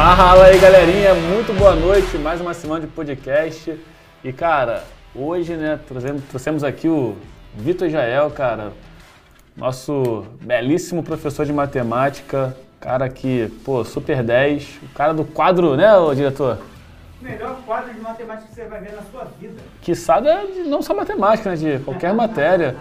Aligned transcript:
Fala 0.00 0.44
aí, 0.44 0.60
galerinha, 0.60 1.12
muito 1.12 1.52
boa 1.58 1.74
noite, 1.74 2.16
mais 2.18 2.40
uma 2.40 2.54
semana 2.54 2.82
de 2.82 2.86
podcast. 2.86 3.76
E 4.22 4.32
cara, 4.32 4.84
hoje, 5.12 5.56
né, 5.56 5.76
trouxemos, 5.88 6.22
trouxemos 6.30 6.62
aqui 6.62 6.88
o 6.88 7.16
Vitor 7.52 7.88
Jael, 7.88 8.30
cara, 8.30 8.70
nosso 9.56 10.24
belíssimo 10.40 11.02
professor 11.02 11.44
de 11.44 11.52
matemática, 11.52 12.56
cara 12.78 13.08
que, 13.08 13.52
pô, 13.64 13.84
super 13.84 14.22
10, 14.22 14.78
o 14.84 14.94
cara 14.94 15.12
do 15.12 15.24
quadro, 15.24 15.76
né, 15.76 15.92
ô 15.96 16.14
diretor? 16.14 16.58
Melhor 17.20 17.56
quadro 17.66 17.92
de 17.92 18.00
matemática 18.00 18.46
que 18.46 18.54
você 18.54 18.66
vai 18.66 18.80
ver 18.80 18.92
na 18.92 19.02
sua 19.10 19.24
vida. 19.40 19.60
Que 19.82 19.96
sabe 19.96 20.28
é 20.28 20.44
não 20.64 20.80
só 20.80 20.94
matemática, 20.94 21.50
né, 21.50 21.56
de 21.56 21.78
qualquer 21.80 22.14
matéria. 22.14 22.76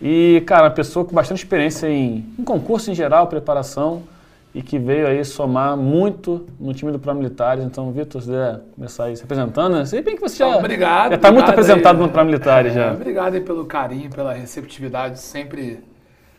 E, 0.00 0.40
cara, 0.46 0.62
uma 0.62 0.70
pessoa 0.70 1.04
com 1.04 1.16
bastante 1.16 1.38
experiência 1.38 1.88
em, 1.88 2.32
em 2.38 2.44
concurso 2.44 2.92
em 2.92 2.94
geral, 2.94 3.26
preparação, 3.26 4.04
e 4.54 4.62
que 4.62 4.78
veio 4.78 5.08
aí 5.08 5.24
somar 5.24 5.76
muito 5.76 6.46
no 6.60 6.72
time 6.72 6.92
do 6.92 6.98
Pró-Militares. 6.98 7.64
Então, 7.64 7.90
Vitor, 7.90 8.20
se 8.22 8.28
quiser 8.28 8.60
começar 8.74 9.04
aí 9.06 9.16
se 9.16 9.24
apresentando, 9.24 9.74
né? 9.74 9.84
Sei 9.84 10.00
bem 10.00 10.14
que 10.14 10.20
você 10.20 10.36
já 10.36 10.56
obrigado, 10.56 11.14
está 11.14 11.32
muito 11.32 11.50
apresentado 11.50 11.96
aí. 11.96 12.02
no 12.02 12.08
Pró-Militares 12.08 12.72
É, 12.72 12.74
já. 12.76 12.92
Obrigado 12.92 13.34
aí 13.34 13.40
pelo 13.40 13.64
carinho, 13.64 14.08
pela 14.10 14.32
receptividade 14.32 15.18
sempre 15.18 15.82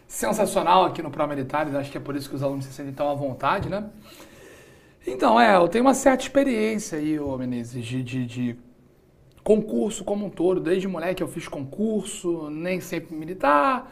sensacional 0.07 0.85
aqui 0.85 1.01
no 1.01 1.11
Pró-Militares. 1.11 1.75
Acho 1.75 1.91
que 1.91 1.97
é 1.97 2.01
por 2.01 2.15
isso 2.15 2.29
que 2.29 2.35
os 2.35 2.41
alunos 2.41 2.63
se 2.63 2.71
sentem 2.71 2.93
tão 2.93 3.09
à 3.09 3.13
vontade, 3.13 3.67
né? 3.67 3.83
Então, 5.05 5.39
é, 5.39 5.57
eu 5.57 5.67
tenho 5.67 5.83
uma 5.83 5.93
certa 5.93 6.23
experiência 6.23 6.97
aí, 6.97 7.19
ô 7.19 7.37
Menezes, 7.37 7.85
de, 7.85 8.01
de, 8.01 8.25
de 8.25 8.55
concurso 9.43 10.05
como 10.05 10.25
um 10.25 10.29
todo. 10.29 10.61
Desde 10.61 10.87
moleque 10.87 11.21
eu 11.21 11.27
fiz 11.27 11.49
concurso, 11.49 12.49
nem 12.49 12.79
sempre 12.79 13.13
militar, 13.13 13.91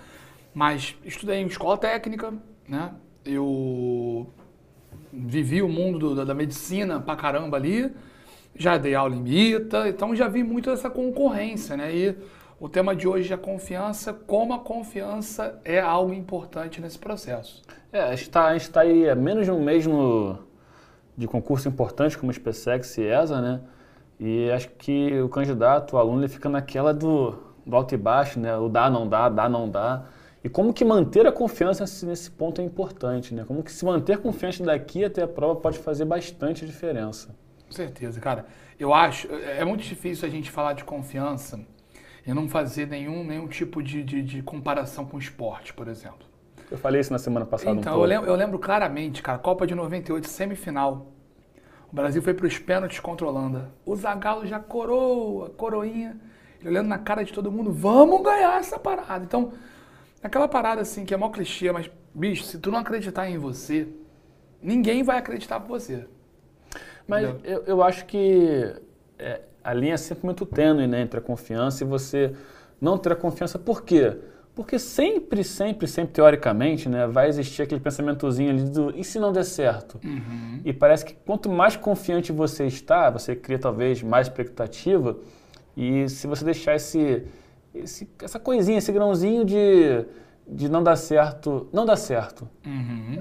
mas 0.53 0.95
estudei 1.03 1.41
em 1.41 1.45
escola 1.45 1.77
técnica, 1.77 2.33
né? 2.67 2.91
Eu 3.25 4.27
vivi 5.11 5.61
o 5.61 5.69
mundo 5.69 6.15
do- 6.15 6.25
da, 6.25 6.33
medicina 6.33 6.99
pra 6.99 7.15
caramba 7.15 7.57
ali, 7.57 7.91
já 8.55 8.77
dei 8.77 8.95
aula 8.95 9.15
em 9.15 9.27
ITA, 9.27 9.89
então 9.89 10.15
já 10.15 10.27
vi 10.27 10.43
muito 10.43 10.69
essa 10.69 10.89
concorrência, 10.89 11.77
né? 11.77 11.95
E 11.95 12.15
o 12.59 12.69
tema 12.69 12.95
de 12.95 13.07
hoje 13.07 13.31
é 13.31 13.35
a 13.35 13.37
confiança, 13.37 14.13
como 14.13 14.53
a 14.53 14.59
confiança 14.59 15.59
é 15.65 15.79
algo 15.79 16.13
importante 16.13 16.81
nesse 16.81 16.97
processo. 16.99 17.61
É, 17.91 18.01
a 18.01 18.09
gente 18.15 18.23
está 18.23 18.57
tá 18.71 18.81
aí 18.81 19.09
há 19.09 19.15
menos 19.15 19.45
de 19.45 19.51
um 19.51 19.63
mês 19.63 19.85
no, 19.85 20.37
de 21.17 21.27
concurso 21.27 21.67
importante 21.67 22.17
como 22.17 22.31
SpaceX 22.33 22.97
e 22.97 23.03
ESA, 23.03 23.41
né? 23.41 23.61
E 24.19 24.49
acho 24.51 24.69
que 24.69 25.19
o 25.21 25.29
candidato, 25.29 25.93
o 25.95 25.97
aluno, 25.97 26.21
ele 26.21 26.27
fica 26.27 26.49
naquela 26.49 26.93
do, 26.93 27.35
do 27.65 27.75
alto 27.75 27.93
e 27.93 27.97
baixo, 27.97 28.39
né? 28.39 28.55
O 28.57 28.69
dá, 28.69 28.89
não 28.89 29.07
dá, 29.07 29.29
dá, 29.29 29.49
não 29.49 29.69
dá. 29.69 30.05
E 30.43 30.49
como 30.49 30.73
que 30.73 30.83
manter 30.83 31.25
a 31.25 31.31
confiança 31.31 31.83
nesse, 32.05 32.29
ponto 32.31 32.59
é 32.59 32.63
importante, 32.63 33.33
né? 33.33 33.45
Como 33.45 33.63
que 33.63 33.71
se 33.71 33.85
manter 33.85 34.17
confiante 34.17 34.61
daqui 34.61 35.05
até 35.05 35.23
a 35.23 35.27
prova 35.27 35.55
pode 35.59 35.79
fazer 35.79 36.05
bastante 36.05 36.65
diferença. 36.65 37.35
Com 37.65 37.71
certeza, 37.71 38.19
cara. 38.19 38.45
Eu 38.79 38.93
acho, 38.93 39.27
é 39.33 39.59
é 39.59 39.65
muito 39.65 39.83
difícil 39.83 40.27
a 40.27 40.31
gente 40.31 40.51
falar 40.51 40.73
de 40.73 40.83
confiança 40.83 41.65
e 42.25 42.33
não 42.33 42.49
fazer 42.49 42.87
nenhum, 42.87 43.23
nenhum 43.23 43.47
tipo 43.47 43.81
de, 43.81 44.03
de, 44.03 44.21
de 44.21 44.41
comparação 44.43 45.05
com 45.05 45.17
o 45.17 45.19
esporte, 45.19 45.73
por 45.73 45.87
exemplo. 45.87 46.25
Eu 46.69 46.77
falei 46.77 46.99
isso 47.01 47.11
na 47.13 47.19
semana 47.19 47.45
passada 47.45 47.71
um 47.71 47.79
Então, 47.79 47.93
pouco. 47.93 48.05
eu 48.05 48.09
lembro, 48.09 48.29
eu 48.29 48.35
lembro 48.35 48.59
claramente, 48.59 49.21
cara, 49.21 49.37
Copa 49.37 49.65
de 49.67 49.75
98, 49.75 50.27
semifinal. 50.27 51.11
O 51.91 51.95
Brasil 51.95 52.21
foi 52.21 52.33
para 52.33 52.47
os 52.47 52.57
pênaltis 52.57 52.99
contra 52.99 53.25
a 53.25 53.29
Holanda. 53.29 53.71
O 53.85 53.95
Zagallo 53.95 54.45
já 54.47 54.59
coroa, 54.59 55.49
coroinha, 55.51 56.19
olhando 56.65 56.87
na 56.87 56.97
cara 56.97 57.23
de 57.23 57.31
todo 57.31 57.51
mundo, 57.51 57.71
vamos 57.71 58.21
ganhar 58.23 58.59
essa 58.59 58.79
parada. 58.79 59.23
Então, 59.23 59.53
aquela 60.23 60.47
parada 60.47 60.81
assim, 60.81 61.05
que 61.05 61.13
é 61.13 61.17
mó 61.17 61.29
clichê, 61.29 61.71
mas, 61.71 61.89
bicho, 62.13 62.43
se 62.43 62.57
tu 62.57 62.71
não 62.71 62.79
acreditar 62.79 63.29
em 63.29 63.37
você, 63.37 63.87
ninguém 64.61 65.03
vai 65.03 65.17
acreditar 65.17 65.59
por 65.59 65.67
você. 65.67 66.05
Mas 67.07 67.23
eu, 67.43 67.63
eu 67.65 67.83
acho 67.83 68.05
que 68.05 68.73
é, 69.19 69.41
a 69.63 69.73
linha 69.73 69.93
é 69.93 69.97
sempre 69.97 70.25
muito 70.25 70.45
tênue 70.45 70.87
né, 70.87 71.01
entre 71.01 71.19
a 71.19 71.21
confiança 71.21 71.83
e 71.83 71.87
você 71.87 72.33
não 72.79 72.97
ter 72.97 73.11
a 73.11 73.15
confiança. 73.15 73.59
Por 73.59 73.83
quê? 73.83 74.17
Porque 74.55 74.77
sempre, 74.77 75.43
sempre, 75.43 75.87
sempre, 75.87 76.13
teoricamente, 76.13 76.87
né, 76.87 77.07
vai 77.07 77.27
existir 77.27 77.63
aquele 77.63 77.81
pensamentozinho 77.81 78.51
ali 78.51 78.63
do 78.69 78.95
e 78.95 79.03
se 79.03 79.19
não 79.19 79.31
der 79.31 79.45
certo? 79.45 79.99
E 80.63 80.71
parece 80.71 81.03
que 81.05 81.13
quanto 81.13 81.49
mais 81.49 81.75
confiante 81.75 82.31
você 82.31 82.65
está, 82.67 83.09
você 83.09 83.35
cria 83.35 83.57
talvez 83.57 84.03
mais 84.03 84.27
expectativa. 84.27 85.17
E 85.75 86.07
se 86.07 86.27
você 86.27 86.45
deixar 86.45 86.75
esse, 86.75 87.23
esse- 87.73 88.09
essa 88.21 88.39
coisinha, 88.39 88.77
esse 88.77 88.91
grãozinho 88.91 89.43
de, 89.45 90.05
de 90.47 90.69
não 90.69 90.83
dar 90.83 90.95
certo, 90.95 91.67
não 91.73 91.85
dá 91.85 91.95
certo. 91.95 92.47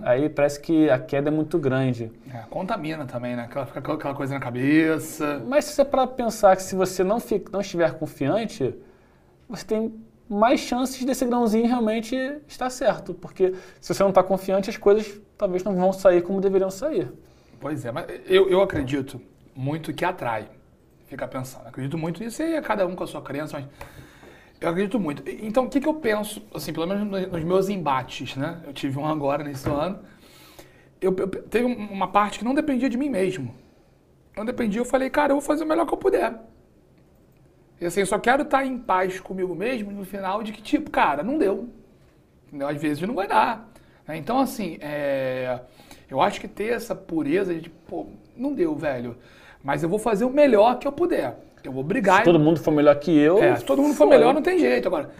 Aí 0.02 0.28
parece 0.28 0.60
que 0.60 0.88
a 0.90 0.98
queda 0.98 1.28
é 1.28 1.32
muito 1.32 1.58
grande. 1.58 2.10
É, 2.32 2.38
contamina 2.50 3.04
também, 3.06 3.36
né? 3.36 3.42
Aquela, 3.44 3.66
fica 3.66 3.78
aquela 3.80 4.14
coisa 4.14 4.34
na 4.34 4.40
cabeça. 4.40 5.42
Mas 5.46 5.64
se 5.66 5.80
é 5.80 5.84
para 5.84 6.06
pensar 6.06 6.56
que 6.56 6.62
se 6.62 6.74
você 6.74 7.02
não, 7.04 7.20
fica, 7.20 7.50
não 7.52 7.60
estiver 7.60 7.92
confiante, 7.94 8.74
você 9.48 9.64
tem 9.64 9.94
mais 10.28 10.60
chances 10.60 11.04
desse 11.04 11.24
grãozinho 11.26 11.66
realmente 11.66 12.16
estar 12.48 12.70
certo. 12.70 13.12
Porque 13.14 13.54
se 13.80 13.92
você 13.94 14.02
não 14.02 14.10
está 14.10 14.22
confiante, 14.22 14.70
as 14.70 14.76
coisas 14.76 15.20
talvez 15.36 15.62
não 15.64 15.74
vão 15.74 15.92
sair 15.92 16.22
como 16.22 16.40
deveriam 16.40 16.70
sair. 16.70 17.10
Pois 17.60 17.84
é, 17.84 17.92
mas 17.92 18.06
eu, 18.26 18.48
eu 18.48 18.60
acredito 18.60 19.20
muito 19.54 19.92
que 19.92 20.04
atrai. 20.04 20.48
Fica 21.06 21.28
pensando. 21.28 21.66
Acredito 21.68 21.98
muito 21.98 22.22
nisso 22.22 22.42
e 22.42 22.54
é 22.54 22.60
cada 22.62 22.86
um 22.86 22.96
com 22.96 23.04
a 23.04 23.06
sua 23.06 23.20
crença, 23.20 23.58
mas 23.58 23.66
eu 24.62 24.68
acredito 24.70 24.98
muito. 25.00 25.22
Então, 25.28 25.64
o 25.64 25.68
que, 25.68 25.80
que 25.80 25.88
eu 25.88 25.94
penso, 25.94 26.42
assim, 26.54 26.72
pelo 26.72 26.86
menos 26.86 27.28
nos, 27.30 27.44
meus 27.44 27.68
embates, 27.68 28.36
né? 28.36 28.60
Eu 28.66 28.72
tive 28.72 28.98
um 28.98 29.06
agora 29.06 29.42
nesse 29.44 29.68
ano. 29.68 29.98
Eu, 31.00 31.14
eu 31.18 31.28
teve 31.28 31.64
um- 31.66 31.90
uma 31.92 32.08
parte 32.08 32.38
que 32.38 32.44
não 32.44 32.54
dependia 32.54 32.88
de 32.88 32.96
mim 32.96 33.08
mesmo. 33.10 33.54
Não 34.36 34.44
dependia, 34.44 34.80
eu 34.80 34.84
falei, 34.84 35.10
cara, 35.10 35.32
eu 35.32 35.36
vou 35.36 35.42
fazer 35.44 35.64
o 35.64 35.66
melhor 35.66 35.86
que 35.86 35.92
eu 35.94 35.98
puder. 35.98 36.34
E 37.80 37.86
assim, 37.86 38.00
eu 38.00 38.06
só 38.06 38.18
quero 38.18 38.42
estar 38.42 38.64
em 38.64 38.78
paz 38.78 39.18
comigo 39.20 39.54
mesmo 39.54 39.90
no 39.90 40.04
final 40.04 40.42
de 40.42 40.52
que, 40.52 40.62
tipo, 40.62 40.90
cara, 40.90 41.22
não 41.22 41.36
deu. 41.38 41.68
Entendeu? 42.48 42.68
Às 42.68 42.80
vezes 42.80 43.06
não 43.06 43.14
vai 43.14 43.26
dar. 43.26 43.68
né? 44.06 44.16
Então, 44.16 44.38
assim, 44.38 44.78
é, 44.80 45.60
eu 46.08 46.20
acho 46.20 46.40
que 46.40 46.48
ter 46.48 46.72
essa 46.74 46.94
pureza 46.94 47.54
de, 47.54 47.68
pô, 47.70 48.06
não 48.36 48.54
deu, 48.54 48.74
velho. 48.76 49.16
Mas 49.64 49.82
eu 49.82 49.88
vou 49.88 49.98
fazer 49.98 50.24
o 50.24 50.30
melhor 50.30 50.78
que 50.78 50.86
eu 50.86 50.92
puder. 50.92 51.36
Eu 51.64 51.72
vou 51.72 51.82
brigar. 51.82 52.18
Se 52.18 52.24
todo 52.24 52.38
mundo 52.38 52.60
for 52.60 52.70
melhor 52.70 52.94
que 52.96 53.16
eu. 53.16 53.42
É, 53.42 53.56
se 53.56 53.64
todo 53.64 53.80
mundo 53.80 53.94
for 53.94 54.06
melhor, 54.06 54.34
não 54.34 54.42
tem 54.42 54.58
jeito. 54.58 54.86
Agora, 54.88 55.10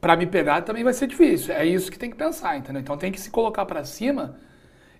pra 0.00 0.16
me 0.16 0.26
pegar 0.26 0.62
também 0.62 0.84
vai 0.84 0.92
ser 0.92 1.06
difícil. 1.06 1.54
É 1.54 1.64
isso 1.64 1.90
que 1.90 1.98
tem 1.98 2.10
que 2.10 2.16
pensar, 2.16 2.56
entendeu? 2.56 2.80
Então 2.80 2.96
tem 2.96 3.12
que 3.12 3.20
se 3.20 3.30
colocar 3.30 3.64
pra 3.64 3.84
cima 3.84 4.36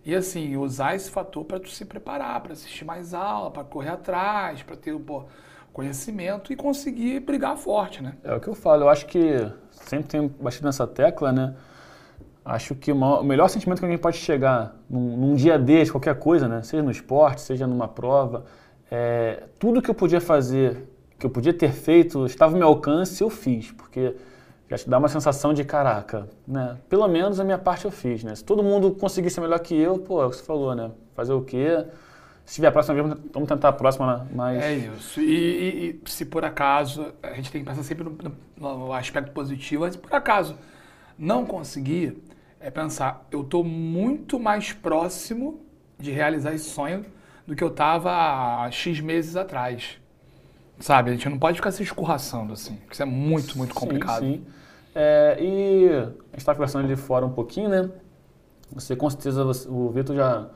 e, 0.04 0.14
assim, 0.14 0.56
usar 0.56 0.94
esse 0.94 1.10
fator 1.10 1.44
pra 1.44 1.58
tu 1.58 1.69
se 1.69 1.84
preparar, 1.84 2.41
pra 2.41 2.52
assistir 2.52 2.84
mais 2.84 3.12
aula, 3.12 3.50
pra 3.50 3.64
correr 3.64 3.91
atrás, 3.91 4.62
pra 4.62 4.76
ter 4.76 4.97
pô, 4.98 5.24
conhecimento 5.72 6.52
e 6.52 6.56
conseguir 6.56 7.20
brigar 7.20 7.56
forte, 7.56 8.03
né? 8.03 8.14
É 8.22 8.34
o 8.34 8.41
que 8.41 8.48
eu 8.48 8.54
falo. 8.54 8.84
Eu 8.84 8.88
acho 8.88 9.06
que 9.06 9.50
sempre 9.70 10.06
tenho 10.06 10.28
batido 10.41 10.66
nessa 10.66 10.86
tecla, 10.86 11.32
né? 11.32 11.54
Acho 12.44 12.76
que 12.76 12.92
o 12.92 13.22
melhor 13.24 13.48
sentimento 13.48 13.80
que 13.80 13.84
alguém 13.84 13.98
pode 13.98 14.18
chegar 14.18 14.76
num, 14.88 15.16
num 15.16 15.34
dia 15.34 15.58
desse, 15.58 15.91
qualquer 15.91 16.16
coisa, 16.16 16.47
né? 16.47 16.62
Seja 16.62 16.80
no 16.80 16.92
esporte, 16.92 17.41
seja 17.41 17.66
numa 17.66 17.88
prova, 17.88 18.44
é, 18.91 19.44
tudo 19.58 19.82
que 19.82 19.91
eu 19.91 19.94
podia 19.94 20.20
fazer, 20.20 20.88
que 21.19 21.26
eu 21.26 21.30
podia 21.30 21.52
ter 21.52 21.72
feito, 21.72 22.24
estava 22.26 22.52
ao 22.52 22.58
meu 22.58 22.69
alcance, 22.69 23.22
eu 23.22 23.30
fiz. 23.30 23.72
Porque 23.72 24.14
já 24.69 24.76
te 24.78 24.88
dá 24.88 24.98
uma 24.98 25.08
sensação 25.08 25.52
de, 25.54 25.64
caraca, 25.64 26.28
né? 26.47 26.76
Pelo 26.88 27.06
menos 27.08 27.38
a 27.41 27.44
minha 27.44 27.58
parte 27.58 27.84
eu 27.84 27.91
fiz, 27.91 28.22
né? 28.24 28.34
Se 28.34 28.44
todo 28.44 28.62
mundo 28.62 28.92
conseguir 28.92 29.30
ser 29.30 29.41
melhor 29.41 29.58
que 29.60 29.74
eu, 29.76 29.98
pô, 29.98 30.22
é 30.22 30.26
o 30.26 30.30
que 30.30 30.36
você 30.36 30.44
falou, 30.44 30.74
né? 30.74 30.91
Fazer 31.14 31.32
o 31.32 31.42
quê? 31.42 31.84
Se 32.44 32.56
tiver 32.56 32.69
a 32.69 32.72
próxima 32.72 32.94
vez, 33.02 33.19
vamos- 33.32 33.48
tentar 33.48 33.70
a 33.70 33.72
próxima, 33.72 34.19
né? 34.19 34.26
mas... 34.32 34.62
É 34.62 34.74
isso. 34.74 35.20
E, 35.20 35.24
e- 35.24 36.00
e 36.06 36.10
se 36.10 36.24
por 36.24 36.44
acaso, 36.44 37.12
a 37.22 37.32
gente 37.32 37.50
tem 37.50 37.60
que 37.62 37.68
pensar 37.68 37.82
sempre 37.82 38.04
no- 38.04 38.78
no 38.78 38.92
aspecto 38.92 39.33
positivo, 39.33 39.83
mas 39.83 39.94
se 39.94 39.98
por 39.98 40.12
acaso 40.15 40.54
não 41.18 41.44
conseguir, 41.44 42.22
é 42.60 42.71
pensar, 42.71 43.27
eu 43.33 43.41
estou 43.41 43.65
muito 43.65 44.38
mais 44.38 44.72
próximo 44.72 45.60
de 45.98 46.10
realizar 46.12 46.54
esse 46.54 46.71
sonho 46.71 47.04
do 47.47 47.54
que 47.54 47.63
eu 47.63 47.69
estava 47.69 48.10
há 48.65 48.71
X 48.71 49.01
meses 49.01 49.37
atrás. 49.37 49.98
Sabe? 50.78 51.10
A 51.10 51.13
gente 51.15 51.28
não 51.28 51.39
pode 51.39 51.57
ficar 51.57 51.71
se 51.71 51.83
escorraçando 51.83 52.53
assim, 52.53 52.77
porque 52.77 52.93
isso 52.95 53.03
é 53.03 53.07
muito, 53.07 53.57
muito 53.57 53.75
complicado. 53.75 54.21
Sim, 54.25 54.45
sim. 54.45 54.47
É, 54.95 55.37
e 55.41 55.89
a 55.89 56.01
gente 56.33 56.39
estava 56.39 56.57
conversando 56.57 56.84
ali 56.84 56.97
fora 56.97 57.25
um 57.25 57.33
pouquinho, 57.33 57.69
né? 57.69 57.91
Você, 58.72 58.95
com 58.97 59.09
certeza, 59.09 59.45
você- 59.45 59.69
o 59.69 59.91
Vitor 59.91 60.15
já 60.16 60.48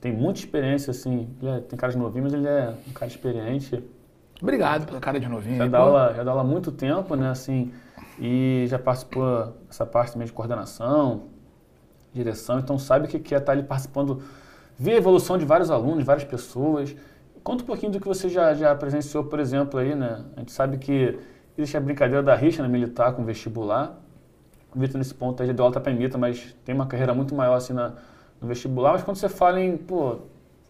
tem 0.00 0.12
muita 0.12 0.40
experiência, 0.40 0.90
assim. 0.90 1.28
Ele 1.40 1.50
é- 1.50 1.60
tem 1.60 1.78
cara 1.78 1.92
de 1.92 1.98
novinho, 1.98 2.24
mas 2.24 2.32
ele 2.34 2.46
é 2.46 2.74
um 2.88 2.92
cara 2.92 3.10
experiente. 3.10 3.82
Obrigado 4.42 4.84
pela 4.86 5.00
cara 5.00 5.18
de 5.20 5.28
novinho. 5.28 5.56
Já 5.56 5.66
dá, 5.66 5.78
aula, 5.78 6.12
já 6.14 6.24
dá 6.24 6.30
aula 6.32 6.42
há 6.42 6.44
muito 6.44 6.70
tempo, 6.72 7.14
né? 7.14 7.30
Assim, 7.30 7.72
e 8.18 8.66
já 8.68 8.78
participou 8.78 9.54
dessa 9.66 9.86
parte 9.86 10.12
também 10.12 10.26
de 10.26 10.32
coordenação, 10.32 11.24
direção, 12.12 12.58
então 12.58 12.78
sabe 12.78 13.06
o 13.06 13.08
que 13.08 13.18
que 13.18 13.34
é 13.34 13.38
estar 13.38 13.52
ali 13.52 13.62
participando, 13.62 14.22
ver 14.78 14.92
a 14.92 14.96
evolução 14.96 15.38
de 15.38 15.44
vários 15.44 15.70
alunos, 15.70 15.98
de 15.98 16.04
várias 16.04 16.24
pessoas. 16.24 16.94
Conta 17.42 17.62
um 17.62 17.66
pouquinho 17.66 17.92
do 17.92 18.00
que 18.00 18.08
você 18.08 18.28
já, 18.28 18.54
já 18.54 18.74
presenciou, 18.74 19.24
por 19.24 19.38
exemplo, 19.38 19.78
aí, 19.78 19.94
né? 19.94 20.24
A 20.36 20.40
gente 20.40 20.52
sabe 20.52 20.78
que 20.78 21.18
existe 21.56 21.76
a 21.76 21.80
brincadeira 21.80 22.22
da 22.22 22.34
rixa 22.34 22.62
na 22.62 22.68
militar 22.68 23.12
com 23.12 23.24
vestibular. 23.24 24.00
O 24.74 24.78
Vitor, 24.78 24.98
nesse 24.98 25.14
ponto, 25.14 25.40
aí 25.40 25.46
já 25.46 25.52
deu 25.52 25.64
alta 25.64 25.80
para 25.80 25.92
mas 26.18 26.54
tem 26.64 26.74
uma 26.74 26.86
carreira 26.86 27.14
muito 27.14 27.34
maior 27.34 27.54
assim 27.54 27.72
na, 27.72 27.92
no 28.40 28.48
vestibular. 28.48 28.92
Mas 28.92 29.02
quando 29.02 29.16
você 29.16 29.28
fala 29.28 29.60
em, 29.60 29.76
pô, 29.76 30.16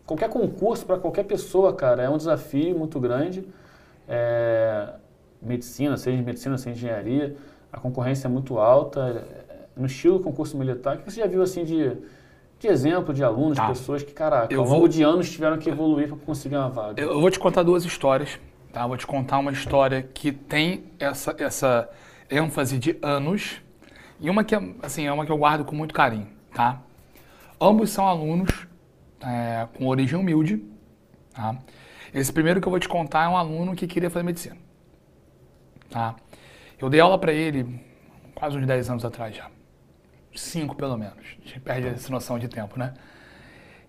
qualquer 0.04 0.28
concurso 0.28 0.84
para 0.84 0.98
qualquer 0.98 1.24
pessoa, 1.24 1.72
cara, 1.72 2.02
é 2.02 2.10
um 2.10 2.18
desafio 2.18 2.78
muito 2.78 3.00
grande. 3.00 3.48
É, 4.06 4.88
medicina, 5.40 5.96
seja 5.96 6.22
medicina, 6.22 6.58
seja 6.58 6.76
engenharia, 6.76 7.36
a 7.72 7.78
concorrência 7.80 8.26
é 8.26 8.30
muito 8.30 8.58
alta. 8.58 9.00
É, 9.00 9.54
no 9.76 9.86
estilo 9.86 10.20
concurso 10.20 10.56
militar, 10.56 10.96
o 10.96 10.98
que 10.98 11.10
você 11.10 11.20
já 11.20 11.26
viu 11.26 11.42
assim 11.42 11.64
de, 11.64 11.96
de 12.64 12.68
exemplo 12.68 13.12
de 13.12 13.22
alunos, 13.22 13.56
Tá. 13.58 13.66
pessoas 13.68 14.02
que, 14.02 14.12
caraca, 14.12 14.52
Eu 14.52 14.60
ao 14.62 14.66
longo 14.66 14.78
vou- 14.80 14.88
de 14.88 15.02
anos 15.02 15.30
tiveram 15.30 15.58
que 15.58 15.68
evoluir 15.68 16.08
para 16.08 16.16
conseguir 16.16 16.56
uma 16.56 16.70
vaga? 16.70 17.00
Eu 17.00 17.20
vou 17.20 17.30
te 17.30 17.38
contar 17.38 17.62
duas 17.62 17.84
histórias, 17.84 18.40
tá? 18.72 18.82
Eu 18.82 18.88
Vou 18.88 18.96
te 18.96 19.06
contar 19.06 19.38
uma 19.38 19.52
história 19.52 20.02
que 20.02 20.32
tem 20.32 20.84
essa, 20.98 21.34
essa 21.38 21.88
ênfase 22.30 22.78
de 22.78 22.96
anos 23.02 23.60
e 24.18 24.30
uma 24.30 24.42
que, 24.42 24.54
é, 24.54 24.62
assim, 24.82 25.06
é 25.06 25.12
uma 25.12 25.26
que 25.26 25.30
eu 25.32 25.36
guardo 25.36 25.62
com 25.66 25.76
muito 25.76 25.92
carinho, 25.92 26.26
tá? 26.54 26.80
Ambos 27.60 27.90
são 27.90 28.06
alunos 28.08 28.66
é, 29.20 29.68
com 29.76 29.86
origem 29.86 30.18
humilde, 30.18 30.64
tá? 31.34 31.56
Esse 32.14 32.32
primeiro 32.32 32.60
que 32.62 32.66
eu 32.66 32.70
vou 32.70 32.80
te 32.80 32.88
contar 32.88 33.24
é 33.24 33.28
um 33.28 33.36
aluno 33.36 33.74
que 33.74 33.86
queria 33.86 34.08
fazer 34.08 34.24
medicina, 34.24 34.56
tá? 35.90 36.14
Eu 36.80 36.88
dei 36.88 37.00
aula 37.00 37.18
para 37.18 37.32
ele 37.32 37.78
quase 38.34 38.56
uns 38.56 38.66
10 38.66 38.88
anos 38.88 39.04
atrás 39.04 39.36
já. 39.36 39.48
Cinco, 40.34 40.74
pelo 40.74 40.96
menos. 40.96 41.18
A 41.18 41.46
gente 41.48 41.60
perde 41.60 41.88
essa 41.88 42.10
noção 42.10 42.38
de 42.38 42.48
tempo, 42.48 42.78
né? 42.78 42.94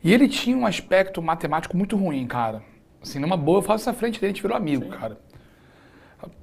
E 0.04 0.14
ele 0.14 0.28
tinha 0.28 0.56
um 0.56 0.66
aspecto 0.66 1.22
matemático 1.22 1.76
muito 1.76 1.96
ruim, 1.98 2.28
cara. 2.28 2.62
Assim, 3.02 3.20
numa 3.20 3.38
boa, 3.38 3.60
eu 3.60 3.62
faço 3.64 3.90
essa 3.90 3.98
frente 3.98 4.20
dele, 4.20 4.32
a 4.32 4.34
gente 4.34 4.42
virou 4.42 4.58
amigo, 4.58 4.90
cara. 4.90 5.18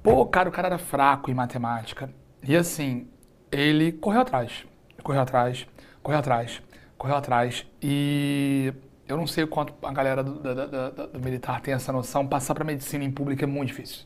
Pô, 0.01 0.25
cara, 0.25 0.49
o 0.49 0.51
cara 0.51 0.67
era 0.67 0.77
fraco 0.77 1.29
em 1.31 1.33
matemática. 1.33 2.09
E 2.41 2.55
assim, 2.55 3.07
ele 3.51 3.91
correu 3.91 4.21
atrás. 4.21 4.65
Correu 5.01 5.21
atrás, 5.21 5.67
correu 6.01 6.19
atrás, 6.19 6.61
correu 6.97 7.15
atrás. 7.15 7.65
E 7.81 8.73
eu 9.07 9.17
não 9.17 9.27
sei 9.27 9.43
o 9.43 9.47
quanto 9.47 9.73
a 9.85 9.91
galera 9.91 10.23
do, 10.23 10.39
da- 10.39 10.65
da- 10.65 10.89
do 11.07 11.19
militar 11.19 11.61
tem 11.61 11.73
essa 11.73 11.91
noção. 11.91 12.27
Passar 12.27 12.53
para 12.53 12.63
medicina 12.63 13.03
em 13.03 13.11
público 13.11 13.43
é 13.43 13.47
muito 13.47 13.69
difícil. 13.69 14.05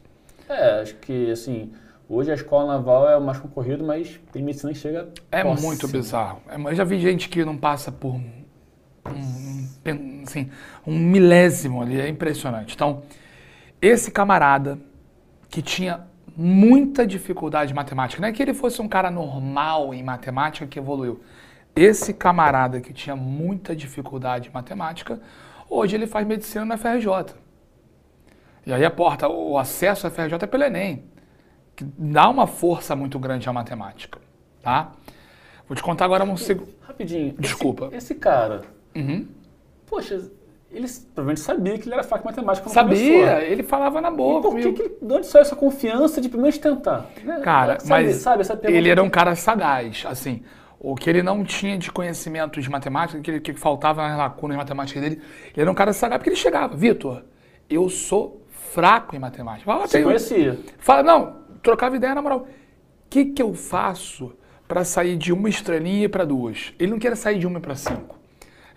É, 0.49 0.81
acho 0.81 0.95
que 0.95 1.29
assim, 1.31 1.73
hoje 2.09 2.31
a 2.31 2.35
escola 2.35 2.73
naval 2.73 3.09
é 3.09 3.17
o 3.17 3.21
mais 3.21 3.39
concorrido, 3.39 3.83
mas 3.83 4.19
tem 4.31 4.43
medicina 4.43 4.71
que 4.73 4.79
chega 4.79 5.09
É 5.31 5.41
próximo. 5.41 5.67
muito 5.67 5.87
bizarro. 5.87 6.41
É, 6.49 6.55
Eu 6.55 6.75
já 6.75 6.83
vi 6.83 6.99
gente 6.99 7.29
que 7.29 7.43
não 7.45 7.57
passa 7.57 7.91
por 7.91 8.15
um, 8.15 8.45
um, 9.85 10.23
assim, 10.25 10.49
um 10.85 10.97
milésimo 10.97 11.81
ali, 11.81 11.99
é 11.99 12.07
impressionante. 12.07 12.75
Então, 12.75 13.03
esse 13.81 14.11
camarada 14.11 14.79
que 15.49 15.61
tinha 15.61 16.07
muita 16.35 17.05
dificuldade 17.07 17.71
em 17.71 17.75
matemática, 17.75 18.21
não 18.21 18.27
é 18.27 18.31
que 18.31 18.41
ele 18.43 18.53
fosse 18.53 18.81
um 18.81 18.87
cara 18.87 19.09
normal 19.09 19.93
em 19.93 20.03
matemática 20.03 20.67
que 20.67 20.77
evoluiu. 20.79 21.21
Esse 21.75 22.13
camarada 22.13 22.81
que 22.81 22.93
tinha 22.93 23.15
muita 23.15 23.75
dificuldade 23.75 24.49
em 24.49 24.51
matemática, 24.51 25.19
hoje 25.69 25.95
ele 25.95 26.07
faz 26.07 26.25
medicina 26.27 26.65
na 26.65 26.77
FRJ. 26.77 27.35
E 28.65 28.73
aí 28.73 28.83
a 28.83 28.91
porta, 28.91 29.27
o 29.29 29.57
acesso 29.57 30.05
à 30.07 30.09
FRJ 30.09 30.35
é 30.43 30.47
pelo 30.47 30.63
Enem, 30.63 31.03
que 31.77 31.85
dá 31.97 32.27
uma 32.27 32.47
força 32.47 32.95
muito 32.95 33.17
grande 33.19 33.47
à 33.47 33.53
matemática, 33.53 34.19
tá? 34.63 34.91
Vou 35.67 35.75
te 35.75 35.83
contar 35.83 36.05
agora 36.05 36.23
um 36.23 36.35
segundo. 36.35 36.69
Rapidinho. 36.81 37.27
esse- 37.29 37.41
Desculpa. 37.41 37.89
Esse, 37.91 38.15
cara, 38.15 38.63
Uhum. 38.95 39.27
poxa, 39.85 40.15
ele 40.71 40.87
provavelmente 41.13 41.39
sabia 41.41 41.77
que 41.77 41.87
ele 41.87 41.93
era 41.93 42.03
fraco 42.03 42.23
em 42.25 42.31
matemática 42.31 42.67
Sabia, 42.69 42.97
começou. 43.19 43.39
ele 43.41 43.61
falava 43.63 44.01
na 44.01 44.09
E 44.09 44.15
boa 44.15 44.41
por 44.41 44.55
que, 44.55 44.71
que 44.73 44.81
ele, 44.81 44.97
de 45.01 45.13
onde 45.13 45.27
saiu 45.27 45.41
essa 45.43 45.55
confiança 45.55 46.19
de 46.19 46.27
primeiro 46.29 46.57
tentar? 46.57 47.05
Né? 47.23 47.41
Cara, 47.41 47.79
sabe, 47.79 48.05
mas 48.05 48.15
sabe, 48.17 48.41
essa 48.41 48.57
pergunta 48.57 48.77
ele 48.77 48.89
era 48.89 49.03
um 49.03 49.09
cara 49.09 49.35
sagaz, 49.35 50.03
assim. 50.07 50.41
O 50.79 50.95
que 50.95 51.09
ele 51.09 51.21
não 51.21 51.43
tinha 51.43 51.77
de 51.77 51.91
conhecimento 51.91 52.59
de 52.59 52.69
matemática, 52.71 53.19
o 53.19 53.21
que, 53.21 53.29
ele- 53.31 53.39
que 53.39 53.53
faltava 53.53 54.01
nas 54.07 54.17
lacunas 54.17 54.55
de 54.55 54.59
matemática 54.63 54.99
dele, 54.99 55.21
ele 55.53 55.61
era 55.61 55.71
um 55.71 55.75
cara 55.75 55.93
sagaz, 55.93 56.17
porque 56.17 56.29
ele 56.31 56.35
chegava, 56.35 56.75
Vitor, 56.75 57.23
eu 57.69 57.87
sou 57.89 58.41
fraco 58.49 59.15
em 59.15 59.19
matemática. 59.19 59.65
Fala, 59.65 59.85
Você 59.87 59.97
"Tenho- 59.97 60.05
conhecia. 60.05 60.59
Fala, 60.79 61.01
não, 61.03 61.35
trocava 61.61 61.95
ideia 61.95 62.15
na 62.15 62.21
moral. 62.21 62.39
O 62.39 62.47
que, 63.09 63.25
que 63.25 63.41
eu 63.41 63.53
faço 63.53 64.33
para 64.67 64.83
sair 64.83 65.15
de 65.15 65.31
uma 65.31 65.49
estrelinha 65.49 66.09
para 66.09 66.25
duas? 66.25 66.73
Ele 66.77 66.91
não 66.91 66.99
queria 66.99 67.15
sair 67.15 67.39
de 67.39 67.47
uma 67.47 67.59
para 67.59 67.75
cinco. 67.75 68.17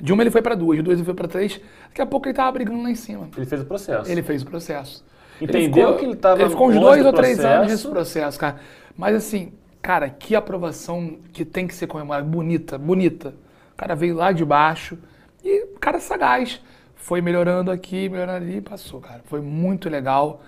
De 0.00 0.12
uma 0.12 0.22
ele 0.22 0.30
foi 0.30 0.40
para 0.40 0.54
duas, 0.54 0.78
de 0.78 0.82
duas 0.82 0.98
ele 0.98 1.04
foi 1.04 1.14
para 1.14 1.28
três. 1.28 1.60
Daqui 1.88 2.00
a 2.00 2.06
pouco 2.06 2.26
ele 2.26 2.34
tava 2.34 2.52
brigando 2.52 2.82
lá 2.82 2.90
em 2.90 2.94
cima. 2.94 3.28
Ele 3.36 3.46
fez 3.46 3.60
o 3.60 3.64
processo. 3.64 4.10
Ele 4.10 4.22
fez 4.22 4.42
o 4.42 4.46
processo. 4.46 5.04
Entendeu 5.40 5.96
que 5.96 6.04
ele 6.04 6.16
tava 6.16 6.40
Ele 6.40 6.50
ficou 6.50 6.68
uns 6.68 6.78
dois 6.78 7.02
do 7.02 7.08
ou 7.08 7.12
três 7.12 7.40
anos 7.40 7.68
nesse 7.68 7.88
processo, 7.88 8.38
cara. 8.38 8.56
Mas 8.96 9.14
assim, 9.14 9.52
cara, 9.82 10.08
que 10.08 10.34
aprovação 10.34 11.18
que 11.32 11.44
tem 11.44 11.66
que 11.66 11.74
ser 11.74 11.86
comemorada. 11.86 12.26
Bonita, 12.26 12.78
bonita. 12.78 13.34
O 13.72 13.76
cara 13.76 13.94
veio 13.94 14.14
lá 14.14 14.32
de 14.32 14.44
baixo 14.44 14.98
e 15.42 15.64
o 15.64 15.78
cara 15.78 15.98
sagaz. 15.98 16.60
Foi 16.94 17.20
melhorando 17.22 17.70
aqui, 17.70 18.08
melhorando 18.08 18.44
ali 18.44 18.58
e 18.58 18.60
passou, 18.60 19.00
cara. 19.00 19.22
Foi 19.24 19.40
muito 19.40 19.88
legal. 19.88 20.42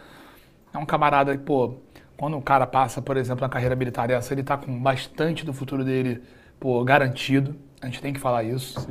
É 0.73 0.79
um 0.79 0.87
camarada 0.87 1.37
que, 1.37 1.43
pô, 1.43 1.75
quando 2.23 2.39
o 2.39 2.41
cara 2.41 2.69
passa, 2.69 3.03
por 3.03 3.17
exemplo, 3.17 3.43
na 3.43 3.49
carreira 3.49 3.75
militar 3.75 4.07
dessa, 4.07 4.33
ele 4.33 4.45
tá 4.45 4.57
com 4.57 4.79
bastante 4.81 5.45
do 5.45 5.53
futuro 5.53 5.83
dele, 5.83 6.23
pô, 6.61 6.85
garantido. 6.85 7.57
A 7.81 7.87
gente 7.87 8.01
tem 8.01 8.13
que 8.13 8.21
falar 8.21 8.45
isso. 8.45 8.89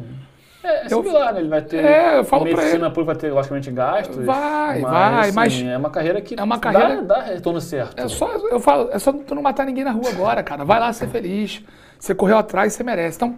É, 0.62 0.81
é 0.81 0.86
Eu- 0.94 1.01
similar, 1.01 1.33
né? 1.33 1.39
Ele 1.39 1.48
vai 1.48 1.62
ter. 1.62 1.78
É, 1.81 2.18
eu 2.18 2.25
falo 2.25 2.44
medicina 2.44 2.88
ele. 2.88 2.94
pública 2.94 3.06
vai 3.06 3.16
ter, 3.16 3.31
logicamente, 3.31 3.72
gastos. 3.72 4.25
Vai, 4.25 4.81
mas, 4.81 4.92
vai, 4.92 5.19
assim, 5.30 5.31
mas 5.33 5.62
É 5.62 5.78
uma 5.78 5.89
carreira 5.89 6.19
que 6.19 6.38
é 6.38 6.44
uma 6.44 6.57
dá- 6.57 6.62
carreira- 6.74 7.01
dá, 7.04 7.22
retorno 7.22 7.62
certo. 7.62 7.98
É 7.98 8.06
só, 8.10 8.28
eu 8.50 8.60
falo, 8.60 8.89
é 8.92 9.00
só 9.00 9.13
tu 9.13 9.34
não 9.34 9.42
matar 9.42 9.66
ninguém 9.66 9.86
na 9.86 9.92
rua 9.92 10.10
agora, 10.10 10.44
cara. 10.44 10.66
Vai 10.66 10.81
lá 10.81 10.92
ser 10.92 11.07
feliz. 11.07 11.63
Você 11.98 12.13
correu 12.13 12.38
atrás, 12.38 12.74
você 12.74 12.84
merece. 12.84 13.16
Então, 13.16 13.38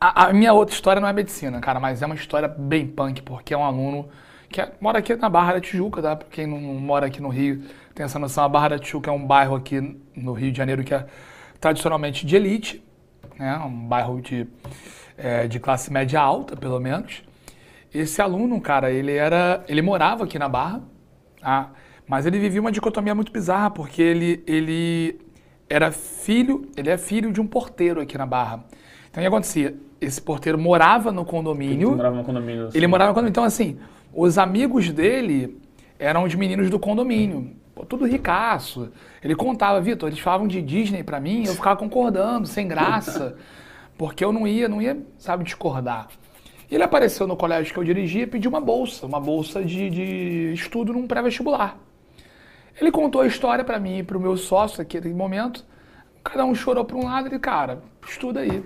a, 0.00 0.28
a 0.28 0.32
minha 0.32 0.54
outra 0.54 0.74
história 0.74 1.00
não 1.02 1.08
é 1.08 1.12
medicina, 1.12 1.60
cara, 1.60 1.78
mas 1.78 2.00
é 2.00 2.06
uma 2.06 2.14
história 2.14 2.48
bem 2.48 2.86
punk, 2.86 3.20
porque 3.20 3.52
é 3.52 3.58
um 3.58 3.62
aluno 3.64 4.08
que 4.48 4.58
é- 4.58 4.72
mora 4.80 5.00
aqui 5.00 5.14
na 5.16 5.28
Barra 5.28 5.52
da 5.52 5.60
Tijuca, 5.60 6.00
tá? 6.00 6.16
Pra 6.16 6.26
quem 6.30 6.46
não, 6.46 6.58
não 6.58 6.74
mora 6.80 7.04
aqui 7.04 7.20
no 7.20 7.28
Rio, 7.28 7.62
tem 7.96 8.04
essa 8.04 8.18
noção. 8.18 8.44
A 8.44 8.48
Barra 8.48 8.68
da 8.68 8.78
Tijuca 8.78 9.10
é 9.10 9.12
um 9.12 9.26
bairro 9.26 9.56
aqui 9.56 9.98
no 10.14 10.34
Rio 10.34 10.52
de 10.52 10.58
Janeiro 10.58 10.84
que 10.84 10.92
é 10.92 11.06
tradicionalmente 11.58 12.26
de 12.26 12.36
elite, 12.36 12.84
né? 13.38 13.56
Um 13.56 13.88
bairro 13.88 14.20
de, 14.20 14.46
é, 15.16 15.48
de 15.48 15.58
classe 15.58 15.90
média 15.90 16.20
alta, 16.20 16.54
pelo 16.54 16.78
menos. 16.78 17.22
Esse 17.92 18.20
aluno, 18.20 18.60
cara, 18.60 18.90
ele 18.92 19.12
era, 19.12 19.64
ele 19.66 19.80
morava 19.80 20.24
aqui 20.24 20.38
na 20.38 20.46
Barra, 20.46 20.82
tá? 21.40 21.70
mas 22.06 22.26
ele 22.26 22.38
vivia 22.38 22.60
uma 22.60 22.70
dicotomia 22.70 23.14
muito 23.14 23.32
bizarra, 23.32 23.70
porque 23.70 24.02
ele, 24.02 24.44
ele 24.46 25.18
era 25.68 25.90
filho, 25.90 26.70
ele 26.76 26.90
é 26.90 26.98
filho 26.98 27.32
de 27.32 27.40
um 27.40 27.46
porteiro 27.46 28.02
aqui 28.02 28.18
na 28.18 28.26
Barra. 28.26 28.62
Então 29.10 29.22
o 29.22 29.24
que 29.24 29.26
acontecia? 29.26 29.74
Esse 29.98 30.20
porteiro 30.20 30.58
morava 30.58 31.10
no 31.10 31.22
Ele 31.22 31.30
condomínio, 31.30 31.90
morava 31.92 32.16
no 32.16 32.24
condomínio. 32.24 32.68
ele 32.74 32.86
morava 32.86 33.08
no 33.08 33.14
condomínio. 33.14 33.30
Então, 33.30 33.44
assim, 33.44 33.78
os 34.12 34.36
amigos 34.36 34.90
dele 34.90 35.58
eram 35.98 36.24
os 36.24 36.34
meninos 36.34 36.68
do 36.68 36.78
condomínio. 36.78 37.56
Tudo 37.88 38.04
ricaço. 38.04 38.90
Ele 39.22 39.34
contava, 39.34 39.80
Vitor, 39.80 40.08
eles 40.08 40.20
falavam 40.20 40.46
de 40.46 40.60
Disney 40.62 41.02
pra 41.02 41.20
mim, 41.20 41.44
eu 41.46 41.54
ficava 41.54 41.76
concordando, 41.76 42.46
sem 42.46 42.66
graça. 42.66 43.36
Porque 43.96 44.24
eu 44.24 44.32
não 44.32 44.46
ia, 44.46 44.68
não 44.68 44.80
ia, 44.82 44.98
sabe, 45.18 45.44
discordar. 45.44 46.08
Ele 46.70 46.82
apareceu 46.82 47.26
no 47.26 47.36
colégio 47.36 47.72
que 47.72 47.78
eu 47.78 47.84
dirigia 47.84 48.24
e 48.24 48.26
pediu 48.26 48.50
uma 48.50 48.60
bolsa, 48.60 49.06
uma 49.06 49.20
bolsa 49.20 49.64
de, 49.64 49.88
de 49.88 50.52
estudo 50.52 50.92
num 50.92 51.06
pré-vestibular. 51.06 51.78
Ele 52.78 52.90
contou 52.90 53.22
a 53.22 53.26
história 53.26 53.64
pra 53.64 53.78
mim 53.78 53.98
e 53.98 54.02
pro 54.02 54.20
meu 54.20 54.36
sócio 54.36 54.78
naquele 54.78 55.12
momento. 55.14 55.64
Cada 56.22 56.44
um 56.44 56.54
chorou 56.54 56.84
pra 56.84 56.96
um 56.96 57.04
lado 57.04 57.34
e, 57.34 57.38
cara, 57.38 57.82
estuda 58.06 58.40
aí. 58.40 58.62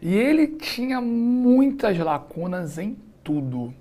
E 0.00 0.14
ele 0.14 0.46
tinha 0.46 1.00
muitas 1.00 1.98
lacunas 1.98 2.78
em 2.78 2.96
tudo. 3.22 3.74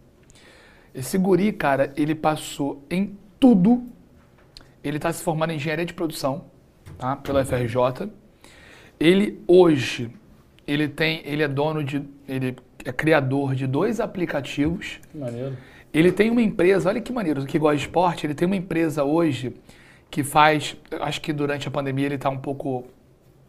Esse 0.93 1.17
guri, 1.17 1.53
cara, 1.53 1.93
ele 1.95 2.15
passou 2.15 2.83
em 2.89 3.17
tudo. 3.39 3.83
Ele 4.83 4.97
está 4.97 5.11
se 5.11 5.23
formando 5.23 5.51
em 5.51 5.55
engenharia 5.55 5.85
de 5.85 5.93
produção, 5.93 6.45
tá? 6.97 7.15
Pela 7.17 7.43
FRJ. 7.43 8.09
Ele 8.99 9.41
hoje, 9.47 10.11
ele 10.67 10.87
tem, 10.87 11.21
ele 11.25 11.43
é 11.43 11.47
dono 11.47 11.83
de, 11.83 12.03
ele 12.27 12.55
é 12.85 12.91
criador 12.91 13.55
de 13.55 13.67
dois 13.67 13.99
aplicativos. 13.99 14.99
Que 15.11 15.17
maneiro. 15.17 15.57
Ele 15.93 16.11
tem 16.11 16.29
uma 16.29 16.41
empresa, 16.41 16.89
olha 16.89 17.01
que 17.01 17.11
maneiro, 17.11 17.45
que 17.45 17.57
gosta 17.57 17.77
de 17.77 17.83
esporte, 17.83 18.25
ele 18.25 18.35
tem 18.35 18.45
uma 18.45 18.55
empresa 18.55 19.03
hoje 19.03 19.55
que 20.09 20.23
faz, 20.23 20.75
acho 21.01 21.21
que 21.21 21.33
durante 21.33 21.67
a 21.67 21.71
pandemia 21.71 22.05
ele 22.05 22.15
está 22.15 22.29
um 22.29 22.37
pouco 22.37 22.85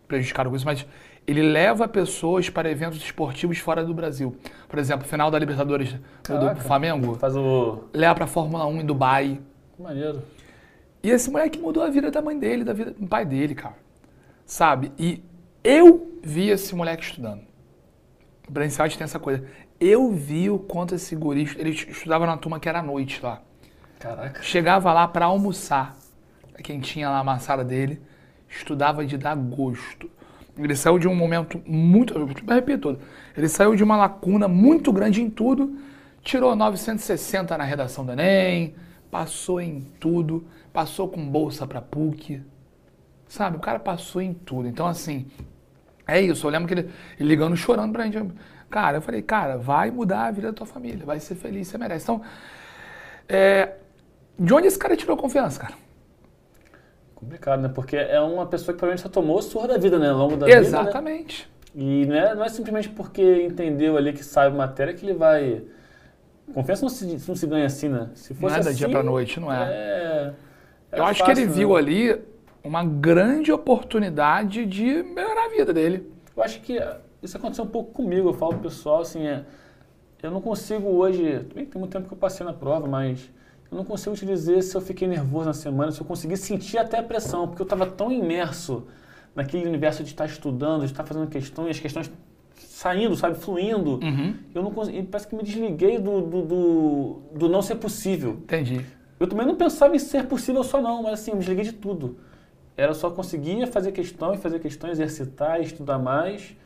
prejudicado 0.08 0.50
com 0.50 0.56
isso, 0.56 0.64
mas 0.64 0.86
ele 1.26 1.42
leva 1.42 1.86
pessoas 1.86 2.48
para 2.50 2.70
eventos 2.70 2.98
esportivos 2.98 3.58
fora 3.58 3.84
do 3.84 3.94
Brasil. 3.94 4.34
Por 4.68 4.78
exemplo, 4.78 5.06
final 5.06 5.30
da 5.30 5.38
Libertadores 5.38 5.92
do, 5.92 6.00
Caraca. 6.22 6.54
do 6.54 6.60
Flamengo, 6.60 7.14
Faz 7.14 7.36
o. 7.36 7.84
leva 7.92 8.14
para 8.14 8.24
a 8.24 8.28
Fórmula 8.28 8.66
1 8.66 8.80
em 8.80 8.86
Dubai. 8.86 9.40
Que 9.76 9.82
maneiro. 9.82 10.22
E 11.02 11.10
esse 11.10 11.30
moleque 11.30 11.58
mudou 11.58 11.82
a 11.82 11.88
vida 11.88 12.10
da 12.10 12.20
mãe 12.20 12.38
dele, 12.38 12.64
da 12.64 12.72
vida 12.72 12.90
do 12.90 13.06
pai 13.06 13.24
dele, 13.24 13.54
cara. 13.54 13.76
Sabe? 14.44 14.92
E 14.98 15.22
eu 15.62 16.18
vi 16.22 16.48
esse 16.50 16.74
moleque 16.74 17.04
estudando. 17.04 17.42
O 18.48 18.52
Brainsight 18.52 18.96
tem 18.98 19.04
essa 19.04 19.18
coisa. 19.18 19.44
Eu 19.78 20.10
vi 20.12 20.50
o 20.50 20.58
quanto 20.58 20.94
esse 20.94 21.16
guri... 21.16 21.48
Ele 21.56 21.70
estudava 21.70 22.26
na 22.26 22.36
turma 22.36 22.60
que 22.60 22.68
era 22.68 22.80
à 22.80 22.82
noite 22.82 23.20
lá. 23.22 23.42
Caraca. 23.98 24.42
Chegava 24.42 24.92
lá 24.92 25.06
para 25.08 25.26
almoçar. 25.26 25.96
Quem 26.62 26.80
tinha 26.80 27.08
lá 27.08 27.20
a 27.20 27.24
maçada 27.24 27.64
dele, 27.64 28.00
estudava 28.48 29.06
de 29.06 29.16
dar 29.16 29.34
gosto. 29.34 30.10
Ele 30.58 30.76
saiu 30.76 30.98
de 30.98 31.08
um 31.08 31.14
momento 31.14 31.62
muito. 31.66 32.12
Eu 32.14 32.26
repito, 32.26 32.98
ele 33.36 33.48
saiu 33.48 33.74
de 33.74 33.82
uma 33.82 33.96
lacuna 33.96 34.48
muito 34.48 34.92
grande 34.92 35.22
em 35.22 35.30
tudo. 35.30 35.78
tirou 36.22 36.54
960 36.54 37.56
na 37.56 37.64
redação 37.64 38.04
do 38.04 38.12
Enem, 38.12 38.74
passou 39.10 39.60
em 39.60 39.80
tudo, 39.98 40.46
passou 40.72 41.08
com 41.08 41.24
bolsa 41.26 41.66
pra 41.66 41.80
PUC, 41.80 42.42
sabe? 43.28 43.56
O 43.56 43.60
cara 43.60 43.78
passou 43.78 44.20
em 44.20 44.32
tudo. 44.32 44.68
Então, 44.68 44.86
assim, 44.86 45.26
é 46.06 46.20
isso. 46.20 46.46
Eu 46.46 46.50
lembro 46.50 46.68
que 46.68 46.74
ele, 46.74 46.90
ele 47.18 47.28
ligando, 47.28 47.56
chorando 47.56 47.92
pra 47.92 48.04
gente. 48.04 48.32
Cara, 48.68 48.98
eu 48.98 49.02
falei, 49.02 49.22
cara, 49.22 49.56
vai 49.56 49.90
mudar 49.90 50.26
a 50.26 50.30
vida 50.30 50.48
da 50.48 50.52
tua 50.52 50.66
família, 50.66 51.04
vai 51.04 51.18
ser 51.18 51.34
feliz, 51.34 51.68
você 51.68 51.76
merece. 51.76 52.04
Então, 52.04 52.22
é, 53.28 53.74
de 54.38 54.54
onde 54.54 54.68
esse 54.68 54.78
cara 54.78 54.96
tirou 54.96 55.16
confiança, 55.16 55.60
cara? 55.60 55.74
Complicado, 57.14 57.60
né? 57.60 57.68
Porque 57.68 57.96
é 57.96 58.20
uma 58.20 58.46
pessoa 58.46 58.72
que 58.72 58.78
provavelmente 58.78 59.02
só 59.02 59.08
tomou 59.08 59.42
surra 59.42 59.68
da 59.68 59.78
vida, 59.78 59.98
né? 59.98 60.08
Ao 60.08 60.16
longo 60.16 60.36
da 60.36 60.46
vida. 60.46 60.58
Exatamente. 60.58 61.50
Né? 61.74 61.82
E 61.82 62.06
não 62.06 62.16
é, 62.16 62.34
não 62.34 62.44
é 62.44 62.48
simplesmente 62.48 62.88
porque 62.88 63.44
entendeu 63.44 63.96
ali 63.96 64.12
que 64.12 64.24
sabe 64.24 64.56
matéria 64.56 64.94
que 64.94 65.04
ele 65.04 65.14
vai. 65.14 65.62
Confiança 66.54 66.82
não 66.82 66.88
se, 66.88 67.28
não 67.28 67.36
se 67.36 67.46
ganha 67.46 67.66
assim, 67.66 67.88
né? 67.88 68.10
Se 68.14 68.34
fosse 68.34 68.56
Nada 68.56 68.70
assim, 68.70 68.78
dia 68.78 68.88
pra 68.88 69.02
noite, 69.02 69.38
não 69.38 69.52
é. 69.52 69.62
é 69.62 70.32
Eu 70.92 71.04
acho 71.04 71.24
que 71.24 71.30
ele 71.30 71.46
viu 71.46 71.76
ali 71.76 72.20
uma 72.62 72.84
grande 72.84 73.50
oportunidade 73.52 74.66
de 74.66 75.02
melhorar 75.02 75.46
a 75.46 75.48
vida 75.48 75.72
dele. 75.72 76.10
Eu 76.36 76.42
acho 76.42 76.60
que 76.60 76.78
isso 77.22 77.36
aconteceu 77.36 77.64
um 77.64 77.68
pouco 77.68 77.92
comigo. 77.92 78.28
Eu 78.28 78.34
falo 78.34 78.52
pro 78.52 78.62
pessoal 78.62 79.02
assim, 79.02 79.26
é, 79.26 79.44
eu 80.22 80.30
não 80.30 80.40
consigo 80.40 80.88
hoje. 80.88 81.46
Tem 81.54 81.68
muito 81.74 81.92
tempo 81.92 82.08
que 82.08 82.14
eu 82.14 82.18
passei 82.18 82.44
na 82.44 82.52
prova, 82.52 82.86
mas 82.86 83.30
eu 83.70 83.76
não 83.76 83.84
consigo 83.84 84.16
te 84.16 84.26
dizer 84.26 84.62
se 84.62 84.76
eu 84.76 84.80
fiquei 84.80 85.06
nervoso 85.06 85.46
na 85.46 85.52
semana, 85.52 85.92
se 85.92 86.00
eu 86.00 86.06
consegui 86.06 86.36
sentir 86.36 86.78
até 86.78 86.98
a 86.98 87.02
pressão, 87.02 87.46
porque 87.46 87.62
eu 87.62 87.64
estava 87.64 87.86
tão 87.86 88.10
imerso 88.10 88.86
naquele 89.34 89.66
universo 89.66 90.02
de 90.02 90.10
estar 90.10 90.26
estudando, 90.26 90.80
de 90.80 90.86
estar 90.86 91.04
fazendo 91.04 91.28
questões, 91.28 91.70
as 91.70 91.80
questões 91.80 92.10
saindo, 92.56 93.14
sabe, 93.14 93.38
fluindo. 93.38 94.00
Uhum. 94.02 94.34
Eu 94.54 94.62
não 94.62 94.70
consegui, 94.70 95.02
parece 95.04 95.28
que 95.28 95.36
me 95.36 95.42
desliguei 95.42 95.98
do, 95.98 96.20
do, 96.20 96.42
do, 96.42 97.22
do, 97.36 97.48
não 97.48 97.62
ser 97.62 97.76
possível. 97.76 98.32
Entendi. 98.42 98.84
Eu 99.20 99.26
também 99.28 99.46
não 99.46 99.54
pensava 99.54 99.94
em 99.94 99.98
ser 99.98 100.24
possível 100.26 100.64
só 100.64 100.80
não, 100.80 101.02
mas 101.02 101.12
assim, 101.20 101.30
eu 101.30 101.36
me 101.36 101.40
desliguei 101.40 101.64
de 101.64 101.72
tudo. 101.74 102.16
Era 102.76 102.94
só 102.94 103.10
conseguir 103.10 103.66
fazer 103.66 103.92
questões, 103.92 104.40
fazer 104.40 104.58
questões, 104.58 104.92
exercitar, 104.92 105.60
estudar 105.60 105.98
mais. 105.98 106.56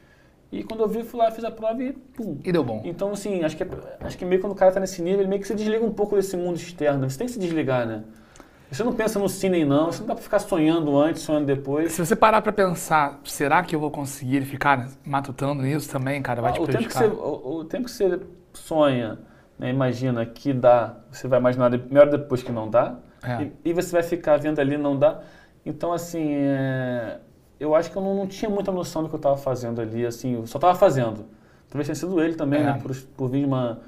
E 0.52 0.62
quando 0.62 0.80
eu 0.84 0.88
vi, 0.88 1.02
fui 1.02 1.18
lá, 1.18 1.32
fiz 1.32 1.42
a 1.42 1.50
prova 1.50 1.82
e 1.82 1.92
pum. 1.92 2.38
E 2.44 2.52
deu 2.52 2.62
bom. 2.62 2.80
Então, 2.84 3.10
assim, 3.10 3.42
acho 3.42 3.56
que, 3.56 3.66
acho 4.00 4.16
que 4.16 4.24
meio 4.24 4.40
quando 4.40 4.52
o 4.52 4.54
cara 4.54 4.70
tá 4.70 4.78
nesse 4.78 5.02
nível, 5.02 5.20
ele 5.20 5.28
meio 5.28 5.40
que 5.40 5.48
se 5.48 5.54
desliga 5.54 5.84
um 5.84 5.92
pouco 5.92 6.14
desse 6.14 6.36
mundo 6.36 6.54
externo. 6.56 7.10
Você 7.10 7.18
tem 7.18 7.26
que 7.26 7.32
se 7.32 7.40
desligar, 7.40 7.84
né? 7.86 8.04
Você 8.70 8.84
não 8.84 8.92
pensa 8.92 9.18
no 9.18 9.28
cine 9.28 9.64
não, 9.64 9.86
você 9.86 10.00
não 10.00 10.06
dá 10.06 10.14
pra 10.14 10.22
ficar 10.22 10.38
sonhando 10.38 10.96
antes, 10.96 11.22
sonhando 11.22 11.46
depois. 11.46 11.92
Se 11.92 12.04
você 12.04 12.14
parar 12.16 12.40
pra 12.40 12.52
pensar, 12.52 13.20
será 13.24 13.62
que 13.64 13.74
eu 13.74 13.80
vou 13.80 13.90
conseguir 13.90 14.42
ficar 14.42 14.88
matutando 15.04 15.60
nisso 15.62 15.90
também, 15.90 16.22
cara? 16.22 16.40
Vai 16.40 16.52
Ah, 16.52 16.54
te 16.54 16.60
o, 16.60 16.66
tempo 16.66 16.78
que 16.88 16.94
prejudicar. 16.94 17.08
você, 17.08 17.48
o, 17.48 17.56
o 17.58 17.64
tempo 17.64 17.84
que 17.84 17.90
você 17.90 18.20
sonha, 18.52 19.18
né, 19.58 19.70
imagina 19.70 20.24
que 20.26 20.52
dá, 20.52 20.96
você 21.10 21.28
vai 21.28 21.38
imaginar 21.38 21.70
melhor 21.70 22.08
depois 22.10 22.42
que 22.42 22.52
não 22.52 22.68
dá. 22.68 22.96
É. 23.22 23.42
E, 23.44 23.70
e 23.70 23.72
você 23.72 23.92
vai 23.92 24.02
ficar 24.02 24.36
vendo 24.38 24.58
ali 24.60 24.76
não 24.76 24.96
dá. 24.98 25.20
Então, 25.64 25.92
assim, 25.92 26.32
é, 26.32 27.18
eu 27.58 27.74
acho 27.74 27.90
que 27.90 27.96
eu 27.96 28.02
não, 28.02 28.14
não 28.14 28.26
tinha 28.26 28.50
muita 28.50 28.70
noção 28.70 29.02
do 29.02 29.08
que 29.08 29.14
eu 29.14 29.18
estava 29.18 29.36
fazendo 29.36 29.80
ali, 29.80 30.04
assim, 30.04 30.34
eu 30.34 30.46
só 30.46 30.58
estava 30.58 30.74
fazendo. 30.74 31.24
Talvez 31.70 31.86
tenha 31.86 31.94
sido 31.94 32.20
ele 32.22 32.34
também, 32.34 32.60
É. 32.60 32.64
né, 32.64 32.78
por, 32.82 32.94
por 33.16 33.28
vir 33.30 33.40
de 33.40 33.46
uma, 33.46 33.80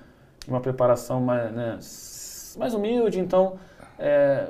uma 0.48 0.60
preparação 0.60 1.20
mais, 1.20 1.52
né, 1.52 1.78
mais 2.58 2.72
humilde, 2.74 3.20
então, 3.20 3.58
é, 3.98 4.48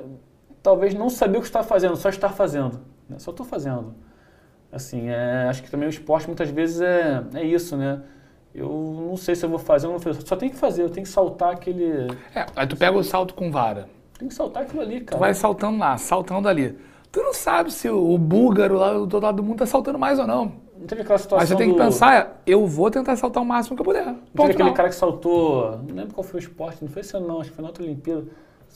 talvez 0.62 0.94
não 0.94 1.08
saber 1.10 1.38
o 1.38 1.40
que 1.40 1.46
estava 1.48 1.66
fazendo, 1.66 1.96
só 1.96 2.08
estar 2.08 2.28
fazendo. 2.30 2.80
né, 3.08 3.18
Só 3.18 3.30
estou 3.32 3.44
fazendo. 3.44 3.94
Assim, 4.70 5.08
é, 5.08 5.46
acho 5.48 5.62
que 5.62 5.70
também 5.70 5.88
o 5.88 5.90
esporte 5.90 6.26
muitas 6.26 6.50
vezes 6.50 6.80
é, 6.80 7.22
é 7.34 7.44
isso, 7.44 7.76
né? 7.76 8.02
Eu 8.56 8.68
não 9.08 9.16
sei 9.16 9.34
se 9.34 9.44
eu 9.44 9.50
vou 9.50 9.58
fazer 9.58 9.86
ou 9.86 9.92
não 9.92 9.98
vou 9.98 10.12
fazer. 10.14 10.26
Só 10.26 10.34
tem 10.36 10.48
que 10.48 10.56
fazer, 10.56 10.82
eu 10.82 10.88
tenho 10.90 11.04
que 11.04 11.12
saltar 11.12 11.52
aquele. 11.52 12.08
É, 12.34 12.46
aí 12.56 12.66
tu 12.66 12.76
pega 12.76 12.96
o 12.96 13.04
salto 13.04 13.34
com 13.34 13.50
vara. 13.50 13.88
Tem 14.18 14.28
que 14.28 14.34
saltar 14.34 14.62
aquilo 14.62 14.80
ali, 14.80 15.00
Tu 15.00 15.06
cara. 15.06 15.20
vai 15.20 15.34
saltando 15.34 15.78
lá, 15.78 15.98
saltando 15.98 16.48
ali. 16.48 16.78
Tu 17.12 17.22
não 17.22 17.34
sabe 17.34 17.70
se 17.72 17.88
o, 17.88 18.16
búlgaro 18.18 18.76
lá 18.78 18.92
do 18.94 19.00
outro 19.00 19.20
lado 19.20 19.36
do 19.36 19.42
mundo 19.42 19.58
tá 19.58 19.66
saltando 19.66 19.98
mais 19.98 20.18
ou 20.18 20.26
não. 20.26 20.52
Não 20.78 20.86
teve 20.86 21.02
aquela 21.02 21.18
situação. 21.18 21.38
Mas 21.42 21.48
você 21.48 21.56
tem 21.56 21.68
que 21.70 21.76
do- 21.78 21.82
pensar, 21.84 22.40
eu 22.46 22.66
vou 22.66 22.90
tentar 22.90 23.16
saltar 23.16 23.42
o 23.42 23.46
máximo 23.46 23.76
que 23.76 23.80
eu 23.80 23.84
puder. 23.84 24.04
Não 24.06 24.14
teve 24.14 24.26
Ponto 24.34 24.44
aquele 24.44 24.56
final. 24.58 24.74
cara 24.74 24.88
que 24.88 24.94
saltou. 24.94 25.78
Não 25.86 25.94
lembro 25.94 26.14
qual 26.14 26.24
foi 26.24 26.40
o 26.40 26.42
esporte, 26.42 26.78
não 26.82 26.88
foi 26.90 27.00
esse 27.00 27.16
ano 27.16 27.26
não, 27.26 27.40
acho 27.40 27.50
que 27.50 27.56
foi 27.56 27.62
na 27.62 27.68
outra 27.68 27.82
Olimpíada. 27.84 28.24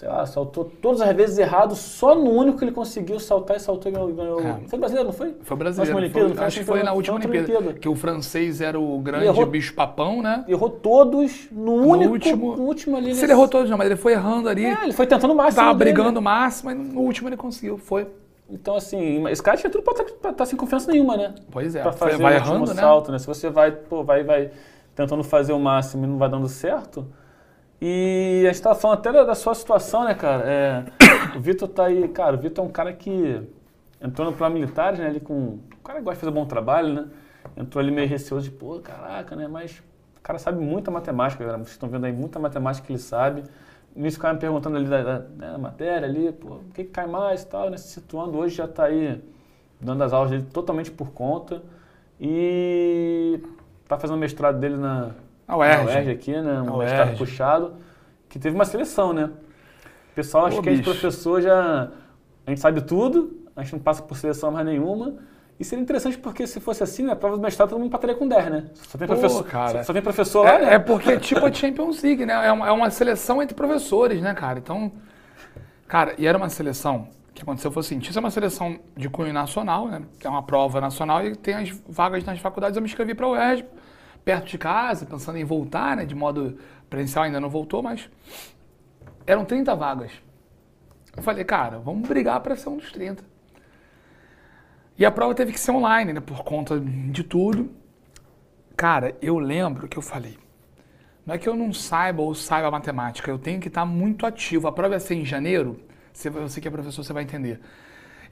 Sei 0.01 0.09
lá, 0.09 0.25
saltou 0.25 0.65
todas 0.81 1.03
as 1.03 1.15
vezes 1.15 1.37
errado, 1.37 1.75
só 1.77 2.15
no 2.15 2.31
único 2.31 2.57
que 2.57 2.65
ele 2.65 2.73
conseguiu 2.73 3.21
saltar 3.21 3.59
e 3.59 3.61
saltou 3.61 3.93
e 3.93 3.95
ganhou. 3.95 4.11
ganhou. 4.15 4.41
É. 4.41 4.61
Foi 4.67 4.79
brasileiro, 4.79 5.09
não 5.09 5.13
foi? 5.15 5.35
Foi 5.43 5.55
brasileiro. 5.59 5.95
Olimpíada, 5.95 6.21
foi- 6.21 6.29
não 6.31 6.37
foi? 6.39 6.47
acho 6.47 6.59
que 6.61 6.65
foi 6.65 6.77
foi 6.79 6.85
na 6.87 6.93
última 6.95 7.17
Olimpíada. 7.17 7.53
Olimpíada. 7.53 7.79
Que 7.79 7.87
o 7.87 7.95
francês 7.95 8.63
era 8.63 8.81
o 8.81 8.99
grande 9.01 9.27
errou- 9.27 9.45
bicho 9.45 9.75
papão, 9.75 10.23
né? 10.23 10.43
Errou 10.49 10.71
todos 10.71 11.49
no 11.53 11.75
único. 11.75 12.13
último- 12.15 12.57
no 12.57 12.63
último 12.63 12.97
ali. 12.97 13.15
Se 13.15 13.27
ele 13.27 13.33
errou 13.33 13.47
todos, 13.47 13.69
não, 13.69 13.77
mas 13.77 13.89
ele 13.89 13.97
foi 13.97 14.13
errando 14.15 14.49
ali. 14.49 14.65
É, 14.65 14.85
ele 14.85 14.95
foi 14.95 15.07
tentando 15.07 15.35
o 15.35 15.37
máximo. 15.37 15.57
Tava 15.65 15.79
dele. 15.79 15.93
brigando 15.93 16.19
o 16.19 16.23
máximo, 16.23 16.71
mas 16.75 16.79
no 16.95 17.01
último 17.03 17.29
ele 17.29 17.37
conseguiu. 17.37 17.77
Foi. 17.77 18.09
Então, 18.49 18.77
assim, 18.77 19.29
esse 19.29 19.43
cara 19.43 19.59
tinha 19.59 19.69
tudo 19.71 19.85
pra 19.85 20.31
estar 20.31 20.47
sem 20.47 20.57
confiança 20.57 20.91
nenhuma, 20.91 21.15
né? 21.15 21.35
Pois 21.51 21.75
é. 21.77 21.83
Pra 21.83 21.93
Foi- 21.93 22.09
fazer 22.13 22.23
vai 22.23 22.33
o 22.33 22.37
errando, 22.37 22.73
né? 22.75 22.81
salto, 22.81 23.13
né? 23.13 23.19
Se 23.19 23.27
você 23.27 23.51
vai, 23.51 23.71
pô, 23.71 24.03
vai, 24.03 24.25
vai 24.25 24.51
tentando 24.95 25.23
fazer 25.23 25.53
o 25.53 25.59
máximo 25.61 26.05
e 26.05 26.09
não 26.09 26.17
vai 26.17 26.31
dando 26.31 26.49
certo. 26.49 27.07
E 27.81 28.45
a 28.47 28.53
gente 28.53 28.63
tava 28.63 28.75
falando 28.75 28.99
até 28.99 29.11
da, 29.11 29.25
da 29.25 29.35
sua 29.35 29.55
situação, 29.55 30.05
né, 30.05 30.15
cara? 30.15 30.45
É, 30.45 30.85
o 31.35 31.41
Vitor 31.41 31.69
tá 31.69 31.87
aí, 31.87 32.09
cara, 32.09 32.37
o 32.37 32.39
Vitor 32.39 32.65
é 32.65 32.69
um 32.69 32.71
cara 32.71 32.93
que 32.93 33.41
entrou 34.01 34.31
no 34.31 34.37
plano 34.37 34.55
militar, 34.55 34.93
né? 34.97 35.09
Ele 35.09 35.21
com. 35.21 35.59
O 35.79 35.83
cara 35.83 36.01
gosta 36.01 36.15
de 36.17 36.21
fazer 36.21 36.31
bom 36.33 36.45
trabalho, 36.45 36.93
né? 36.93 37.09
Entrou 37.57 37.81
ali 37.83 37.91
meio 37.91 38.09
receoso 38.09 38.45
de, 38.45 38.51
pô, 38.51 38.79
caraca, 38.81 39.35
né? 39.35 39.49
Mas 39.49 39.83
o 40.19 40.21
cara 40.21 40.39
sabe 40.39 40.63
muita 40.63 40.91
matemática, 40.91 41.43
galera. 41.43 41.63
Vocês 41.63 41.73
estão 41.73 41.89
vendo 41.89 42.05
aí 42.05 42.13
muita 42.13 42.39
matemática 42.39 42.87
que 42.87 42.93
ele 42.93 42.99
sabe. 42.99 43.45
Nisso 43.97 44.17
ficava 44.17 44.35
me 44.35 44.41
perguntando 44.41 44.77
ali 44.77 44.87
da, 44.87 45.03
da, 45.03 45.19
né, 45.19 45.53
da 45.53 45.59
matéria 45.59 46.07
ali, 46.07 46.31
pô, 46.33 46.57
o 46.57 46.65
que, 46.73 46.85
que 46.85 46.91
cai 46.91 47.07
mais 47.07 47.43
e 47.43 47.47
tal, 47.47 47.71
né? 47.71 47.77
Se 47.77 47.89
situando, 47.89 48.39
hoje 48.39 48.57
já 48.57 48.69
tá 48.69 48.85
aí 48.85 49.21
dando 49.81 50.05
as 50.05 50.13
aulas 50.13 50.31
dele 50.31 50.45
totalmente 50.45 50.91
por 50.91 51.11
conta. 51.13 51.63
E 52.21 53.41
tá 53.89 53.99
fazendo 53.99 54.17
o 54.17 54.21
mestrado 54.21 54.59
dele 54.61 54.77
na, 54.77 55.13
A 55.53 55.57
UERJ. 55.57 55.85
na 55.85 55.91
UERJ 55.91 56.11
aqui, 56.13 56.33
né? 56.33 56.61
Um 56.61 56.65
Na 56.65 56.77
mestrado 56.79 57.17
puxado, 57.19 57.75
que 58.29 58.39
teve 58.39 58.55
uma 58.55 58.65
seleção, 58.65 59.13
né? 59.13 59.25
O 59.25 60.15
pessoal 60.15 60.47
acha 60.47 60.61
que 60.63 60.69
a 60.69 60.73
gente 60.73 60.85
bicho. 60.85 60.99
professor 60.99 61.41
já. 61.41 61.91
A 62.47 62.51
gente 62.51 62.61
sabe 62.61 62.81
tudo, 62.83 63.39
a 63.57 63.63
gente 63.63 63.73
não 63.75 63.81
passa 63.81 64.03
por 64.03 64.17
seleção 64.17 64.51
mais 64.51 64.65
nenhuma. 64.67 65.15
E 65.59 65.65
seria 65.65 65.83
interessante 65.83 66.17
porque 66.17 66.47
se 66.47 66.59
fosse 66.59 66.83
assim, 66.83 67.03
né? 67.03 67.13
A 67.13 67.17
prova 67.17 67.37
do 67.37 67.43
mestrado 67.43 67.69
todo 67.69 67.79
mundo 67.79 67.89
empataria 67.89 68.17
com 68.17 68.27
10, 68.27 68.51
né? 68.51 68.65
Só 68.75 68.97
tem 68.97 69.07
Pô, 69.07 69.15
professor, 69.15 69.45
cara. 69.45 69.85
Só, 69.85 69.93
tem 69.93 70.01
professor 70.01 70.43
lá, 70.45 70.53
É, 70.55 70.59
né? 70.65 70.75
é 70.75 70.79
porque 70.79 71.11
é 71.11 71.19
tipo 71.19 71.45
a 71.45 71.53
Champions 71.53 72.03
League, 72.03 72.25
né? 72.25 72.47
É 72.47 72.51
uma, 72.51 72.67
é 72.69 72.71
uma 72.73 72.89
seleção 72.91 73.43
entre 73.43 73.55
professores, 73.55 74.23
né, 74.23 74.33
cara? 74.33 74.59
Então, 74.59 74.91
cara, 75.87 76.15
e 76.17 76.27
era 76.27 76.39
uma 76.39 76.49
seleção 76.49 77.09
que 77.35 77.43
aconteceu 77.43 77.71
foi 77.71 77.81
assim, 77.81 77.99
isso 77.99 78.19
é 78.19 78.21
uma 78.21 78.31
seleção 78.31 78.79
de 78.97 79.09
cunho 79.11 79.33
nacional, 79.35 79.87
né? 79.87 80.03
Que 80.19 80.27
é 80.27 80.31
uma 80.31 80.43
prova 80.43 80.81
nacional 80.81 81.25
e 81.27 81.37
tem 81.37 81.55
as 81.55 81.69
vagas 81.87 82.25
nas 82.25 82.39
faculdades. 82.39 82.77
Eu 82.77 82.83
me 82.83 82.89
inscrevi 82.89 83.15
para 83.15 83.27
o 83.27 83.33
UERJ, 83.33 83.65
perto 84.25 84.47
de 84.47 84.59
casa, 84.59 85.07
pensando 85.07 85.39
em 85.39 85.45
voltar, 85.45 85.97
né? 85.97 86.05
De 86.05 86.15
modo 86.15 86.59
presencial 86.89 87.25
ainda 87.25 87.41
não 87.41 87.49
voltou, 87.49 87.83
mas 87.83 88.09
eram 89.27 89.45
30 89.45 89.75
vagas. 89.75 90.13
Eu 91.17 91.23
falei, 91.23 91.45
cara, 91.45 91.79
vamos 91.79 92.09
brigar 92.09 92.41
para 92.41 92.57
ser 92.57 92.69
um 92.69 92.77
dos 92.77 92.93
30. 92.93 93.25
E 94.97 95.05
a 95.05 95.11
prova 95.11 95.35
teve 95.35 95.53
que 95.53 95.61
ser 95.61 95.73
online, 95.73 96.13
né? 96.13 96.21
Por 96.21 96.45
conta 96.45 96.79
de 96.79 97.25
tudo. 97.25 97.71
Cara, 98.77 99.17
eu 99.21 99.39
lembro 99.39 99.89
que 99.89 99.99
eu 99.99 100.03
falei, 100.03 100.39
não 101.27 101.35
é 101.35 101.39
que 101.39 101.49
eu 101.49 101.55
não 101.55 101.73
saiba 101.73 102.23
ou 102.23 102.35
saiba 102.35 102.71
matemática, 102.71 103.31
eu 103.31 103.39
tenho 103.39 103.61
que 103.61 103.69
estar 103.69 103.85
muito 103.85 104.25
ativo. 104.27 104.69
A 104.69 104.73
prova 104.73 104.95
ia 104.95 105.01
ser 105.01 105.15
em 105.15 105.25
janeiro, 105.25 105.81
você, 106.13 106.31
você 106.31 106.61
que 106.61 106.69
é 106.69 106.71
professor, 106.71 107.05
você 107.05 107.13
vai 107.13 107.23
entender. 107.23 107.61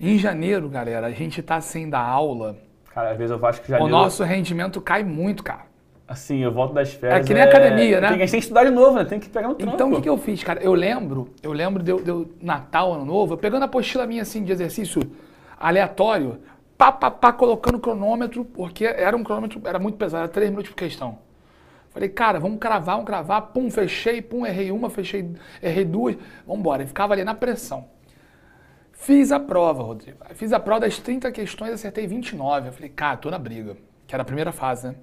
Em 0.00 0.16
janeiro, 0.16 0.68
galera, 0.68 1.07
a 1.07 1.11
gente 1.11 1.42
tá 1.42 1.61
sem 1.61 1.90
dar 1.90 2.00
aula, 2.00 2.57
Cara, 2.99 3.12
às 3.12 3.16
vezes 3.16 3.30
eu 3.30 3.47
acho 3.47 3.62
que 3.62 3.68
já 3.68 3.78
o 3.80 3.87
nosso 3.87 4.25
rendimento 4.25 4.80
cai 4.80 5.04
muito, 5.04 5.45
cara. 5.45 5.67
Assim, 6.08 6.38
eu 6.38 6.50
volto 6.50 6.72
das 6.72 6.90
férias. 6.94 7.20
É 7.20 7.22
que 7.22 7.34
nem 7.34 7.42
academia, 7.42 8.00
né? 8.00 8.08
Tem, 8.08 8.16
a 8.16 8.20
gente 8.20 8.30
tem 8.30 8.40
que 8.40 8.44
estudar 8.46 8.64
de 8.64 8.70
novo, 8.70 8.96
né? 8.96 9.04
Tem 9.04 9.20
que 9.20 9.28
pegar 9.28 9.48
no 9.48 9.54
trampo. 9.54 9.74
Então, 9.74 9.92
o 9.92 9.96
que, 9.96 10.02
que 10.02 10.08
eu 10.08 10.16
fiz, 10.16 10.42
cara? 10.42 10.58
Eu 10.62 10.72
lembro, 10.72 11.34
eu 11.42 11.52
lembro 11.52 11.82
de, 11.82 11.92
de 12.02 12.26
Natal, 12.40 12.94
Ano 12.94 13.04
Novo, 13.04 13.34
eu 13.34 13.38
pegando 13.38 13.62
a 13.62 13.66
apostila 13.66 14.06
minha, 14.06 14.22
assim, 14.22 14.42
de 14.42 14.50
exercício 14.50 15.02
aleatório, 15.60 16.38
pá, 16.78 16.90
pá, 16.90 17.10
pá, 17.10 17.30
colocando 17.30 17.78
cronômetro, 17.78 18.42
porque 18.42 18.86
era 18.86 19.14
um 19.14 19.22
cronômetro, 19.22 19.60
era 19.66 19.78
muito 19.78 19.98
pesado, 19.98 20.22
era 20.22 20.32
3 20.32 20.48
minutos 20.48 20.70
por 20.70 20.76
questão. 20.76 21.18
Falei, 21.90 22.08
cara, 22.08 22.40
vamos 22.40 22.58
cravar, 22.58 22.94
vamos 22.94 23.06
cravar, 23.06 23.42
pum, 23.48 23.70
fechei, 23.70 24.22
pum, 24.22 24.46
errei 24.46 24.70
uma, 24.70 24.88
fechei, 24.88 25.30
errei 25.62 25.84
duas, 25.84 26.16
vamos 26.46 26.60
embora. 26.60 26.82
E 26.82 26.86
ficava 26.86 27.12
ali 27.12 27.22
na 27.22 27.34
pressão. 27.34 27.86
Fiz 28.92 29.30
a 29.30 29.38
prova, 29.38 29.82
Rodrigo. 29.82 30.18
Fiz 30.34 30.54
a 30.54 30.60
prova 30.60 30.80
das 30.80 30.98
30 30.98 31.30
questões, 31.32 31.72
acertei 31.72 32.06
29. 32.06 32.68
Eu 32.68 32.72
falei, 32.72 32.88
cara, 32.88 33.16
tô 33.18 33.30
na 33.30 33.38
briga. 33.38 33.76
Que 34.06 34.14
era 34.14 34.22
a 34.22 34.24
primeira 34.24 34.52
fase, 34.52 34.88
né? 34.88 34.94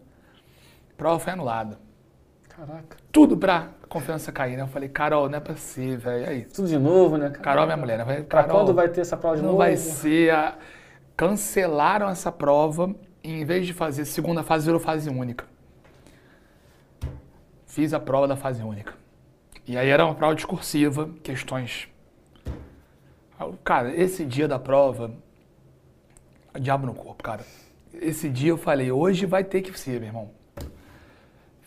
Prova 0.98 1.20
foi 1.20 1.34
anulada 1.34 1.78
Caraca. 2.50 2.98
tudo 3.12 3.38
pra 3.38 3.70
confiança 3.90 4.32
cair, 4.32 4.56
né? 4.56 4.64
Eu 4.64 4.68
falei, 4.68 4.88
Carol, 4.90 5.28
não 5.30 5.38
é 5.38 5.42
pra 5.42 5.56
ser, 5.56 5.98
velho. 5.98 6.30
Aí? 6.30 6.46
Tudo 6.46 6.68
de 6.68 6.78
novo, 6.78 7.18
né? 7.18 7.30
Carol, 7.30 7.66
minha 7.66 7.78
mulher, 7.78 7.98
né? 7.98 8.06
Falei, 8.06 8.24
Pra 8.24 8.44
Carol, 8.44 8.60
quando 8.62 8.74
vai 8.74 8.88
ter 8.90 9.02
essa 9.02 9.18
prova 9.18 9.36
de 9.36 9.42
não 9.42 9.50
novo? 9.50 9.58
vai 9.60 9.76
ser. 9.78 10.32
a- 10.32 10.58
Cancelaram 11.18 12.10
essa 12.10 12.30
prova 12.32 12.94
e 13.24 13.32
em 13.32 13.46
vez 13.46 13.66
de 13.66 13.74
fazer 13.74 14.04
segunda 14.06 14.44
fase, 14.44 14.66
virou 14.66 14.80
fase 14.80 15.10
única. 15.10 15.46
fiz 17.66 17.94
a 17.94 18.00
prova 18.00 18.28
da 18.28 18.36
fase 18.38 18.64
única. 18.64 18.94
E 19.68 19.78
aí 19.78 19.90
era 19.90 20.06
uma 20.06 20.16
prova 20.16 20.34
discursiva, 20.36 21.10
questões. 21.24 21.90
Cara, 23.66 23.94
esse 23.96 24.24
dia 24.26 24.48
da 24.48 24.58
prova, 24.58 25.12
diabo 26.60 26.86
no 26.86 26.94
corpo, 26.94 27.22
cara. 27.24 27.44
Esse 27.94 28.30
dia 28.30 28.50
eu 28.52 28.58
falei, 28.58 28.92
hoje 28.92 29.26
vai 29.26 29.44
ter 29.44 29.62
que 29.62 29.78
ser, 29.78 30.00
meu 30.00 30.08
irmão. 30.10 30.32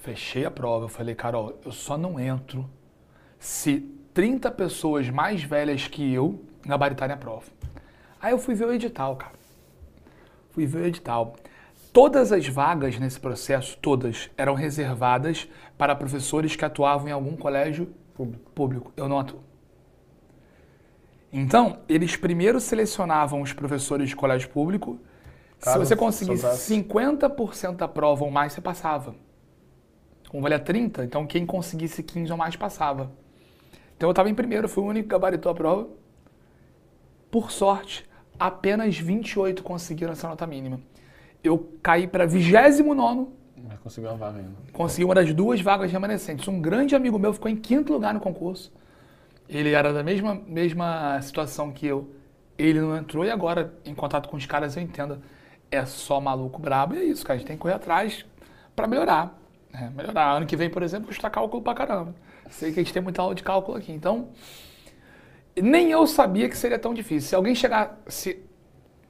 Fechei 0.08 0.46
a 0.46 0.50
prova, 0.50 0.86
eu 0.86 0.88
falei, 0.88 1.14
Carol, 1.14 1.58
eu 1.66 1.70
só 1.70 1.98
não 1.98 2.18
entro 2.18 2.66
se 3.38 3.80
30 4.14 4.50
pessoas 4.52 5.10
mais 5.10 5.42
velhas 5.42 5.86
que 5.86 6.14
eu 6.14 6.42
gabaritarem 6.64 7.12
a 7.12 7.18
prova. 7.18 7.44
Aí 8.18 8.32
eu 8.32 8.38
fui 8.38 8.54
ver 8.54 8.64
o 8.64 8.72
edital, 8.72 9.16
cara. 9.16 9.34
Fui 10.48 10.64
ver 10.64 10.78
o 10.78 10.86
edital. 10.86 11.36
Todas 11.92 12.32
as 12.32 12.48
vagas 12.48 12.98
nesse 12.98 13.20
processo, 13.20 13.76
todas, 13.82 14.30
eram 14.34 14.54
reservadas 14.54 15.46
para 15.76 15.94
professores 15.94 16.56
que 16.56 16.64
atuavam 16.64 17.08
em 17.08 17.12
algum 17.12 17.36
colégio 17.36 17.92
Público. 18.14 18.50
público. 18.52 18.92
Eu 18.96 19.10
não 19.10 19.18
atuo. 19.18 19.40
Então, 21.30 21.80
eles 21.86 22.16
primeiro 22.16 22.58
selecionavam 22.60 23.42
os 23.42 23.52
professores 23.52 24.08
de 24.08 24.16
colégio 24.16 24.48
público. 24.48 24.98
Cara, 25.60 25.78
Se 25.78 25.84
você 25.84 25.94
conseguisse 25.94 26.40
sobrasse. 26.40 26.74
50% 26.82 27.76
da 27.76 27.86
prova 27.86 28.24
ou 28.24 28.30
mais, 28.30 28.54
você 28.54 28.62
passava. 28.62 29.14
Como 30.28 30.42
valia 30.42 30.58
30, 30.58 31.04
então 31.04 31.26
quem 31.26 31.46
conseguisse 31.46 32.02
15 32.02 32.30
ou 32.30 32.38
mais 32.38 32.54
passava. 32.56 33.10
Então 33.96 34.08
eu 34.08 34.12
estava 34.12 34.28
em 34.28 34.34
primeiro, 34.34 34.68
fui 34.68 34.82
o 34.82 34.86
único 34.86 35.08
que 35.08 35.12
gabaritou 35.12 35.50
a 35.50 35.54
prova. 35.54 35.88
Por 37.30 37.50
sorte, 37.50 38.08
apenas 38.38 38.96
28 38.98 39.62
conseguiram 39.62 40.12
essa 40.12 40.28
nota 40.28 40.46
mínima. 40.46 40.80
Eu 41.42 41.72
caí 41.82 42.06
para 42.06 42.26
29 42.26 43.28
Mas 43.66 43.78
conseguiu 43.80 44.10
uma 44.10 44.16
vaga 44.16 44.38
ainda. 44.38 44.50
consegui 44.72 45.04
uma 45.04 45.14
das 45.14 45.32
duas 45.32 45.60
vagas 45.60 45.90
remanescentes. 45.90 46.46
Um 46.46 46.60
grande 46.60 46.94
amigo 46.94 47.18
meu 47.18 47.32
ficou 47.32 47.50
em 47.50 47.56
quinto 47.56 47.92
lugar 47.92 48.14
no 48.14 48.20
concurso. 48.20 48.72
Ele 49.48 49.72
era 49.72 49.92
da 49.92 50.02
mesma, 50.02 50.34
mesma 50.46 51.20
situação 51.22 51.72
que 51.72 51.86
eu. 51.86 52.10
Ele 52.56 52.80
não 52.80 52.96
entrou 52.96 53.24
e 53.24 53.30
agora, 53.30 53.72
em 53.84 53.94
contato 53.94 54.28
com 54.28 54.36
os 54.36 54.44
caras, 54.46 54.76
eu 54.76 54.82
entendo. 54.82 55.20
É 55.70 55.84
só 55.84 56.20
maluco 56.20 56.60
brabo 56.60 56.94
e 56.94 56.98
é 56.98 57.04
isso, 57.04 57.24
cara. 57.24 57.34
A 57.34 57.38
gente 57.38 57.46
tem 57.46 57.56
que 57.56 57.62
correr 57.62 57.74
atrás 57.74 58.24
para 58.74 58.86
melhorar. 58.86 59.38
Né? 59.72 59.92
Melhorar. 59.94 60.32
Ano 60.36 60.46
que 60.46 60.56
vem, 60.56 60.70
por 60.70 60.82
exemplo, 60.82 61.06
custa 61.08 61.28
cálculo 61.30 61.62
pra 61.62 61.74
caramba. 61.74 62.14
Sei 62.50 62.72
que 62.72 62.80
a 62.80 62.82
gente 62.82 62.92
tem 62.92 63.02
muita 63.02 63.20
aula 63.22 63.34
de 63.34 63.42
cálculo 63.42 63.76
aqui. 63.76 63.92
Então, 63.92 64.28
nem 65.60 65.90
eu 65.90 66.06
sabia 66.06 66.48
que 66.48 66.56
seria 66.56 66.78
tão 66.78 66.94
difícil. 66.94 67.28
Se 67.28 67.34
alguém 67.34 67.54
chegar. 67.54 67.98
Se, 68.06 68.42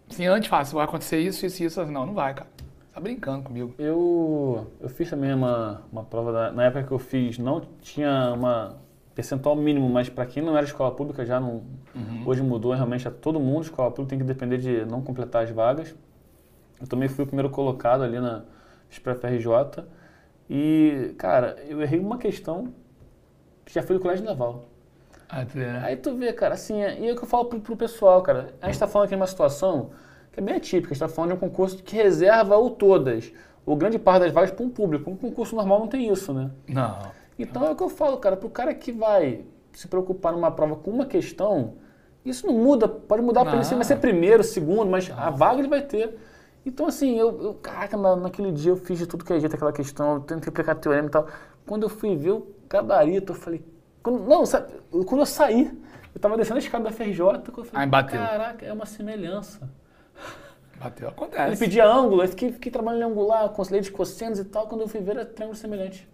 se 0.09 0.27
antes 0.27 0.49
falasse, 0.49 0.75
vai 0.75 0.85
acontecer 0.85 1.19
isso, 1.21 1.45
isso, 1.47 1.63
isso. 1.63 1.85
Não, 1.87 2.07
não 2.07 2.15
vai, 2.15 2.35
cara. 2.35 2.49
Tá 2.93 3.01
brincando 3.01 3.45
comigo. 3.45 3.75
Eu, 3.79 4.67
eu 4.81 4.89
fiz 4.89 5.09
também 5.11 5.33
uma, 5.33 5.83
uma 5.93 6.03
prova, 6.03 6.33
da- 6.33 6.53
na 6.53 6.65
época 6.65 6.85
que 6.85 6.93
eu 6.93 6.99
fiz, 6.99 7.39
não 7.39 7.61
tinha 7.81 8.33
uma 8.35 8.77
percentual 9.15 9.55
mínimo, 9.57 9.89
mas 9.89 10.09
para 10.09 10.25
quem 10.27 10.43
não 10.43 10.57
era 10.57 10.65
escola 10.67 10.91
pública 10.93 11.25
já 11.25 11.39
não. 11.39 11.63
Hoje 12.25 12.43
mudou, 12.43 12.73
realmente 12.73 13.07
é 13.07 13.11
todo 13.11 13.39
mundo, 13.41 13.63
escola 13.65 13.91
pública 13.91 14.11
tem 14.11 14.19
que 14.19 14.25
depender 14.25 14.59
de 14.59 14.85
não 14.85 15.03
completar 15.03 15.45
as 15.45 15.51
vagas. 15.51 15.95
Eu 16.81 16.87
também 16.87 17.09
fui 17.09 17.25
o 17.25 17.27
primeiro 17.27 17.51
colocado 17.51 18.03
ali 18.03 18.19
na 18.21 18.43
FRJ. 18.89 19.85
E, 20.49 21.15
cara, 21.19 21.57
eu 21.69 21.81
errei 21.83 21.99
uma 21.99 22.19
questão 22.19 22.73
que 23.65 23.75
já 23.75 23.83
foi 23.83 23.97
do 23.97 24.03
colégio 24.03 24.25
naval. 24.25 24.67
Ah, 25.29 25.45
tu 25.45 25.59
né? 25.59 25.83
Aí 25.85 25.97
tu 25.97 26.15
vê, 26.17 26.33
cara, 26.33 26.55
assim, 26.55 26.81
é- 26.83 26.99
e 26.99 27.09
é 27.09 27.13
o 27.13 27.17
que 27.17 27.23
eu 27.23 27.29
falo 27.29 27.45
pro, 27.47 27.61
pro 27.61 27.77
pessoal, 27.77 28.23
cara. 28.23 28.55
A 28.63 28.67
gente 28.67 28.79
tá 28.79 28.87
falando 28.89 29.07
aqui 29.07 29.15
de 29.15 29.21
uma 29.21 29.27
situação 29.27 29.91
que 30.33 30.41
é 30.41 30.43
bem 30.43 30.55
atípica. 30.55 30.93
A 30.93 30.95
gente 30.95 31.01
tá 31.01 31.09
falando 31.09 31.33
de 31.33 31.37
um 31.37 31.41
concurso 31.41 31.83
que 31.83 31.95
reserva 31.95 32.57
ou 32.57 32.71
todas, 32.71 33.31
ou 33.67 33.77
grande 33.77 33.99
parte 33.99 34.23
das 34.23 34.33
vagas 34.33 34.51
para 34.51 34.65
um 34.65 34.71
público. 34.71 35.11
Um 35.11 35.17
concurso 35.17 35.55
normal 35.55 35.81
não 35.81 35.87
tem 35.87 36.11
isso, 36.11 36.33
né? 36.33 36.51
Não. 36.67 36.99
Então 37.39 37.65
é 37.67 37.71
o 37.71 37.77
que 37.77 37.83
eu 37.83 37.91
falo, 37.91 38.17
cara, 38.17 38.37
pro 38.37 38.49
cara 38.49 38.73
que 38.73 38.91
vai 38.91 39.45
se 39.75 39.87
preocupar 39.87 40.33
numa 40.33 40.51
prova 40.51 40.75
com 40.77 40.91
uma 40.91 41.05
questão, 41.05 41.75
isso 42.25 42.47
não 42.47 42.55
muda, 42.55 42.89
pode 42.89 43.23
mudar 43.23 43.43
para 43.43 43.51
ele, 43.53 43.59
Não. 43.59 43.65
sim, 43.65 43.75
vai 43.77 43.85
ser 43.85 43.97
primeiro, 43.97 44.43
segundo, 44.43 44.91
mas 44.91 45.11
a 45.15 45.29
vaga 45.31 45.61
ele 45.61 45.69
vai 45.69 45.83
ter. 45.83 46.19
Então, 46.67 46.87
assim, 46.87 47.17
eu, 47.19 47.43
eu 47.43 47.55
caraca, 47.55 47.97
na- 47.97 48.17
naquele 48.17 48.53
dia 48.53 48.73
eu 48.73 48.77
fiz 48.77 48.99
de 48.99 49.07
tudo 49.07 49.25
que 49.25 49.33
é 49.33 49.41
jeito 49.41 49.55
aquela 49.55 49.73
questão, 49.73 50.15
eu 50.15 50.21
tentei 50.21 50.49
aplicar 50.51 50.75
teorema 50.75 51.09
e 51.09 51.11
tal. 51.11 51.27
Quando 51.67 51.85
eu 51.85 51.89
fui 51.89 52.15
ver 52.17 52.33
o 52.33 52.47
gabarito, 52.69 53.33
eu 53.33 53.37
falei, 53.37 53.65
quando- 54.03 54.21
não, 54.25 54.45
sabe, 54.45 54.73
quando 54.91 55.21
eu 55.21 55.27
saí, 55.27 55.71
eu 56.15 56.21
tava 56.21 56.37
descendo 56.37 56.57
a 56.57 56.59
escada 56.59 56.85
da 56.85 56.91
FRJ, 56.91 57.21
eu 57.21 57.65
falei, 57.65 57.71
Aí 57.75 57.87
bateu. 57.87 58.21
caraca, 58.21 58.67
é 58.67 58.73
uma 58.73 58.87
semelhança. 58.87 59.69
Bateu, 60.79 61.09
Ele 61.09 61.15
acontece. 61.17 61.59
pedia 61.59 61.87
ângulo, 61.87 62.23
eu 62.23 62.29
fiquei, 62.29 62.53
fiquei 62.53 62.71
trabalhando 62.71 63.03
em 63.03 63.13
angular, 63.13 63.49
conselhei 63.51 63.81
de 63.81 63.91
cossenos 63.91 64.39
e 64.39 64.45
tal, 64.45 64.67
quando 64.67 64.83
eu 64.83 64.89
fui 64.89 65.01
ver 65.01 65.13
era 65.13 65.25
triângulo 65.25 65.57
semelhante. 65.59 66.09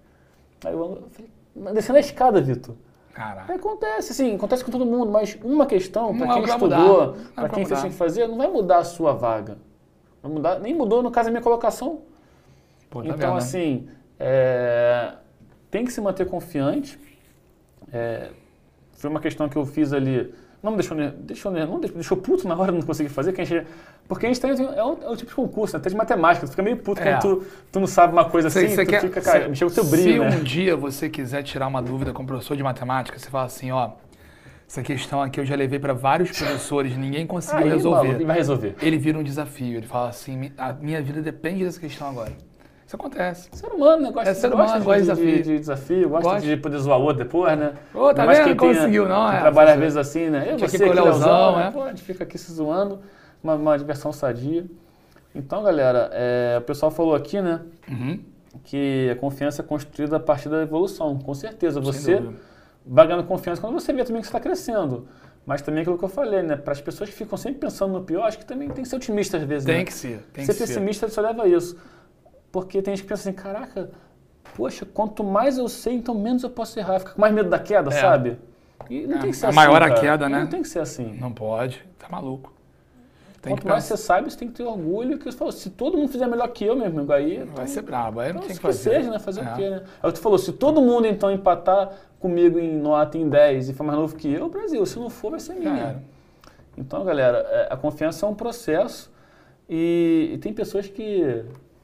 Aí 0.65 0.73
eu, 0.73 0.79
eu 0.81 1.09
falei, 1.11 1.75
descendo 1.75 1.97
a 1.97 2.01
escada, 2.01 2.41
Vitor. 2.41 2.75
Caraca. 3.13 3.55
Acontece, 3.55 4.13
sim, 4.15 4.35
acontece 4.35 4.65
com 4.65 4.73
todo 4.73 4.85
mundo, 4.87 5.11
mas 5.11 5.37
uma 5.43 5.67
questão, 5.67 6.17
para 6.17 6.27
quem 6.35 6.43
estudou, 6.45 7.13
para 7.13 7.19
pra 7.35 7.49
quem 7.49 7.65
fez 7.65 7.81
tinha 7.81 7.91
que 7.93 7.97
fazer, 7.97 8.27
não 8.27 8.37
vai 8.37 8.49
mudar 8.49 8.79
a 8.79 8.85
sua 8.85 9.13
vaga. 9.13 9.57
Vai 10.25 10.33
mudar, 10.33 10.59
nem 10.59 10.75
mudou, 10.75 11.03
no 11.03 11.11
caso, 11.11 11.29
a 11.29 11.31
minha 11.31 11.43
colocação. 11.43 12.01
Pô, 12.89 13.03
tá 13.03 13.09
então, 13.09 13.19
vendo, 13.19 13.31
né? 13.33 13.37
assim, 13.39 13.87
é, 14.19 15.13
tem 15.71 15.85
que 15.85 15.93
se 15.93 16.01
manter 16.01 16.27
confiante. 16.27 16.99
É, 17.93 18.31
foi 18.93 19.11
uma 19.11 19.21
questão 19.21 19.51
que 19.51 19.57
eu 19.57 19.67
fiz 19.67 19.93
ali. 19.93 20.33
Não 20.63 20.71
me 20.71 20.79
deixou, 20.79 20.97
deixou, 20.97 21.53
não 21.53 21.79
deixou, 21.79 21.95
deixou 21.97 22.17
puto 22.17 22.49
na 22.49 22.57
hora 22.57 22.73
de 22.73 22.79
não 22.79 22.87
conseguir 22.87 23.11
fazer. 23.11 23.35
Que 23.35 23.43
a 23.43 23.45
gente, 23.45 23.67
porque 24.09 24.25
a 24.25 24.29
gente 24.31 24.41
tem. 24.41 24.51
É 24.53 24.83
o, 24.83 24.99
é 25.03 25.11
o 25.11 25.15
tipo 25.17 25.29
de 25.29 25.35
concurso, 25.37 25.75
né? 25.77 25.79
Até 25.81 25.91
de 25.91 25.95
matemática. 25.97 26.47
Tu 26.47 26.51
fica 26.53 26.63
meio 26.63 26.79
puto 26.79 27.03
É. 27.03 27.19
quando 27.19 27.21
tu, 27.21 27.47
tu 27.71 27.81
não 27.81 27.87
sabe 27.87 28.15
uma 28.15 28.25
coisa 28.25 28.49
Você- 28.49 28.61
assim. 28.61 28.75
você 28.75 28.85
tu 28.87 28.89
quer- 28.89 29.01
fica, 29.03 29.21
cara, 29.21 29.43
se- 29.43 29.49
mexeu 29.51 29.69
o 29.69 29.71
teu 29.71 29.85
brilho, 29.85 30.23
Se 30.25 30.31
né? 30.31 30.37
um 30.39 30.43
dia 30.43 30.75
você 30.75 31.11
quiser 31.11 31.43
tirar 31.43 31.67
uma 31.67 31.83
dúvida 31.83 32.15
com 32.15 32.23
o 32.23 32.27
professor 32.27 32.57
de 32.57 32.63
matemática, 32.63 33.19
você 33.19 33.29
fala 33.29 33.45
assim, 33.45 33.71
ó, 33.73 33.91
essa 34.75 34.83
questão 34.83 35.23
aqui 35.23 35.39
eu 35.39 35.45
já 35.47 35.55
levei 35.55 35.79
para 35.79 35.93
vários 35.93 36.37
professores, 36.37 36.97
ninguém 36.97 37.25
conseguiu 37.27 37.65
Aí, 37.65 37.71
resolver. 37.71 38.09
maluco, 38.09 38.27
vai 38.27 38.37
resolver. 38.37 38.75
Ele 38.83 38.99
vira 38.99 39.17
um 39.17 39.23
desafio, 39.23 39.77
ele 39.77 39.87
fala 39.87 40.09
assim, 40.09 40.37
"Mi- 40.37 40.53
a 40.59 40.73
minha 40.73 41.01
vida 41.01 41.23
depende 41.23 41.65
dessa 41.65 41.79
questão 41.79 42.09
agora. 42.09 42.33
Isso 42.85 42.97
acontece. 42.97 43.49
Ser 43.53 43.69
humano, 43.69 44.03
né? 44.03 44.11
Gosta, 44.11 44.31
É 44.31 44.35
ser 44.35 44.49
gosta 44.51 44.65
humano, 44.65 44.81
de, 44.81 44.85
gosta 44.85 45.01
de 45.01 45.07
de, 45.07 45.27
desafio. 45.27 45.43
de 45.55 45.59
desafio, 45.61 46.09
gosta 46.09 46.29
Gosta. 46.29 46.47
de 46.49 46.57
poder 46.57 46.79
zoar 46.79 46.99
o 46.99 47.03
outro 47.03 47.25
depois, 47.25 47.57
né? 47.59 47.73
Ô, 47.95 48.13
tá 48.13 48.27
vendo? 48.27 48.45
quem 48.45 48.57
Conseguiu, 48.57 49.09
não, 49.09 49.29
quem 49.31 49.37
é. 49.39 49.41
trabalha 49.41 49.73
às 49.75 49.79
vezes 49.79 49.97
assim, 49.97 50.29
né? 50.29 50.49
Eu, 50.51 50.59
você 50.59 50.77
que 50.79 50.93
Leozão, 50.93 51.19
zão, 51.19 51.57
né? 51.57 51.73
né? 51.75 51.87
Gente 51.91 52.03
fica 52.03 52.25
aqui 52.25 52.37
se 52.37 52.53
zoando, 52.53 52.99
uma, 53.43 53.55
uma 53.55 53.79
diversão 53.79 54.13
sadia. 54.13 54.67
Então, 55.35 55.63
galera, 55.63 56.11
é, 56.13 56.57
o 56.59 56.63
pessoal 56.63 56.91
falou 56.91 57.15
aqui, 57.15 57.41
né? 57.41 57.61
Uhum. 57.89 58.19
Que 58.65 59.09
a 59.13 59.17
confiança 59.17 59.63
é 59.63 59.65
construída 59.65 60.17
a 60.17 60.21
partir 60.21 60.49
da 60.49 60.61
evolução. 60.63 61.17
Com 61.19 61.33
certeza, 61.35 61.81
Sem 61.81 61.93
você 61.93 62.17
dúvida. 62.17 62.41
Vai 62.87 63.07
ganhando 63.07 63.27
confiança 63.27 63.61
quando 63.61 63.75
você 63.75 63.93
vê 63.93 64.05
também 64.05 64.21
que 64.21 64.27
você 64.27 64.31
está 64.31 64.41
crescendo. 64.41 65.07
Mas 65.47 65.61
também 65.61 65.83
aquilo 65.83 65.99
que 65.99 66.05
eu 66.05 66.09
falei, 66.09 66.43
né? 66.43 66.57
Para 66.57 66.73
as 66.73 66.81
pessoas 66.81 67.11
que 67.11 67.15
ficam 67.17 67.37
sempre 67.37 67.61
pensando 67.61 67.93
no 67.93 68.03
pior, 68.03 68.25
acho 68.27 68.39
que 68.39 68.47
também 68.47 68.69
tem 68.71 68.83
que 68.83 68.89
ser 68.89 68.97
otimista 68.97 69.37
às 69.37 69.43
vezes, 69.45 69.67
Tem 69.67 69.79
né? 69.79 69.85
que 69.85 69.93
ser, 69.93 70.21
tem 70.33 70.45
ser 70.45 70.53
que 70.53 70.59
ser. 70.59 70.67
pessimista 70.67 71.09
só 71.09 71.21
leva 71.21 71.43
a 71.43 71.47
isso. 71.49 71.77
Porque 72.51 72.81
tem 72.81 72.95
gente 72.97 73.03
que 73.05 73.09
pensa 73.11 73.29
assim, 73.29 73.37
caraca, 73.37 73.91
poxa, 74.57 74.87
quanto 74.87 75.23
mais 75.23 75.59
eu 75.59 75.69
sei, 75.69 75.95
então 75.95 76.15
menos 76.15 76.43
eu 76.43 76.51
posso 76.51 76.79
errar. 76.79 76.99
Fica 77.01 77.13
com 77.13 77.21
mais 77.21 77.35
medo 77.35 77.51
da 77.51 77.59
queda, 77.59 77.91
É. 77.93 78.01
sabe? 78.01 78.39
E 78.89 79.07
não 79.07 79.19
É, 79.19 79.21
tem 79.21 79.31
que 79.33 79.37
ser 79.37 79.47
a 79.47 79.49
assim. 79.51 79.57
maior 79.57 79.83
a 79.83 79.89
cara. 79.89 80.01
queda, 80.01 80.29
né? 80.29 80.41
Não 80.41 80.47
tem 80.47 80.63
que 80.63 80.69
ser 80.69 80.79
assim. 80.79 81.17
Não 81.21 81.33
pode, 81.33 81.85
tá 81.99 82.07
maluco. 82.11 82.53
Tem 83.45 83.53
Quanto 83.53 83.61
que 83.63 83.69
mais 83.69 83.85
você 83.85 83.97
sabe, 83.99 84.31
você 84.31 84.39
tem 84.39 84.49
que 84.49 84.55
ter 84.55 84.63
orgulho. 84.65 85.19
Que 85.19 85.31
falou, 85.31 85.53
se 85.53 85.69
todo 85.69 85.99
mundo 85.99 86.09
fizer 86.09 86.27
melhor 86.27 86.49
que 86.49 86.65
eu, 86.65 86.75
meu 86.75 86.87
amigo, 86.87 87.13
aí. 87.13 87.37
Vai 87.39 87.47
então- 87.47 87.67
ser 87.67 87.83
brabo, 87.83 88.21
aí 88.21 88.29
não 88.33 88.37
então, 88.37 88.49
tem 88.49 88.57
que 88.57 88.57
que 88.57 88.67
fazer. 88.67 88.91
seja, 88.95 89.11
né? 89.11 89.19
Fazer 89.19 89.41
É. 89.43 89.53
o 89.53 89.55
quê, 89.55 89.71
né? 89.71 89.83
Aí 90.03 90.13
tu 90.13 90.19
falou, 90.19 90.39
se 90.39 90.51
todo 90.53 90.81
mundo 90.81 91.07
então 91.07 91.31
empatar 91.31 91.93
comigo 92.19 92.59
em 92.59 92.75
nota 92.79 93.19
em 93.19 93.29
10 93.29 93.69
e 93.69 93.75
for 93.75 93.85
mais 93.85 93.99
novo 93.99 94.17
que 94.17 94.33
eu, 94.33 94.49
Brasil. 94.49 94.85
Se 94.87 94.99
não 94.99 95.11
for, 95.11 95.31
vai 95.33 95.41
ser 95.41 95.55
minha. 95.55 96.03
Então, 96.79 97.05
galera, 97.05 97.39
é, 97.51 97.69
a 97.71 97.77
confiança 97.77 98.25
é 98.25 98.29
um 98.31 98.35
processo 98.35 99.13
e, 99.69 100.31
e 100.33 100.39
tem 100.39 100.53
pessoas 100.55 100.87
que 100.89 101.23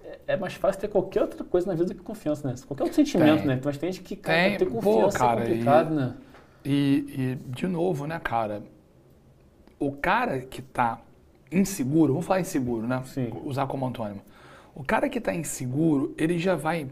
é- 0.03 0.19
é 0.29 0.37
mais 0.37 0.55
fácil 0.55 0.81
ter 0.81 0.89
qualquer 0.89 1.21
outra 1.23 1.45
coisa 1.45 1.67
na 1.67 1.75
vida 1.75 1.87
do 1.87 1.95
que 1.95 2.01
confiança, 2.03 2.49
né? 2.49 2.55
Qualquer 2.67 2.85
outro 2.85 2.97
sentimento, 2.97 3.39
Tem. 3.41 3.47
né? 3.49 3.61
Mas 3.63 3.77
tem 3.77 3.93
gente 3.93 4.03
que, 4.03 4.17
cara, 4.17 4.49
Tem. 4.49 4.57
ter 4.59 4.65
Pô, 4.65 4.81
confiança 4.81 5.19
cara, 5.19 5.41
é 5.41 5.47
complicado, 5.47 5.93
e- 5.93 5.97
né? 5.97 6.15
E, 6.65 6.71
e, 7.19 7.35
de 7.51 7.67
novo, 7.67 8.07
né, 8.07 8.19
cara? 8.19 8.63
O 9.79 9.93
cara 9.93 10.41
que 10.41 10.61
tá 10.61 10.99
inseguro, 11.51 12.13
vamos 12.15 12.27
falar 12.27 12.41
inseguro, 12.41 12.87
né? 12.87 13.03
Sim. 13.07 13.31
Usar 13.45 13.67
como 13.67 13.87
antônimo. 13.87 14.21
O 14.75 14.85
cara 14.85 15.09
que 15.09 15.21
tá 15.21 15.35
inseguro, 15.35 16.15
ele 16.17 16.39
já 16.39 16.55
vai 16.55 16.89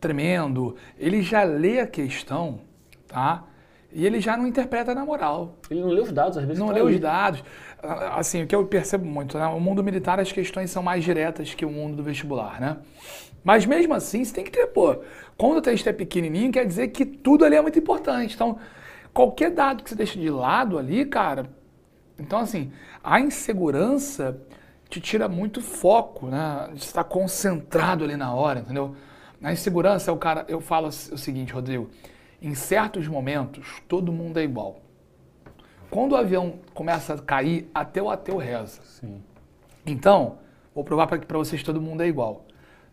tremendo, 0.00 0.76
ele 0.98 1.22
já 1.22 1.42
lê 1.42 1.80
a 1.80 1.86
questão, 1.86 2.60
tá? 3.06 3.44
E 3.92 4.06
ele 4.06 4.20
já 4.20 4.36
não 4.36 4.46
interpreta 4.46 4.94
na 4.94 5.04
moral. 5.04 5.56
Ele 5.70 5.80
não 5.80 5.88
lê 5.88 6.00
os 6.00 6.12
dados, 6.12 6.38
às 6.38 6.44
vezes. 6.44 6.58
Não 6.58 6.68
tá 6.68 6.74
lê 6.74 6.80
ali. 6.80 6.94
os 6.94 7.00
dados. 7.00 7.44
Ah, 7.82 8.18
Assim, 8.18 8.42
o 8.42 8.46
que 8.46 8.54
eu 8.54 8.64
percebo 8.66 9.04
muito, 9.04 9.36
né? 9.36 9.46
O 9.46 9.58
mundo 9.60 9.82
militar, 9.82 10.20
as 10.20 10.30
questões 10.30 10.70
são 10.70 10.82
mais 10.82 11.02
diretas 11.02 11.54
que 11.54 11.64
o 11.64 11.70
mundo 11.70 11.96
do 11.96 12.02
vestibular, 12.02 12.60
né? 12.60 12.76
Mas 13.42 13.66
mesmo 13.66 13.94
assim, 13.94 14.24
você 14.24 14.34
tem 14.34 14.44
que 14.44 14.50
ter, 14.50 14.66
pô, 14.68 14.96
quando 15.36 15.58
o 15.58 15.62
texto 15.62 15.86
é 15.88 15.92
pequenininho, 15.92 16.52
quer 16.52 16.66
dizer 16.66 16.88
que 16.88 17.04
tudo 17.04 17.44
ali 17.44 17.56
é 17.56 17.62
muito 17.62 17.78
importante. 17.78 18.34
Então, 18.34 18.58
qualquer 19.12 19.50
dado 19.50 19.82
que 19.82 19.90
você 19.90 19.96
deixa 19.96 20.18
de 20.18 20.30
lado 20.30 20.78
ali, 20.78 21.04
cara. 21.04 21.46
Então, 22.20 22.38
assim, 22.38 22.70
a 23.02 23.18
insegurança 23.18 24.38
te 24.90 25.00
tira 25.00 25.28
muito 25.28 25.62
foco, 25.62 26.26
né? 26.26 26.68
De 26.74 26.80
estar 26.80 27.04
concentrado 27.04 28.04
ali 28.04 28.16
na 28.16 28.34
hora, 28.34 28.60
entendeu? 28.60 28.94
Na 29.40 29.52
insegurança, 29.52 30.10
é 30.10 30.14
o 30.14 30.18
cara, 30.18 30.44
eu 30.46 30.60
falo 30.60 30.88
o 30.88 30.92
seguinte, 30.92 31.52
Rodrigo, 31.52 31.88
em 32.42 32.54
certos 32.54 33.08
momentos, 33.08 33.80
todo 33.88 34.12
mundo 34.12 34.38
é 34.38 34.42
igual. 34.42 34.82
Quando 35.90 36.12
o 36.12 36.16
avião 36.16 36.58
começa 36.74 37.14
a 37.14 37.18
cair, 37.18 37.70
até 37.74 38.02
o 38.02 38.10
ateu 38.10 38.36
reza. 38.36 38.82
Sim. 38.82 39.22
Então, 39.86 40.38
vou 40.74 40.84
provar 40.84 41.06
para 41.06 41.18
para 41.18 41.38
vocês 41.38 41.62
todo 41.62 41.80
mundo 41.80 42.02
é 42.02 42.06
igual. 42.06 42.44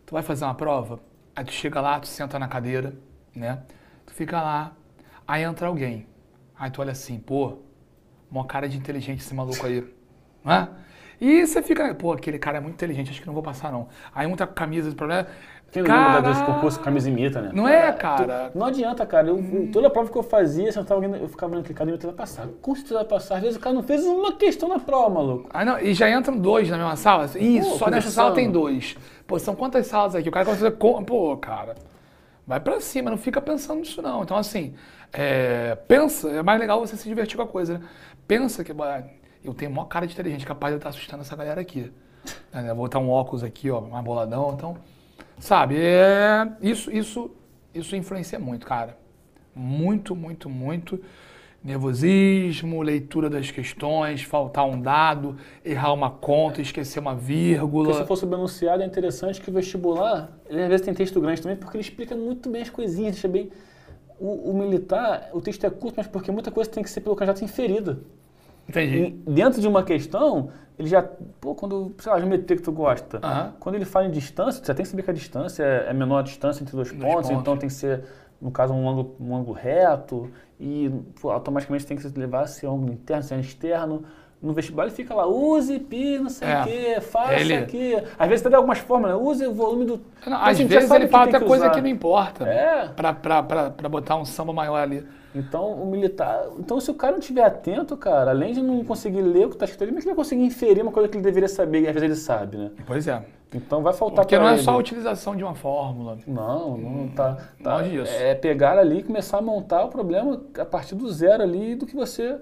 Tu 0.06 0.12
vai 0.12 0.22
fazer 0.22 0.46
uma 0.46 0.54
prova, 0.54 1.00
aí 1.36 1.44
tu 1.44 1.52
chega 1.52 1.82
lá, 1.82 2.00
tu 2.00 2.08
senta 2.08 2.38
na 2.38 2.48
cadeira, 2.48 2.94
né? 3.34 3.62
Tu 4.06 4.14
fica 4.14 4.40
lá, 4.40 4.72
aí 5.26 5.42
entra 5.42 5.66
alguém. 5.66 6.06
Aí 6.58 6.70
tu 6.70 6.80
olha 6.80 6.92
assim, 6.92 7.20
pô, 7.20 7.58
uma 8.30 8.44
cara 8.44 8.68
de 8.68 8.76
inteligente 8.76 9.20
esse 9.20 9.34
maluco 9.34 9.64
aí. 9.66 9.84
Não 10.44 10.52
é? 10.52 10.68
E 11.20 11.46
você 11.46 11.60
fica, 11.62 11.92
pô, 11.94 12.12
aquele 12.12 12.38
cara 12.38 12.58
é 12.58 12.60
muito 12.60 12.74
inteligente, 12.74 13.10
acho 13.10 13.20
que 13.20 13.26
não 13.26 13.34
vou 13.34 13.42
passar 13.42 13.72
não. 13.72 13.88
Aí 14.14 14.26
um 14.26 14.36
tá 14.36 14.46
com 14.46 14.54
camisa 14.54 14.94
problema. 14.94 15.26
Quem 15.72 15.82
não 15.82 15.90
lembra 15.90 16.22
Cara, 16.22 16.32
dos 16.32 16.40
concursos 16.42 16.82
camisa 16.82 17.10
imita, 17.10 17.42
né? 17.42 17.50
Não 17.52 17.68
é, 17.68 17.92
cara? 17.92 18.50
Tu- 18.50 18.58
não 18.58 18.66
adianta, 18.66 19.04
cara. 19.04 19.28
Eu, 19.28 19.68
toda 19.70 19.90
prova 19.90 20.10
que 20.10 20.16
eu 20.16 20.22
fazia, 20.22 20.70
eu, 20.74 20.84
tava, 20.84 21.04
eu 21.04 21.28
ficava 21.28 21.52
olhando 21.52 21.64
aquele 21.64 21.78
cara 21.78 21.90
e 21.90 21.96
vai 21.98 22.12
passar. 22.14 22.46
Com 22.62 22.74
certeza 22.74 22.94
vai 22.94 23.04
passar. 23.04 23.36
Às 23.36 23.42
vezes 23.42 23.56
o 23.58 23.60
cara 23.60 23.74
não 23.74 23.82
fez 23.82 24.02
uma 24.06 24.32
questão 24.32 24.66
na 24.68 24.78
prova, 24.78 25.10
maluco. 25.10 25.50
Ah, 25.52 25.64
não, 25.66 25.78
e 25.78 25.92
já 25.92 26.08
entram 26.10 26.38
dois 26.38 26.70
na 26.70 26.78
mesma 26.78 26.96
sala? 26.96 27.28
Pô, 27.28 27.62
só 27.62 27.90
nessa 27.90 28.10
sala 28.10 28.34
tem 28.34 28.50
dois. 28.50 28.96
Pô, 29.26 29.38
são 29.38 29.54
quantas 29.54 29.86
salas 29.86 30.14
aqui? 30.14 30.28
O 30.30 30.32
cara 30.32 30.46
consegue. 30.46 30.76
com- 30.76 31.04
Pô, 31.04 31.36
cara, 31.36 31.74
vai 32.46 32.60
pra 32.60 32.80
cima, 32.80 33.10
não 33.10 33.18
fica 33.18 33.40
pensando 33.42 33.80
nisso, 33.80 34.00
não. 34.00 34.22
Então, 34.22 34.38
assim, 34.38 34.74
é, 35.12 35.74
pensa, 35.86 36.30
é 36.30 36.42
mais 36.42 36.58
legal 36.58 36.80
você 36.80 36.96
se 36.96 37.06
divertir 37.06 37.36
com 37.36 37.42
a 37.42 37.46
coisa, 37.46 37.74
né? 37.78 37.80
Pensa 38.28 38.62
que, 38.62 38.72
eu 39.42 39.54
tenho 39.54 39.70
maior 39.70 39.86
cara 39.86 40.06
de 40.06 40.12
inteligente, 40.12 40.44
capaz 40.44 40.74
de 40.74 40.76
estar 40.76 40.90
assustando 40.90 41.22
essa 41.22 41.34
galera 41.34 41.62
aqui. 41.62 41.90
É, 42.52 42.60
eu 42.60 42.76
vou 42.76 42.84
botar 42.84 42.98
um 42.98 43.08
óculos 43.08 43.42
aqui, 43.42 43.70
ó, 43.70 43.80
mais 43.80 44.04
boladão, 44.04 44.52
então. 44.54 44.76
Sabe, 45.38 45.76
é, 45.78 46.46
isso, 46.60 46.90
isso, 46.90 47.30
isso 47.74 47.96
influencia 47.96 48.38
muito, 48.38 48.66
cara. 48.66 48.98
Muito, 49.54 50.14
muito, 50.14 50.50
muito. 50.50 51.00
Nervosismo, 51.64 52.82
leitura 52.82 53.30
das 53.30 53.50
questões, 53.50 54.22
faltar 54.22 54.66
um 54.66 54.78
dado, 54.80 55.36
errar 55.64 55.94
uma 55.94 56.10
conta, 56.10 56.60
esquecer 56.60 57.00
uma 57.00 57.14
vírgula. 57.14 57.86
Porque 57.86 58.02
se 58.02 58.06
for 58.06 58.16
sobre 58.16 58.36
enunciado, 58.36 58.82
é 58.82 58.86
interessante 58.86 59.40
que 59.40 59.48
o 59.48 59.52
vestibular, 59.54 60.30
ele 60.50 60.62
às 60.62 60.68
vezes 60.68 60.84
tem 60.84 60.92
texto 60.92 61.18
grande 61.18 61.40
também, 61.40 61.56
porque 61.56 61.78
ele 61.78 61.82
explica 61.82 62.14
muito 62.14 62.50
bem 62.50 62.60
as 62.60 62.68
coisinhas, 62.68 63.12
deixa 63.12 63.26
bem... 63.26 63.50
O, 64.20 64.50
o 64.50 64.58
militar, 64.58 65.30
o 65.32 65.40
texto 65.40 65.64
é 65.64 65.70
curto, 65.70 65.94
mas 65.96 66.06
porque 66.08 66.30
muita 66.30 66.50
coisa 66.50 66.68
tem 66.68 66.82
que 66.82 66.90
ser 66.90 67.00
pelo 67.00 67.14
candidato 67.14 67.44
inferida. 67.44 68.00
Entendi. 68.68 68.96
E 69.26 69.30
dentro 69.32 69.60
de 69.60 69.66
uma 69.68 69.82
questão, 69.82 70.50
ele 70.78 70.88
já. 70.88 71.02
Pô, 71.40 71.54
quando. 71.54 71.94
Sei 71.98 72.10
lá, 72.12 72.18
geometria 72.18 72.56
que 72.56 72.62
tu 72.62 72.72
gosta. 72.72 73.18
Aham. 73.22 73.52
Quando 73.58 73.74
ele 73.76 73.84
fala 73.84 74.06
em 74.06 74.10
distância, 74.10 74.62
você 74.64 74.74
tem 74.74 74.82
que 74.84 74.88
saber 74.90 75.02
que 75.02 75.10
a 75.10 75.14
distância 75.14 75.62
é 75.62 75.86
é 75.88 75.92
menor 75.92 76.18
a 76.18 76.22
distância 76.22 76.62
entre 76.62 76.76
dois, 76.76 76.90
Dois 76.92 77.00
pontos, 77.02 77.28
pontos. 77.28 77.40
então 77.40 77.56
tem 77.56 77.68
que 77.68 77.74
ser, 77.74 78.04
no 78.40 78.50
caso, 78.50 78.72
um 78.74 78.88
ângulo, 78.88 79.16
um 79.20 79.34
ângulo 79.34 79.52
reto, 79.52 80.30
e 80.60 80.90
pô, 81.20 81.30
automaticamente 81.30 81.86
tem 81.86 81.96
que 81.96 82.02
se 82.02 82.18
levar 82.18 82.46
se 82.46 82.66
é 82.66 82.68
ângulo 82.68 82.92
interno, 82.92 83.22
se 83.22 83.34
é 83.34 83.40
externo. 83.40 84.04
No 84.40 84.52
vestibular 84.52 84.84
ele 84.84 84.94
fica 84.94 85.12
lá, 85.14 85.26
use 85.26 85.80
pi, 85.80 86.16
não 86.20 86.30
sei 86.30 86.46
É. 86.46 86.60
o 86.60 86.64
quê, 86.64 87.00
faça 87.00 87.34
Ele- 87.40 87.56
aqui. 87.56 87.96
Às 88.16 88.28
vezes 88.28 88.40
tem 88.46 88.54
algumas 88.54 88.78
fórmulas, 88.78 89.16
né? 89.16 89.20
use 89.20 89.44
o 89.44 89.52
volume 89.52 89.84
do. 89.84 89.94
Não, 89.94 90.02
Então, 90.20 90.34
às 90.36 90.48
assim, 90.50 90.68
já 90.68 90.78
vezes 90.78 90.90
ele 90.92 91.08
fala 91.08 91.24
até 91.24 91.40
coisa 91.40 91.64
usar. 91.64 91.74
que 91.74 91.80
não 91.80 91.88
importa. 91.88 92.44
É. 92.48 92.86
Pra, 92.86 93.12
pra, 93.12 93.42
pra, 93.42 93.70
pra 93.70 93.88
botar 93.88 94.14
um 94.14 94.24
samba 94.24 94.52
maior 94.52 94.76
ali. 94.76 95.04
Então, 95.34 95.72
o 95.72 95.86
militar. 95.86 96.46
Então, 96.58 96.80
se 96.80 96.90
o 96.90 96.94
cara 96.94 97.12
não 97.12 97.18
estiver 97.20 97.44
atento, 97.44 97.96
cara, 97.96 98.30
além 98.30 98.52
de 98.54 98.62
não 98.62 98.82
conseguir 98.84 99.20
ler 99.20 99.46
o 99.46 99.48
que 99.50 99.56
está 99.56 99.66
escrito 99.66 99.84
é 99.84 99.92
que 99.92 99.98
ele 99.98 100.06
vai 100.06 100.14
conseguir 100.14 100.42
inferir 100.42 100.82
uma 100.82 100.90
coisa 100.90 101.08
que 101.08 101.16
ele 101.16 101.24
deveria 101.24 101.48
saber 101.48 101.82
e 101.82 101.86
às 101.86 101.92
vezes 101.94 102.02
ele 102.04 102.14
sabe, 102.16 102.56
né? 102.56 102.70
Pois 102.86 103.06
é. 103.06 103.22
Então 103.54 103.82
vai 103.82 103.92
faltar 103.94 104.24
Porque 104.24 104.38
não 104.38 104.48
é 104.48 104.54
ele. 104.54 104.62
só 104.62 104.72
a 104.72 104.76
utilização 104.76 105.34
de 105.36 105.42
uma 105.44 105.54
fórmula. 105.54 106.18
Não, 106.26 106.76
não 106.76 107.08
tá. 107.08 107.38
tá 107.62 107.76
longe 107.78 107.90
disso. 107.90 108.12
é 108.12 108.34
pegar 108.34 108.78
ali 108.78 108.98
e 108.98 109.02
começar 109.02 109.38
a 109.38 109.42
montar 109.42 109.84
o 109.84 109.88
problema 109.88 110.42
a 110.58 110.64
partir 110.64 110.94
do 110.94 111.10
zero 111.10 111.42
ali 111.42 111.74
do 111.74 111.86
que 111.86 111.94
você, 111.94 112.38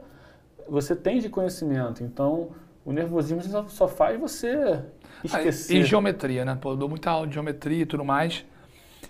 você 0.68 0.96
tem 0.96 1.18
de 1.20 1.28
conhecimento. 1.28 2.02
Então, 2.02 2.48
o 2.84 2.92
nervosismo 2.92 3.42
só, 3.42 3.66
só 3.68 3.88
faz 3.88 4.18
você 4.18 4.80
Ah, 5.22 5.24
esquecer. 5.24 5.76
E 5.76 5.84
geometria, 5.84 6.44
né? 6.44 6.56
Pô, 6.60 6.70
eu 6.72 6.76
dou 6.76 6.88
muita 6.88 7.10
aula 7.10 7.26
de 7.26 7.34
geometria 7.34 7.82
e 7.82 7.86
tudo 7.86 8.04
mais. 8.04 8.44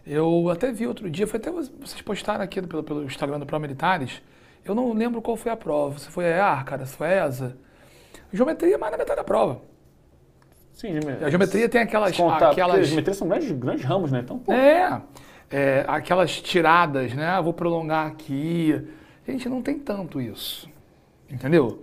Eu 0.04 0.50
até 0.50 0.72
vi 0.72 0.86
outro 0.86 1.08
dia, 1.08 1.26
foi 1.26 1.38
até 1.38 1.50
vocês 1.50 2.00
postaram 2.02 2.42
aqui 2.42 2.60
pelo, 2.62 2.82
pelo 2.82 3.04
Instagram 3.04 3.38
do 3.38 3.46
Pro 3.46 3.60
Militares. 3.60 4.22
Eu 4.64 4.74
não 4.74 4.92
lembro 4.92 5.22
qual 5.22 5.36
foi 5.36 5.52
a 5.52 5.56
prova. 5.56 5.98
Se 5.98 6.10
foi 6.10 6.24
a 6.26 6.36
EAR, 6.36 6.64
cara, 6.64 6.84
se 6.86 6.96
foi 6.96 7.06
a 7.06 7.26
ESA. 7.26 7.56
Geometria 8.32 8.74
é 8.74 8.78
mais 8.78 8.92
na 8.92 8.98
metade 8.98 9.16
da 9.16 9.24
prova. 9.24 9.60
Sim, 10.72 10.92
geometria. 10.92 11.26
A 11.26 11.30
geometria 11.30 11.68
tem 11.68 11.80
aquelas. 11.80 12.16
Contar, 12.16 12.50
aquelas 12.50 12.86
geometria 12.86 13.14
são 13.14 13.28
grandes, 13.28 13.50
grandes 13.52 13.84
ramos, 13.84 14.12
né? 14.12 14.20
Então, 14.20 14.38
pô, 14.38 14.52
É, 14.52 15.00
é, 15.50 15.84
aquelas 15.88 16.40
tiradas, 16.40 17.14
né? 17.14 17.26
Ah, 17.26 17.40
vou 17.40 17.54
prolongar 17.54 18.06
aqui. 18.06 18.86
Gente, 19.26 19.48
não 19.48 19.62
tem 19.62 19.78
tanto 19.78 20.20
isso. 20.20 20.68
Entendeu? 21.30 21.82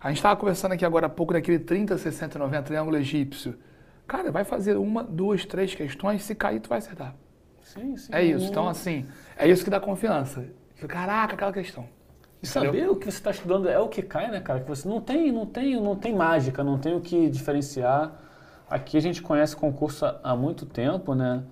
A 0.00 0.08
gente 0.08 0.16
estava 0.16 0.34
conversando 0.36 0.72
aqui 0.72 0.84
agora 0.84 1.06
há 1.06 1.10
pouco 1.10 1.32
daquele 1.34 1.58
30, 1.58 1.98
60, 1.98 2.38
90 2.38 2.62
triângulo 2.62 2.96
egípcio. 2.96 3.58
Cara, 4.06 4.32
vai 4.32 4.44
fazer 4.44 4.76
uma, 4.76 5.04
duas, 5.04 5.44
três 5.44 5.74
questões, 5.74 6.22
se 6.22 6.34
cair, 6.34 6.60
tu 6.60 6.68
vai 6.68 6.78
acertar. 6.78 7.14
Sim, 7.72 7.96
sim. 7.96 8.12
É 8.14 8.22
isso. 8.22 8.46
Então, 8.48 8.68
assim, 8.68 9.06
é 9.36 9.48
isso 9.48 9.64
que 9.64 9.70
dá 9.70 9.80
confiança. 9.80 10.44
Caraca, 10.88 11.34
aquela 11.34 11.52
questão. 11.52 11.84
E 12.42 12.46
saber 12.46 12.88
o 12.88 12.96
que 12.96 13.04
você 13.04 13.18
está 13.18 13.30
estudando 13.30 13.68
é 13.68 13.78
o 13.78 13.88
que 13.88 14.00
cai, 14.02 14.30
né, 14.30 14.40
cara? 14.40 14.60
Que 14.60 14.68
você 14.68 14.88
não 14.88 15.00
tem, 15.00 15.30
não 15.30 15.44
tem, 15.44 15.78
não 15.80 15.94
tem 15.94 16.14
mágica, 16.14 16.64
não 16.64 16.78
tem 16.78 16.94
o 16.96 17.00
que 17.00 17.28
diferenciar. 17.28 18.12
Aqui 18.68 18.96
a 18.96 19.00
gente 19.00 19.20
conhece 19.20 19.54
concurso 19.54 20.06
há- 20.22 20.34
muito 20.36 20.64
tempo, 20.64 21.14
né? 21.14 21.42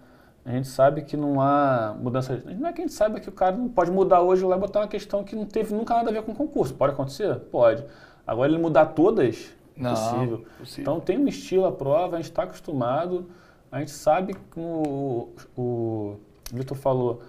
A 0.46 0.50
gente 0.52 0.68
sabe 0.68 1.02
que 1.02 1.14
não 1.14 1.42
há 1.42 1.94
mudança. 2.00 2.42
Não 2.58 2.68
é 2.68 2.72
que 2.72 2.80
a 2.80 2.84
gente 2.86 2.94
saiba 2.94 3.20
que 3.20 3.28
o 3.28 3.32
cara 3.32 3.54
não 3.54 3.68
pode 3.68 3.90
mudar 3.90 4.22
hoje 4.22 4.42
lá 4.46 4.56
e 4.56 4.58
botar 4.58 4.80
uma 4.80 4.88
questão 4.88 5.22
que 5.22 5.36
não 5.36 5.44
teve 5.44 5.74
nunca 5.74 5.94
nada 5.94 6.08
a 6.08 6.12
ver 6.12 6.22
com 6.22 6.34
concurso. 6.34 6.72
Pode 6.74 6.94
acontecer? 6.94 7.34
Pode. 7.52 7.84
Agora 8.26 8.50
ele 8.50 8.56
mudar 8.58 8.86
todas, 8.86 9.50
Não, 9.76 9.90
possível. 9.90 10.44
possível. 10.58 10.82
Então 10.82 11.00
tem 11.00 11.18
um 11.18 11.28
estilo 11.28 11.66
à 11.66 11.72
prova, 11.72 12.16
a 12.16 12.18
gente 12.18 12.30
está 12.30 12.44
acostumado, 12.44 13.28
a 13.70 13.78
gente 13.80 13.90
sabe 13.90 14.34
que 14.34 14.58
o, 14.58 15.28
o 15.56 16.16
Vitor 16.52 16.76
falou, 16.76 17.22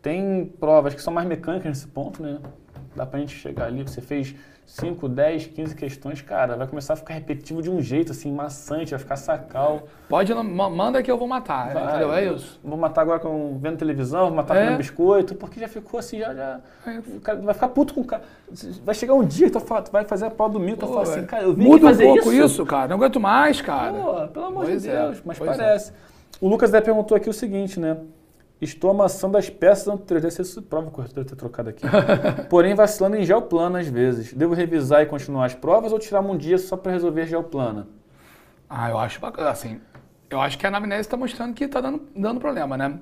tem 0.00 0.46
provas 0.46 0.94
que 0.94 1.02
são 1.02 1.12
mais 1.12 1.26
mecânicas 1.26 1.68
nesse 1.68 1.86
ponto, 1.86 2.22
né? 2.22 2.40
Dá 2.96 3.06
pra 3.06 3.20
gente 3.20 3.36
chegar 3.36 3.66
ali, 3.66 3.82
você 3.82 4.00
fez 4.00 4.34
5, 4.72 5.06
10, 5.06 5.46
15 5.48 5.74
questões, 5.74 6.22
cara, 6.22 6.56
vai 6.56 6.66
começar 6.66 6.94
a 6.94 6.96
ficar 6.96 7.12
repetitivo 7.12 7.60
de 7.60 7.68
um 7.70 7.78
jeito, 7.82 8.12
assim, 8.12 8.32
maçante, 8.32 8.92
vai 8.92 8.98
ficar 8.98 9.16
sacal. 9.16 9.82
Pode, 10.08 10.32
manda 10.32 11.02
que 11.02 11.10
eu 11.10 11.18
vou 11.18 11.28
matar. 11.28 11.74
Vai, 11.74 11.84
entendeu? 11.90 12.12
É 12.14 12.24
isso. 12.24 12.58
Vou 12.64 12.78
matar 12.78 13.02
agora 13.02 13.20
com 13.20 13.58
vendo 13.58 13.76
televisão, 13.76 14.28
vou 14.28 14.34
matar 14.36 14.56
É. 14.56 14.60
comendo 14.60 14.78
biscoito, 14.78 15.34
porque 15.34 15.60
já 15.60 15.68
ficou 15.68 16.00
assim, 16.00 16.20
já, 16.20 16.32
já 16.34 16.60
É. 16.86 17.34
vai 17.42 17.52
ficar 17.52 17.68
puto 17.68 17.92
com 17.92 18.00
o 18.00 18.04
cara. 18.06 18.22
Vai 18.82 18.94
chegar 18.94 19.12
um 19.12 19.22
dia 19.26 19.50
tu 19.50 19.60
vai 19.92 20.04
fazer 20.06 20.24
a 20.24 20.30
prova 20.30 20.54
domingo, 20.54 20.78
tu 20.78 20.86
falar 20.86 21.02
assim, 21.02 21.14
velho, 21.16 21.26
cara, 21.26 21.42
eu 21.42 21.52
vim 21.52 21.64
Muda 21.64 21.76
aqui 21.76 21.84
um 21.84 21.88
fazer 21.88 22.04
pouco 22.06 22.32
isso. 22.32 22.44
isso. 22.46 22.66
cara. 22.66 22.88
Não 22.88 22.96
aguento 22.96 23.20
mais, 23.20 23.60
cara. 23.60 23.92
Pô, 23.92 24.28
pelo 24.28 24.46
amor 24.46 24.64
Pois 24.64 24.82
de 24.82 24.88
é, 24.88 25.02
Deus, 25.02 25.22
mas 25.22 25.36
pois 25.38 25.50
é. 25.50 25.54
parece. 25.54 25.92
O 26.40 26.48
Lucas 26.48 26.70
até 26.72 26.80
perguntou 26.80 27.14
aqui 27.14 27.28
o 27.28 27.32
seguinte, 27.34 27.78
né? 27.78 27.98
Estou 28.62 28.92
amassando 28.92 29.36
as 29.36 29.50
peças 29.50 29.86
no 29.86 29.98
3D, 29.98 30.30
você 30.30 30.60
prova 30.60 30.88
que 30.88 30.96
eu 31.00 31.04
devo 31.12 31.28
ter 31.28 31.34
trocado 31.34 31.68
aqui. 31.70 31.84
Porém, 32.48 32.76
vacilando 32.76 33.16
em 33.16 33.24
geoplana 33.24 33.80
às 33.80 33.88
vezes. 33.88 34.32
Devo 34.32 34.54
revisar 34.54 35.02
e 35.02 35.06
continuar 35.06 35.46
as 35.46 35.54
provas 35.54 35.92
ou 35.92 35.98
tirar 35.98 36.20
um 36.20 36.36
dia 36.36 36.56
só 36.56 36.76
para 36.76 36.92
resolver 36.92 37.26
geoplana? 37.26 37.88
Ah, 38.70 38.88
eu 38.88 38.98
acho 38.98 39.20
bacana. 39.20 39.50
Assim, 39.50 39.80
eu 40.30 40.40
acho 40.40 40.56
que 40.56 40.64
a 40.64 40.68
anamnese 40.68 41.00
está 41.00 41.16
mostrando 41.16 41.52
que 41.54 41.64
está 41.64 41.80
dando, 41.80 42.02
dando 42.14 42.38
problema, 42.38 42.76
né? 42.76 43.00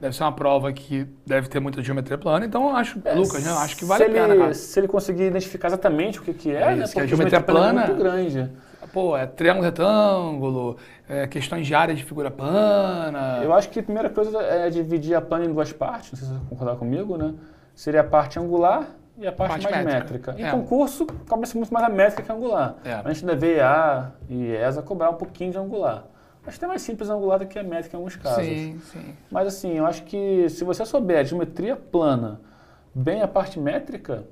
Deve 0.00 0.16
ser 0.16 0.22
uma 0.24 0.32
prova 0.32 0.72
que 0.72 1.06
deve 1.26 1.46
ter 1.46 1.60
muita 1.60 1.82
geometria 1.82 2.16
plana, 2.16 2.46
então 2.46 2.70
eu 2.70 2.74
acho, 2.74 2.98
Lucas, 3.14 3.44
né? 3.44 3.50
Eu 3.50 3.58
acho 3.58 3.76
que 3.76 3.84
vale 3.84 4.04
a 4.04 4.08
pena, 4.10 4.34
cara. 4.34 4.54
Se 4.54 4.80
ele 4.80 4.88
conseguir 4.88 5.24
identificar 5.24 5.68
exatamente 5.68 6.18
o 6.20 6.22
que, 6.22 6.32
que 6.32 6.50
é, 6.50 6.54
É 6.62 6.74
né? 6.74 6.84
isso, 6.84 6.94
que 6.94 6.98
a 7.00 7.02
Porque 7.02 7.14
geometria 7.14 7.40
plana- 7.42 7.84
é 7.84 7.86
muito 7.86 8.02
grande. 8.02 8.50
Pô, 8.92 9.16
é 9.16 9.26
triângulo 9.26 9.64
retângulo, 9.64 10.76
é 11.08 11.26
questões 11.26 11.66
de 11.66 11.74
área 11.74 11.94
de 11.94 12.04
figura 12.04 12.30
plana. 12.30 13.40
Eu 13.42 13.52
acho 13.54 13.70
que 13.70 13.80
a 13.80 13.82
primeira 13.82 14.10
coisa 14.10 14.38
é 14.42 14.68
dividir 14.68 15.14
a 15.14 15.20
plana 15.20 15.44
em 15.46 15.52
duas 15.52 15.72
partes, 15.72 16.12
não 16.12 16.18
sei 16.18 16.28
se 16.28 16.34
você 16.34 16.40
concordar 16.50 16.76
comigo, 16.76 17.16
né? 17.16 17.34
Seria 17.74 18.02
a 18.02 18.04
parte 18.04 18.38
angular 18.38 18.86
e 19.16 19.26
a 19.26 19.32
parte, 19.32 19.52
Parte 19.52 19.70
mais 19.70 19.84
métrica. 19.86 20.32
métrica. 20.32 20.34
Em 20.42 20.44
É. 20.46 20.50
concurso, 20.50 21.06
cobra-se 21.28 21.56
muito 21.56 21.72
mais 21.72 21.86
a 21.86 21.88
métrica 21.88 22.22
que 22.22 22.30
a 22.30 22.34
angular. 22.34 22.76
É. 22.84 22.92
A 23.04 23.12
gente 23.12 23.24
deve 23.24 23.56
EA 23.56 24.12
e 24.28 24.52
ESA 24.54 24.82
cobrar 24.82 25.10
um 25.10 25.14
pouquinho 25.14 25.50
de 25.52 25.58
angular. 25.58 26.04
Acho 26.46 26.56
até 26.58 26.66
mais 26.66 26.82
simples 26.82 27.08
a 27.08 27.14
angular 27.14 27.38
do 27.38 27.46
que 27.46 27.58
a 27.58 27.62
métrica 27.62 27.96
em 27.96 27.98
alguns 27.98 28.16
casos. 28.16 28.44
Sim, 28.44 28.78
sim. 28.92 29.14
Mas 29.30 29.46
assim, 29.46 29.72
eu 29.78 29.86
acho 29.86 30.02
que 30.02 30.48
se 30.50 30.64
você 30.64 30.84
souber 30.84 31.24
geometria 31.24 31.76
plana, 31.76 32.40
bem 32.94 33.22
a 33.22 33.28
parte 33.28 33.58
métrica, 33.60 34.24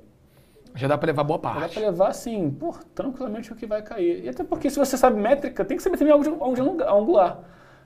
Já 0.75 0.87
dá 0.87 0.97
pra 0.97 1.07
levar 1.07 1.23
boa 1.23 1.39
dá 1.39 1.49
parte. 1.49 1.73
para 1.75 1.83
levar 1.89 2.07
assim, 2.09 2.49
por 2.51 2.83
tranquilamente 2.95 3.51
o 3.51 3.55
que 3.55 3.65
vai 3.65 3.81
cair. 3.81 4.23
E 4.25 4.29
até 4.29 4.43
porque 4.43 4.69
se 4.69 4.79
você 4.79 4.97
sabe 4.97 5.19
métrica, 5.19 5.65
tem 5.65 5.75
que 5.77 5.83
saber 5.83 5.97
também 5.97 6.13
algo 6.13 6.23
de, 6.23 6.29
algo 6.29 6.55
de 6.55 6.61
angular. 6.61 7.39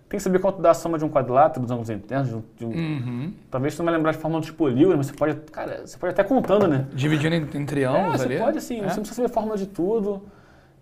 Tem 0.08 0.18
que 0.20 0.24
saber 0.24 0.38
quanto 0.40 0.62
dá 0.62 0.70
a 0.70 0.74
soma 0.76 1.00
de 1.00 1.04
um 1.06 1.10
quadrilátero, 1.10 1.62
dos 1.62 1.72
ângulos 1.72 1.90
internos, 1.90 2.28
de 2.30 2.36
um, 2.36 2.44
de 2.58 2.66
um- 2.66 2.70
Uhum. 2.70 3.34
Talvez 3.50 3.74
você 3.74 3.82
não 3.82 3.86
vai 3.86 3.96
lembrar 3.96 4.12
de 4.12 4.20
fórmula 4.20 4.40
dos 4.40 4.52
polígonos, 4.52 4.98
mas 4.98 5.08
você 5.08 5.14
pode, 5.14 5.34
cara, 5.52 5.82
você 5.86 5.98
pode 5.98 6.12
até 6.14 6.24
contando, 6.24 6.68
né? 6.68 6.86
Dividindo 6.94 7.34
em, 7.36 7.40
em 7.42 7.64
É, 7.64 7.66
triângulos 7.66 8.22
você 8.22 8.26
ali. 8.28 8.38
pode 8.38 8.58
assim, 8.60 8.76
É. 8.76 8.84
você 8.84 8.88
não 8.98 9.04
precisa 9.04 9.16
saber 9.16 9.26
a 9.26 9.34
fórmula 9.34 9.58
de 9.58 9.66
tudo. 9.66 10.22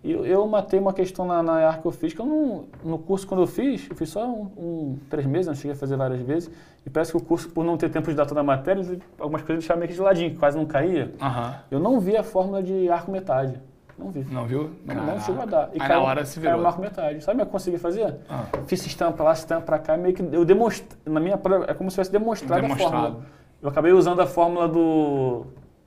E 0.03 0.11
eu, 0.11 0.25
eu 0.25 0.45
matei 0.47 0.79
uma 0.79 0.91
questão 0.91 1.25
na, 1.25 1.41
na 1.41 1.53
AR 1.67 1.81
que 1.81 1.87
eu 1.87 1.91
fiz, 1.91 2.13
que 2.13 2.19
eu 2.19 2.25
não, 2.25 2.65
no 2.83 2.97
curso 2.99 3.25
quando 3.25 3.41
eu 3.41 3.47
fiz, 3.47 3.89
eu 3.89 3.95
fiz 3.95 4.09
só 4.09 4.25
um, 4.27 4.51
um- 4.57 4.99
três 5.09 5.25
meses, 5.25 5.47
não 5.47 5.55
cheguei 5.55 5.71
a 5.71 5.75
fazer 5.75 5.95
várias 5.95 6.19
vezes, 6.21 6.51
e 6.85 6.89
parece 6.89 7.11
que 7.11 7.17
o 7.17 7.21
curso, 7.21 7.49
por 7.49 7.63
não 7.63 7.77
ter 7.77 7.89
tempo 7.89 8.09
de 8.09 8.15
dar 8.15 8.25
toda 8.25 8.41
a 8.41 8.43
matéria, 8.43 8.83
algumas 9.17 9.41
coisas 9.43 9.63
deixavam 9.63 9.79
meio 9.79 9.89
que 9.89 9.95
de 9.95 10.01
ladinho, 10.01 10.31
que 10.31 10.37
quase 10.37 10.57
não 10.57 10.65
caía. 10.65 11.13
Aham. 11.21 11.55
Eu 11.71 11.79
não 11.79 11.99
vi 12.01 12.17
a 12.17 12.23
fórmula 12.23 12.61
de 12.61 12.89
arco 12.89 13.09
metade. 13.11 13.61
Não 13.97 14.09
vi. 14.11 14.25
Não 14.29 14.45
viu? 14.45 14.71
Não, 14.85 14.95
não 15.05 15.19
chegou 15.21 15.43
a 15.43 15.45
dar. 15.45 15.69
Aí 15.71 15.77
caiu- 15.79 16.01
na 16.01 16.07
hora 16.07 16.25
se 16.25 16.39
caiu 16.39 16.49
virou. 16.49 16.63
o 16.65 16.67
arco 16.67 16.81
metade. 16.81 17.23
Sabe 17.23 17.35
o 17.37 17.45
que 17.45 17.47
eu 17.47 17.51
consegui 17.51 17.77
fazer? 17.77 18.15
Ah. 18.27 18.43
Fiz 18.65 18.81
sistema 18.81 19.11
pra 19.13 19.23
lá, 19.25 19.35
sistema 19.35 19.61
pra 19.61 19.77
cá, 19.79 19.95
meio 19.95 20.13
que 20.15 20.21
eu 20.31 20.43
demonstrei. 20.43 20.89
Na 21.05 21.19
minha 21.21 21.37
prova, 21.37 21.65
é 21.69 21.73
como 21.73 21.89
se 21.89 21.95
tivesse 21.95 22.11
demonstrado, 22.11 22.61
Demonstrado. 22.63 22.95
a 22.95 22.99
fórmula. 23.01 23.23
Eu 23.61 23.69
acabei 23.69 23.93
usando 23.93 24.19
a 24.19 24.25
fórmula 24.25 24.67
do. 24.67 25.45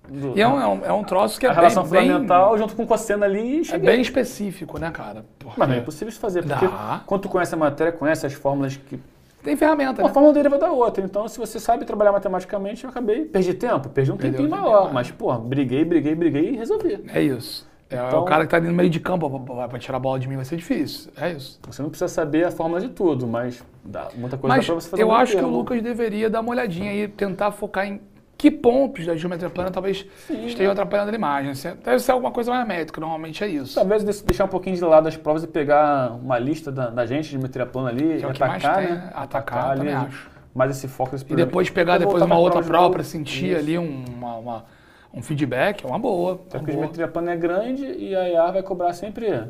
Do 0.08 0.36
E 0.36 0.40
é 0.40 0.48
um, 0.48 0.60
é 0.60 0.66
um, 0.66 0.84
é 0.86 0.92
um 0.92 1.04
troço 1.04 1.38
que 1.38 1.46
é 1.46 1.48
a 1.48 1.52
relação 1.52 1.82
bem, 1.84 1.92
bem, 2.02 2.10
fundamental 2.12 2.58
junto 2.58 2.74
com 2.76 2.82
o 2.82 2.86
cosseno 2.86 3.24
ali 3.24 3.58
e 3.58 3.60
é 3.60 3.64
cheguei. 3.64 3.90
bem 3.90 4.00
específico, 4.00 4.78
né, 4.78 4.90
cara? 4.90 5.24
Porque 5.38 5.54
Mas 5.58 5.68
não 5.68 5.74
é 5.76 5.78
impossível 5.78 6.08
de 6.12 6.18
fazer, 6.18 6.42
porque 6.44 6.66
Dá. 6.66 7.00
quando 7.06 7.22
tu 7.22 7.28
conhece 7.28 7.54
a 7.54 7.58
matéria, 7.58 7.92
conhece 7.92 8.26
as 8.26 8.32
fórmulas 8.34 8.76
que. 8.76 8.98
Tem 9.42 9.54
ferramenta, 9.56 10.02
Uma 10.02 10.08
né? 10.08 10.14
fórmula 10.14 10.34
deriva 10.34 10.58
da 10.58 10.70
outra. 10.72 11.04
Então, 11.04 11.28
se 11.28 11.38
você 11.38 11.60
sabe 11.60 11.84
trabalhar 11.84 12.10
matematicamente, 12.10 12.82
eu 12.82 12.90
acabei. 12.90 13.26
Perdi 13.26 13.54
tempo, 13.54 13.88
perdi 13.88 14.10
um 14.10 14.16
Perdeu 14.16 14.40
tempinho 14.40 14.56
um 14.56 14.60
maior. 14.60 14.82
mais. 14.92 15.08
Mas, 15.08 15.10
pô, 15.12 15.32
briguei, 15.38 15.84
briguei, 15.84 16.14
briguei 16.16 16.50
e 16.50 16.56
resolvi. 16.56 17.04
É 17.14 17.22
isso. 17.22 17.64
É, 17.88 17.94
Então- 18.08 18.22
o 18.22 18.24
cara 18.24 18.44
que 18.44 18.50
tá 18.50 18.56
ali 18.56 18.66
no 18.66 18.74
meio 18.74 18.90
de 18.90 18.98
campo 18.98 19.30
pra 19.68 19.78
tirar 19.78 19.98
a 19.98 20.00
bola 20.00 20.18
de 20.18 20.26
mim 20.28 20.34
vai 20.34 20.44
ser 20.44 20.56
difícil. 20.56 21.12
É 21.16 21.30
isso. 21.30 21.60
Você 21.68 21.80
não 21.80 21.88
precisa 21.88 22.08
saber 22.08 22.44
a 22.44 22.50
fórmula 22.50 22.80
de 22.80 22.88
tudo, 22.88 23.28
mas 23.28 23.62
dá 23.84 24.08
muita 24.16 24.36
coisa 24.36 24.56
pra 24.56 24.74
você 24.74 24.88
fazer 24.90 25.02
eu 25.04 25.12
acho 25.12 25.30
que 25.30 25.38
o 25.38 25.42
termo. 25.42 25.56
Lucas 25.56 25.80
deveria 25.80 26.28
dar 26.28 26.40
uma 26.40 26.50
olhadinha 26.50 26.92
e 26.92 27.06
tentar 27.06 27.52
focar 27.52 27.86
em 27.86 28.00
que 28.38 28.50
pontos 28.50 29.06
da 29.06 29.16
geometria 29.16 29.48
plana 29.48 29.70
talvez 29.70 30.04
estejam 30.28 30.72
atrapalhando 30.72 31.10
a 31.10 31.14
imagem. 31.14 31.52
Deve 31.82 31.98
ser 32.00 32.12
alguma 32.12 32.30
coisa 32.30 32.50
mais 32.52 32.66
métrica, 32.68 33.00
normalmente 33.00 33.42
é 33.42 33.48
isso. 33.48 33.74
Talvez 33.74 34.04
deixar 34.22 34.44
um 34.44 34.48
pouquinho 34.48 34.76
de 34.76 34.84
lado 34.84 35.08
as 35.08 35.16
provas 35.16 35.42
e 35.42 35.46
pegar 35.46 36.12
uma 36.12 36.38
lista 36.38 36.70
da, 36.70 36.90
da 36.90 37.06
gente 37.06 37.30
de 37.30 37.38
meteria 37.38 37.66
plana 37.66 37.88
ali 37.88 38.22
é 38.22 38.26
atacar, 38.26 38.76
tem, 38.76 38.88
né? 38.94 39.10
Atacar, 39.14 39.76
também 39.76 39.94
ali, 39.94 40.06
acho. 40.06 40.30
Mais 40.54 40.70
esse 40.70 40.88
foco, 40.88 41.14
esse 41.14 41.24
E 41.30 41.36
depois 41.36 41.70
pegar 41.70 41.98
depois 41.98 42.22
uma 42.22 42.38
outra 42.38 42.62
prova 42.62 42.90
para 42.90 43.02
sentir 43.02 43.50
Isso. 43.50 43.58
ali 43.58 43.78
um- 43.78 44.04
uma, 44.08 44.36
uma- 44.36 44.64
um 45.12 45.22
feedback, 45.22 45.84
é 45.84 45.88
uma 45.88 45.98
boa. 45.98 46.32
Uma 46.32 46.38
porque 46.50 46.70
a 46.70 46.74
geometria 46.74 47.08
plana 47.08 47.32
é 47.32 47.36
grande 47.36 47.84
e 47.84 48.14
a 48.14 48.28
IA 48.28 48.50
vai 48.50 48.62
cobrar 48.62 48.92
sempre, 48.92 49.44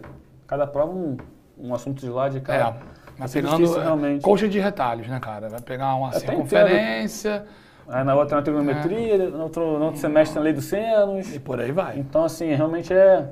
cada 0.47 0.67
prova, 0.67 0.93
um, 0.93 1.17
um 1.59 1.75
assunto 1.75 2.01
de 2.01 2.09
lado 2.09 2.33
de 2.33 2.39
É, 2.39 2.41
cada. 2.41 2.71
vai 2.71 2.81
Vai 3.19 3.29
pegando 3.29 3.57
difícil, 3.57 3.81
é, 3.81 3.85
realmente. 3.85 4.23
colcha 4.23 4.49
de 4.49 4.59
retalhos, 4.61 5.09
né, 5.09 5.19
cara? 5.21 5.49
Vai 5.49 5.61
pegar 5.61 5.95
uma 5.95 6.09
Até 6.11 6.21
circunferência 6.21 7.45
Aí 7.89 8.05
na 8.05 8.15
outra 8.15 8.37
na 8.37 8.43
trigonometria, 8.43 9.31
no, 9.31 9.43
outro, 9.45 9.79
no 9.79 9.85
outro 9.87 10.01
semestre 10.01 10.37
na 10.39 10.43
lei 10.45 10.53
dos 10.53 10.65
senos. 10.65 11.35
e 11.35 11.39
por 11.39 11.61
aí 11.61 11.71
vai. 11.73 11.99
Então, 11.99 12.25
assim, 12.25 12.47
realmente 12.55 12.93
é, 12.93 13.29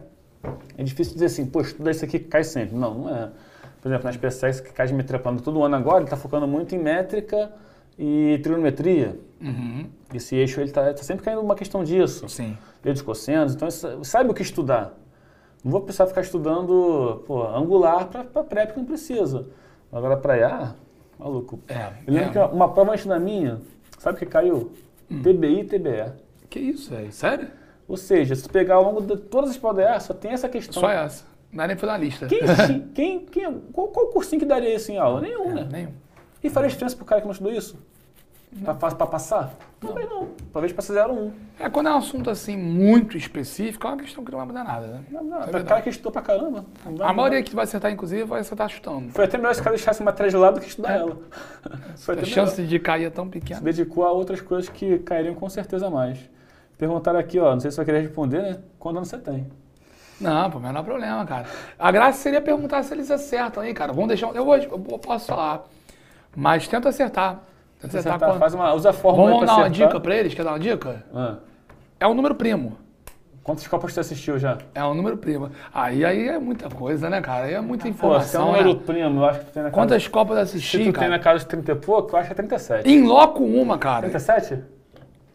é 0.78 0.82
difícil 0.82 1.14
dizer 1.14 1.26
assim, 1.26 1.46
pô, 1.46 1.60
estuda 1.60 1.90
isso 1.90 2.04
aqui 2.04 2.18
que 2.18 2.26
cai 2.28 2.44
sempre. 2.44 2.76
Não, 2.76 2.94
não 2.94 3.14
é. 3.14 3.30
Por 3.80 3.88
exemplo, 3.88 4.06
na 4.06 4.12
SpaceX, 4.12 4.60
que 4.60 4.72
cai 4.72 4.86
de 4.86 4.94
metria 4.94 5.18
plana 5.18 5.40
todo 5.40 5.62
ano 5.62 5.74
agora, 5.76 5.98
ele 5.98 6.04
está 6.04 6.16
focando 6.16 6.46
muito 6.46 6.74
em 6.74 6.78
métrica 6.78 7.50
e 7.98 8.38
trigonometria. 8.42 9.18
Uhum. 9.40 9.86
Esse 10.12 10.36
eixo, 10.36 10.60
ele 10.60 10.68
está 10.70 10.96
sempre 10.98 11.24
caindo 11.24 11.40
uma 11.42 11.54
questão 11.54 11.82
disso. 11.84 12.28
Sim. 12.28 12.56
Lei 12.84 12.92
dos 12.94 13.02
cossenos, 13.02 13.54
então 13.54 13.66
isso- 13.68 14.04
sabe 14.04 14.30
o 14.30 14.34
que 14.34 14.42
estudar. 14.42 14.94
Não 15.62 15.72
vou 15.72 15.80
precisar 15.80 16.06
ficar 16.06 16.20
estudando 16.20 17.22
pô, 17.26 17.42
angular 17.46 18.06
para 18.06 18.44
pré, 18.44 18.66
porque 18.66 18.80
não 18.80 18.86
precisa. 18.86 19.46
Agora 19.92 20.16
para 20.16 20.36
IA, 20.38 20.74
maluco. 21.18 21.58
É, 21.68 21.88
Eu 22.06 22.12
lembro 22.14 22.28
é. 22.28 22.32
que 22.48 22.54
uma 22.54 22.68
prova 22.72 22.92
antes 22.92 23.06
da 23.06 23.18
minha, 23.18 23.60
sabe 23.98 24.16
o 24.16 24.18
que 24.18 24.26
caiu? 24.26 24.72
Hum. 25.10 25.22
TBI 25.22 25.60
e 25.60 25.64
TBE. 25.64 26.12
Que 26.48 26.58
isso, 26.60 26.90
velho? 26.90 27.12
Sério? 27.12 27.48
Ou 27.86 27.96
seja, 27.96 28.34
se 28.34 28.48
pegar 28.48 28.76
ao 28.76 28.84
longo 28.84 29.00
de 29.02 29.16
todas 29.16 29.50
as 29.50 29.56
IA, 29.56 30.00
só 30.00 30.14
tem 30.14 30.30
essa 30.32 30.48
questão. 30.48 30.80
Só 30.80 30.90
essa. 30.90 31.24
Não 31.52 31.58
dá 31.58 31.66
nem 31.68 31.76
pra 31.76 31.86
dar 31.88 31.98
lista. 31.98 32.26
Quem, 32.26 32.40
quem, 32.94 33.26
quem, 33.26 33.60
qual, 33.72 33.88
qual 33.88 34.06
cursinho 34.08 34.40
que 34.40 34.46
daria 34.46 34.74
isso 34.74 34.90
em 34.90 34.98
aula? 34.98 35.20
Nenhum, 35.20 35.50
É, 35.50 35.54
né? 35.54 35.68
nenhum. 35.70 35.92
E 36.42 36.50
faria 36.50 36.68
diferença 36.68 36.96
pro 36.96 37.04
cara 37.04 37.20
que 37.20 37.26
não 37.26 37.32
estudou 37.32 37.52
isso? 37.52 37.76
Pra, 38.62 38.74
pra, 38.74 38.90
pra 38.92 39.06
passar? 39.06 39.52
Também 39.80 40.06
não. 40.08 40.28
Talvez 40.52 40.72
pra 40.72 41.06
01. 41.10 41.32
É 41.58 41.68
quando 41.68 41.88
é 41.88 41.92
um 41.94 41.98
assunto 41.98 42.30
assim 42.30 42.56
muito 42.56 43.16
específico, 43.16 43.86
é 43.86 43.90
uma 43.90 43.96
questão 43.96 44.24
que 44.24 44.30
não 44.30 44.38
vai 44.38 44.46
mudar 44.46 44.62
nada, 44.64 44.86
né? 44.86 45.00
Não, 45.10 45.24
não, 45.24 45.36
É 45.36 45.40
pra 45.40 45.44
verdade. 45.46 45.64
cara 45.68 45.82
que 45.82 45.88
estudou 45.90 46.12
pra 46.12 46.22
caramba. 46.22 46.64
não 46.86 47.06
A 47.06 47.12
maioria 47.12 47.42
que 47.42 47.54
vai 47.54 47.64
acertar, 47.64 47.90
inclusive, 47.90 48.22
vai 48.24 48.40
acertar 48.40 48.68
chutando. 48.68 49.10
Foi 49.10 49.24
até 49.24 49.36
melhor 49.36 49.54
se 49.54 49.60
o 49.60 49.64
cara 49.64 49.74
deixasse 49.76 50.00
uma 50.00 50.10
matéria 50.12 50.30
de 50.30 50.36
lado 50.36 50.54
do 50.54 50.60
que 50.60 50.68
estudar 50.68 50.92
ela. 50.92 51.18
Foi 51.98 52.18
A 52.18 52.24
chance 52.24 52.62
de 52.62 52.78
cair 52.78 53.06
é 53.06 53.10
tão 53.10 53.24
melhor. 53.24 53.32
pequena. 53.40 53.58
Se 53.58 53.64
dedicou 53.64 54.04
a 54.04 54.12
outras 54.12 54.40
coisas 54.40 54.68
que 54.70 54.98
cairiam 55.00 55.34
com 55.34 55.48
certeza 55.48 55.90
mais. 55.90 56.18
Perguntaram 56.78 57.18
aqui, 57.18 57.38
ó, 57.40 57.52
não 57.52 57.60
sei 57.60 57.70
se 57.70 57.74
você 57.76 57.80
vai 57.80 57.86
querer 57.86 58.00
responder, 58.06 58.42
né? 58.42 58.58
Quando 58.78 58.96
ano 58.98 59.06
você 59.06 59.18
tem? 59.18 59.46
Não, 60.20 60.48
pô, 60.50 60.60
menor 60.60 60.84
problema, 60.84 61.24
cara. 61.26 61.46
A 61.78 61.90
graça 61.90 62.18
seria 62.18 62.40
perguntar 62.40 62.82
se 62.84 62.94
eles 62.94 63.10
acertam 63.10 63.62
aí, 63.64 63.74
cara. 63.74 63.92
Vamos 63.92 64.08
deixar. 64.08 64.28
Eu, 64.34 64.44
vou, 64.44 64.56
eu 64.56 64.78
posso 64.98 65.26
falar. 65.26 65.64
Mas 66.36 66.66
tenta 66.68 66.88
acertar. 66.88 67.40
Acertar, 67.86 68.00
Acertar, 68.14 68.28
quando- 68.30 68.38
faz 68.38 68.54
uma, 68.54 68.72
usa 68.74 68.90
a 68.90 68.92
fórmula 68.92 69.30
Vamos 69.32 69.46
dar 69.46 69.56
uma 69.58 69.70
dica 69.70 70.00
pra 70.00 70.14
eles? 70.16 70.34
Quer 70.34 70.44
dar 70.44 70.50
uma 70.52 70.58
dica? 70.58 71.04
Ah, 71.14 71.36
É 72.00 72.06
um 72.06 72.14
número 72.14 72.34
primo. 72.34 72.76
quantos 73.42 73.66
copos 73.66 73.92
você 73.92 74.00
assistiu 74.00 74.38
já? 74.38 74.56
É 74.74 74.82
um 74.84 74.94
número 74.94 75.16
primo. 75.18 75.50
Aí, 75.72 76.04
aí 76.04 76.28
é 76.28 76.38
muita 76.38 76.68
coisa, 76.70 77.10
né, 77.10 77.20
cara? 77.20 77.44
Aí 77.46 77.54
é 77.54 77.60
muita 77.60 77.84
Pô, 77.84 77.88
se 77.88 77.88
é 77.88 77.94
informação. 77.96 78.42
um 78.44 78.46
número 78.52 78.74
né? 78.74 78.80
primo, 78.86 79.20
eu 79.20 79.24
acho 79.26 79.38
que 79.40 79.44
tu 79.46 79.52
tem 79.52 79.62
na 79.62 79.70
casa... 79.70 79.80
Quantas 79.82 80.08
copas 80.08 80.36
Se 80.36 80.56
assisti, 80.56 80.78
tu 80.78 80.82
tem 80.84 80.92
cara? 80.92 81.08
na 81.08 81.18
casa 81.18 81.38
de 81.40 81.46
30 81.46 81.72
e 81.72 81.74
pouco, 81.74 82.14
eu 82.14 82.18
acho 82.18 82.28
que 82.28 82.32
é 82.32 82.36
37. 82.36 82.88
Em 82.90 83.02
loco 83.06 83.44
uma, 83.44 83.76
cara. 83.78 84.08
37? 84.08 84.62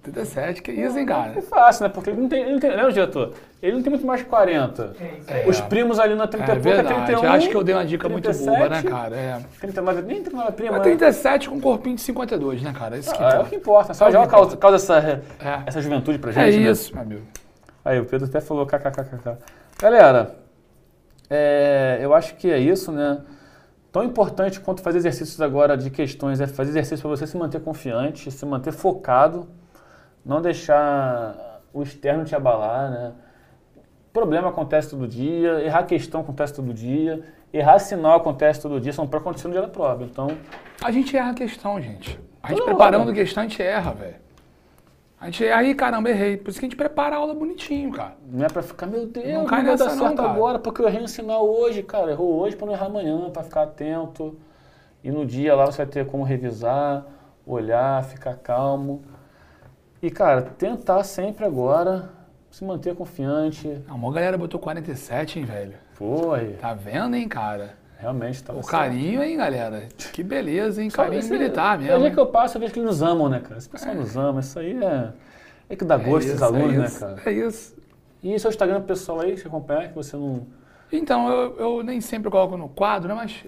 37, 0.01 0.61
que 0.61 0.71
isso, 0.71 0.97
hein, 0.97 1.03
É 1.03 1.07
cara? 1.07 1.41
fácil, 1.41 1.83
né? 1.83 1.89
Porque 1.89 2.09
ele 2.09 2.21
não 2.21 2.29
tem, 2.29 2.41
ele 2.41 2.51
não 2.53 2.59
tem, 2.59 2.69
né, 2.75 2.87
diretor? 2.89 3.33
Ele 3.61 3.75
não 3.75 3.81
tem 3.83 3.89
muito 3.89 4.05
mais 4.07 4.21
de 4.21 4.25
40. 4.27 4.95
É. 5.27 5.43
Os 5.47 5.59
primos 5.61 5.99
ali 5.99 6.15
na 6.15 6.25
30 6.25 6.43
É 6.43 6.45
e 6.45 6.55
pouco 6.55 6.69
é 6.69 6.73
verdade. 6.75 7.05
31. 7.05 7.31
Acho 7.31 7.49
que 7.49 7.55
eu 7.57 7.63
dei 7.63 7.75
uma 7.75 7.85
dica 7.85 8.07
muito 8.07 8.31
boa, 8.31 8.51
né, 8.69 8.81
37, 8.81 8.87
cara? 8.87 9.15
É. 9.15 9.39
39, 9.59 10.01
nem 10.03 10.21
39 10.23 10.51
prima, 10.53 10.71
Mas 10.71 10.79
né? 10.79 10.83
37 10.85 11.49
com 11.49 11.55
um 11.55 11.59
corpinho 11.61 11.95
de 11.97 12.01
52, 12.01 12.61
né, 12.61 12.73
cara? 12.73 12.97
Isso 12.97 13.13
que 13.13 13.21
Ah, 13.21 13.25
é 13.25 13.27
o 13.27 13.31
importa. 13.33 13.49
que 13.49 13.55
importa. 13.55 13.93
Só 13.93 14.05
É 14.09 14.17
o 14.17 14.21
que 14.23 14.27
causa, 14.29 14.57
causa 14.57 14.75
essa, 14.77 14.99
É. 14.99 15.63
essa 15.65 15.81
juventude 15.81 16.17
pra 16.17 16.31
É 16.31 16.33
gente, 16.33 16.63
né? 16.63 16.71
isso, 16.71 16.93
meu 16.93 17.03
amigo. 17.03 17.21
Aí, 17.83 17.99
o 17.99 18.05
Pedro 18.05 18.27
até 18.27 18.39
falou 18.39 18.65
kkkk. 18.65 19.37
Galera, 19.81 20.35
é, 21.29 21.97
eu 22.01 22.13
acho 22.13 22.35
que 22.35 22.49
é 22.49 22.57
isso, 22.57 22.91
né? 22.91 23.19
Tão 23.91 24.03
importante 24.03 24.59
quanto 24.59 24.81
fazer 24.81 24.99
exercícios 24.99 25.41
agora 25.41 25.75
de 25.75 25.89
questões 25.89 26.39
é 26.39 26.47
fazer 26.47 26.69
exercício 26.71 27.01
para 27.01 27.09
você 27.17 27.25
se 27.27 27.35
manter 27.35 27.59
confiante, 27.59 28.29
se 28.31 28.45
manter 28.45 28.71
focado, 28.71 29.47
não 30.25 30.41
deixar 30.41 31.61
o 31.73 31.81
externo 31.83 32.25
te 32.25 32.35
abalar, 32.35 32.89
né? 32.91 33.13
Problema 34.11 34.49
acontece 34.49 34.89
todo 34.89 35.07
dia, 35.07 35.61
errar 35.63 35.83
questão 35.83 36.21
acontece 36.21 36.53
todo 36.55 36.73
dia, 36.73 37.23
errar 37.53 37.77
sinal 37.79 38.17
acontece 38.17 38.61
todo 38.61 38.79
dia, 38.81 38.91
são 38.91 39.07
para 39.07 39.19
acontecer 39.19 39.47
no 39.47 39.53
dia 39.53 39.61
da 39.61 39.67
prova. 39.67 40.03
Então, 40.03 40.27
A 40.83 40.91
gente 40.91 41.15
erra 41.15 41.31
a 41.31 41.33
questão, 41.33 41.79
gente. 41.79 42.19
A 42.41 42.49
gente 42.49 42.63
preparando 42.63 43.01
mundo. 43.01 43.11
a 43.11 43.13
questão, 43.13 43.43
a 43.43 43.47
gente 43.47 43.61
erra, 43.61 43.91
velho. 43.91 44.15
A 45.21 45.25
gente 45.25 45.45
erra 45.45 45.75
caramba, 45.75 46.09
errei. 46.09 46.37
Por 46.37 46.49
isso 46.49 46.59
que 46.59 46.65
a 46.65 46.69
gente 46.69 46.77
prepara 46.77 47.15
a 47.15 47.19
aula 47.19 47.33
bonitinho, 47.35 47.91
cara. 47.91 48.15
não 48.25 48.45
é 48.45 48.49
para 48.49 48.63
ficar, 48.63 48.87
meu 48.87 49.05
Deus, 49.05 49.27
Não 49.27 49.39
não, 49.39 49.45
cai 49.45 49.63
vai 49.63 49.75
dar 49.77 49.85
não, 49.85 49.97
certo 49.97 50.15
cara. 50.15 50.29
agora 50.31 50.59
porque 50.59 50.81
eu 50.81 50.87
errei 50.87 51.01
um 51.03 51.07
sinal 51.07 51.47
hoje, 51.47 51.83
cara. 51.83 52.11
Errou 52.11 52.39
hoje 52.39 52.55
para 52.55 52.65
não 52.67 52.73
errar 52.73 52.85
amanhã, 52.85 53.29
para 53.29 53.43
ficar 53.43 53.63
atento. 53.63 54.39
E 55.03 55.11
no 55.11 55.25
dia 55.25 55.55
lá 55.55 55.65
você 55.65 55.77
vai 55.79 55.85
ter 55.87 56.05
como 56.07 56.23
revisar, 56.23 57.05
olhar, 57.45 58.03
ficar 58.05 58.35
calmo. 58.37 59.03
E, 60.01 60.09
cara, 60.09 60.41
tentar 60.41 61.03
sempre 61.03 61.45
agora 61.45 62.09
se 62.49 62.63
manter 62.63 62.95
confiante. 62.95 63.81
A 63.87 63.97
maior 63.97 64.11
galera 64.11 64.37
botou 64.37 64.59
47, 64.59 65.39
hein, 65.39 65.45
velho. 65.45 65.73
Foi, 65.93 66.53
Tá 66.53 66.73
vendo, 66.73 67.15
hein, 67.15 67.27
cara? 67.27 67.77
realmente 67.97 68.41
tá 68.41 68.53
O 68.53 68.61
carinho, 68.65 69.21
hein, 69.21 69.35
galera? 69.35 69.89
Que 70.13 70.23
beleza, 70.23 70.81
hein? 70.81 70.89
Só 70.89 71.03
Carinho 71.03 71.19
esse- 71.19 71.29
militar 71.29 71.77
mesmo. 71.77 72.05
hein? 72.05 72.13
que 72.13 72.19
eu 72.19 72.27
passo, 72.27 72.55
eu 72.55 72.61
vejo 72.61 72.71
que 72.73 72.79
eles 72.79 72.87
nos 72.91 73.01
amam, 73.01 73.27
né, 73.27 73.41
cara? 73.41 73.57
Esse 73.57 73.67
pessoal 73.67 73.93
nos 73.93 74.15
ama. 74.15 74.39
Isso 74.39 74.57
aí 74.57 74.81
é, 74.81 75.09
é 75.69 75.75
que 75.75 75.83
dá 75.83 75.97
gosto 75.97 76.27
É 76.29 76.31
dos 76.31 76.35
isso, 76.35 76.43
alunos, 76.45 76.73
é 76.73 76.77
né, 76.77 76.85
isso, 76.85 76.99
cara? 77.01 77.21
É 77.25 77.31
isso. 77.33 77.75
E 78.23 78.39
seu 78.39 78.49
Instagram 78.49 78.81
pessoal 78.83 79.19
aí, 79.19 79.33
que 79.33 79.41
você 79.41 79.47
acompanha, 79.47 79.89
que 79.89 79.95
você 79.95 80.15
não... 80.15 80.47
Então, 80.91 81.29
eu, 81.29 81.55
eu 81.57 81.83
nem 81.83 81.99
sempre 81.99 82.31
coloco 82.31 82.55
no 82.55 82.69
quadro, 82.69 83.09
né? 83.09 83.15
Mas 83.15 83.43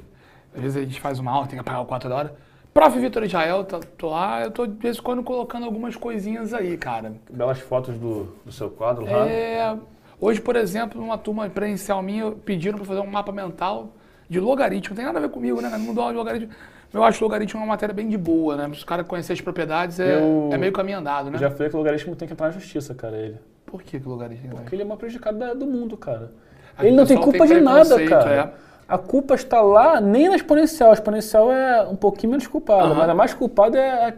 às 0.53 0.61
vezes 0.61 0.75
a 0.77 0.81
gente 0.81 0.99
faz 0.99 1.17
uma 1.17 1.31
aula, 1.31 1.47
tem 1.47 1.55
que 1.55 1.61
apagar 1.61 1.81
o 1.81 1.85
quadro 1.85 2.09
da 2.09 2.15
hora. 2.17 2.35
Prof. 2.73 2.97
Vitor 2.99 3.23
Israel, 3.23 3.63
tá, 3.65 3.79
tô 3.97 4.09
lá, 4.09 4.43
eu 4.43 4.51
tô 4.51 4.65
de 4.65 4.73
vez 4.75 4.97
em 4.97 5.01
quando 5.01 5.21
colocando 5.23 5.65
algumas 5.65 5.95
coisinhas 5.95 6.53
aí, 6.53 6.77
cara. 6.77 7.13
Belas 7.29 7.59
fotos 7.59 7.97
do, 7.97 8.33
do 8.45 8.51
seu 8.51 8.69
quadro 8.69 9.03
lá. 9.05 9.27
É, 9.27 9.75
hoje, 10.19 10.39
por 10.39 10.55
exemplo, 10.55 10.99
numa 11.01 11.17
turma 11.17 11.49
presencial 11.49 12.01
minha, 12.01 12.31
pediram 12.31 12.77
para 12.77 12.85
fazer 12.87 13.01
um 13.01 13.07
mapa 13.07 13.31
mental 13.31 13.89
de 14.29 14.39
logaritmo. 14.39 14.91
Não 14.91 14.95
tem 14.95 15.05
nada 15.05 15.19
a 15.19 15.21
ver 15.21 15.29
comigo, 15.29 15.59
né? 15.61 15.69
Não 15.77 15.93
dou 15.93 16.01
aula 16.03 16.13
de 16.13 16.17
logaritmo. 16.17 16.49
Eu 16.93 17.03
acho 17.03 17.23
logaritmo 17.23 17.59
uma 17.59 17.67
matéria 17.67 17.93
bem 17.93 18.07
de 18.07 18.17
boa, 18.17 18.55
né? 18.55 18.69
Se 18.75 18.83
o 18.83 18.85
cara 18.85 19.03
conhecer 19.03 19.33
as 19.33 19.41
propriedades, 19.41 19.99
é, 19.99 20.15
Eu- 20.19 20.49
é 20.53 20.57
meio 20.57 20.71
caminho 20.73 20.99
andado, 20.99 21.29
né? 21.29 21.35
Eu 21.35 21.39
já 21.39 21.51
falei 21.51 21.69
que 21.69 21.75
o 21.75 21.77
logaritmo 21.79 22.15
tem 22.15 22.27
que 22.27 22.33
entrar 22.33 22.47
na 22.47 22.53
justiça, 22.53 22.93
cara, 22.95 23.17
ele. 23.17 23.37
Por 23.65 23.81
que, 23.81 23.99
que 23.99 24.07
logaritmo? 24.07 24.55
Porque 24.55 24.75
ele 24.75 24.81
é 24.81 24.85
o 24.85 24.87
maior 24.87 24.97
prejudicado 24.97 25.37
da- 25.37 25.53
do 25.53 25.65
mundo, 25.65 25.95
cara. 25.97 26.31
Ah, 26.77 26.85
ele 26.85 26.95
não 26.95 27.05
tem 27.05 27.17
culpa 27.17 27.37
tem 27.45 27.47
de 27.57 27.61
nada, 27.61 28.05
cara. 28.05 28.33
é. 28.35 28.70
A 28.91 28.97
culpa 28.97 29.35
está 29.35 29.61
lá 29.61 30.01
nem 30.01 30.27
na 30.27 30.35
exponencial. 30.35 30.89
A 30.89 30.93
exponencial 30.93 31.49
é 31.51 31.83
um 31.87 31.95
pouquinho 31.95 32.31
menos 32.31 32.45
culpada, 32.45 32.83
Aham. 32.87 32.95
mas 32.95 33.09
a 33.09 33.13
mais 33.15 33.33
culpada 33.33 33.77
é, 33.79 33.89
a- 34.09 34.13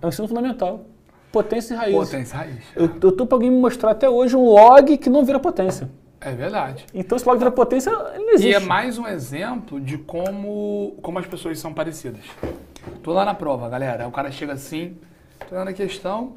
é 0.00 0.06
o 0.06 0.08
ensino 0.08 0.26
fundamental. 0.26 0.80
Potência 1.30 1.74
e 1.74 1.76
raiz. 1.76 1.94
Potência 1.94 2.38
raiz. 2.38 2.56
Eu, 2.74 2.84
eu 3.02 3.12
tô 3.12 3.26
pra 3.26 3.36
alguém 3.36 3.50
me 3.50 3.60
mostrar 3.60 3.90
até 3.90 4.08
hoje 4.08 4.34
um 4.34 4.44
log 4.46 4.96
que 4.96 5.10
não 5.10 5.26
vira 5.26 5.38
potência. 5.38 5.90
É 6.22 6.30
verdade. 6.32 6.86
Então 6.94 7.16
esse 7.16 7.26
log 7.28 7.38
vira 7.38 7.50
potência, 7.50 7.90
ele 8.14 8.24
não 8.24 8.30
E 8.32 8.34
existe. 8.36 8.54
é 8.54 8.60
mais 8.60 8.98
um 8.98 9.06
exemplo 9.06 9.78
de 9.78 9.98
como, 9.98 10.96
como 11.02 11.18
as 11.18 11.26
pessoas 11.26 11.58
são 11.58 11.74
parecidas. 11.74 12.22
Tô 13.02 13.12
lá 13.12 13.26
na 13.26 13.34
prova, 13.34 13.68
galera. 13.68 14.08
O 14.08 14.10
cara 14.10 14.30
chega 14.30 14.54
assim, 14.54 14.96
tô 15.48 15.54
lá 15.54 15.66
na 15.66 15.72
questão, 15.74 16.32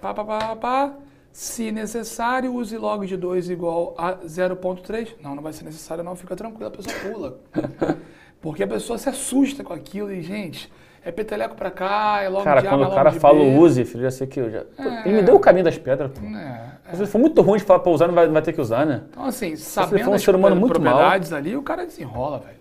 pá, 0.00 0.14
pá, 0.14 0.24
pá, 0.24 0.38
pá, 0.38 0.56
pá. 0.56 0.92
Se 1.36 1.70
necessário, 1.70 2.54
use 2.54 2.78
log 2.78 3.06
de 3.06 3.14
2 3.14 3.50
igual 3.50 3.94
a 3.98 4.14
0.3. 4.24 5.16
Não, 5.22 5.34
não 5.34 5.42
vai 5.42 5.52
ser 5.52 5.64
necessário 5.64 6.02
não, 6.02 6.16
fica 6.16 6.34
tranquilo, 6.34 6.68
a 6.68 6.70
pessoa 6.70 6.96
pula. 7.02 7.38
Porque 8.40 8.62
a 8.62 8.66
pessoa 8.66 8.96
se 8.96 9.06
assusta 9.10 9.62
com 9.62 9.74
aquilo 9.74 10.10
e, 10.10 10.22
gente, 10.22 10.72
é 11.04 11.12
peteleco 11.12 11.54
pra 11.54 11.70
cá, 11.70 12.22
é 12.22 12.30
log 12.30 12.42
Cara, 12.42 12.62
de 12.62 12.68
A, 12.68 12.70
quando 12.70 12.84
é 12.84 12.86
o 12.86 12.94
cara 12.94 13.12
fala 13.12 13.38
B. 13.38 13.58
use, 13.58 13.84
filho, 13.84 14.04
já 14.04 14.10
sei 14.10 14.26
que 14.26 14.40
eu 14.40 14.50
já... 14.50 14.64
É. 14.78 15.06
Ele 15.06 15.16
me 15.16 15.22
deu 15.22 15.34
o 15.34 15.38
caminho 15.38 15.66
das 15.66 15.76
pedras, 15.76 16.10
pô. 16.10 16.24
É, 16.24 16.94
Se 16.94 17.04
for 17.04 17.18
muito 17.18 17.42
ruim 17.42 17.58
de 17.58 17.64
falar 17.64 17.80
pra 17.80 17.92
usar, 17.92 18.06
não 18.06 18.14
vai, 18.14 18.24
não 18.24 18.32
vai 18.32 18.40
ter 18.40 18.54
que 18.54 18.60
usar, 18.62 18.86
né? 18.86 19.02
Então, 19.10 19.26
assim, 19.26 19.56
sabendo 19.56 20.06
for 20.06 20.14
um 20.14 20.18
ser 20.18 20.34
humano 20.34 20.56
muito 20.56 20.72
propriedades 20.72 21.34
ali, 21.34 21.54
o 21.54 21.62
cara 21.62 21.84
desenrola, 21.84 22.38
velho. 22.38 22.56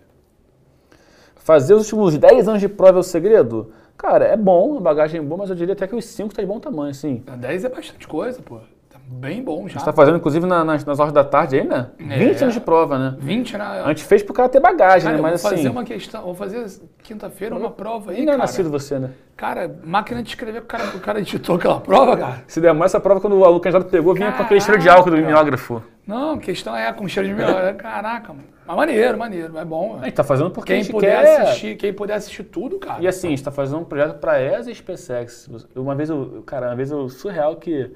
Fazer 1.37 1.75
os 1.75 1.83
últimos 1.83 2.17
10 2.17 2.49
anos 2.49 2.59
de 2.59 2.67
prova 2.67 2.97
é 2.97 2.99
o 2.99 3.03
segredo? 3.03 3.71
Cara, 3.97 4.25
é 4.25 4.35
bom, 4.37 4.77
a 4.77 4.81
bagagem 4.81 5.19
é 5.19 5.23
boa, 5.23 5.39
mas 5.39 5.49
eu 5.49 5.55
diria 5.55 5.73
até 5.73 5.87
que 5.87 5.95
os 5.95 6.05
5 6.05 6.33
tá 6.33 6.41
de 6.41 6.47
bom 6.47 6.59
tamanho, 6.59 6.91
assim. 6.91 7.23
10 7.37 7.65
é 7.65 7.69
bastante 7.69 8.07
coisa, 8.07 8.41
pô. 8.41 8.57
Tá 8.89 8.99
bem 9.07 9.41
bom 9.43 9.59
A 9.65 9.67
já. 9.67 9.73
gente 9.75 9.85
tá 9.85 9.93
fazendo, 9.93 10.17
inclusive, 10.17 10.45
na- 10.45 10.63
nas, 10.65 10.83
nas 10.83 10.99
horas 10.99 11.13
da 11.13 11.23
tarde 11.23 11.57
aí, 11.59 11.65
né? 11.67 11.87
É. 11.99 12.17
20 12.19 12.41
anos 12.41 12.53
de 12.53 12.59
prova, 12.61 12.97
né? 12.99 13.15
20, 13.19 13.57
né? 13.57 13.63
A 13.63 13.87
gente 13.89 14.03
fez 14.03 14.21
pro 14.21 14.33
cara 14.33 14.49
ter 14.49 14.59
bagagem, 14.59 15.03
Cara, 15.05 15.15
né? 15.15 15.21
Mas 15.21 15.41
vou 15.41 15.49
fazer 15.51 15.61
assim. 15.61 15.69
uma 15.69 15.83
questão, 15.83 16.21
vou 16.23 16.35
fazer 16.35 16.65
quinta-feira 17.03 17.55
uma 17.55 17.71
prova 17.71 18.11
aí, 18.11 18.19
Ainda 18.19 18.33
é 18.33 18.37
nascido 18.37 18.69
você, 18.69 18.99
né? 18.99 19.11
Cara, 19.37 19.73
máquina 19.83 20.21
de 20.23 20.29
escrever, 20.29 20.61
o 20.61 20.65
cara, 20.65 20.85
o 20.95 20.99
cara 20.99 21.19
editou 21.19 21.55
aquela 21.55 21.79
prova, 21.79 22.17
cara. 22.17 22.43
Se 22.47 22.59
demora 22.59 22.85
essa 22.85 22.99
prova, 22.99 23.19
quando 23.21 23.37
o 23.37 23.43
aluno 23.45 23.59
candidato 23.61 23.89
pegou, 23.89 24.13
vinha 24.13 24.31
com 24.33 24.43
aquele 24.43 24.59
cheiro 24.61 24.79
de 24.79 24.85
Caraca. 24.85 24.99
álcool 25.01 25.11
do 25.11 25.17
mimeógrafo. 25.21 25.81
Não, 26.05 26.31
a 26.33 26.37
questão 26.37 26.75
é 26.75 26.91
com 26.93 27.07
cheiro 27.07 27.27
de 27.29 27.35
melhor. 27.35 27.73
Caraca, 27.75 28.33
mano. 28.33 28.54
Mas 28.65 28.75
maneiro, 28.75 29.17
maneiro, 29.17 29.57
é 29.57 29.65
bom. 29.65 29.99
A 29.99 30.05
gente 30.05 30.15
tá 30.15 30.23
fazendo 30.23 30.49
porque 30.49 30.73
a 30.73 30.75
Quem 30.75 30.83
gente 30.83 30.91
puder 30.91 31.21
quer... 31.23 31.41
assistir, 31.41 31.75
quem 31.77 31.93
puder 31.93 32.15
assistir 32.15 32.43
tudo, 32.43 32.79
cara. 32.79 33.01
E 33.01 33.07
assim, 33.07 33.27
a 33.27 33.29
gente 33.29 33.43
tá 33.43 33.51
fazendo 33.51 33.79
um 33.79 33.85
projeto 33.85 34.17
pra 34.19 34.41
ESA 34.41 34.71
e 34.71 34.75
SpaceX. 34.75 35.49
Uma 35.75 35.93
vez 35.93 36.09
eu, 36.09 36.41
cara, 36.45 36.69
uma 36.69 36.75
vez 36.75 36.89
eu, 36.89 37.07
surreal 37.07 37.57
que 37.57 37.91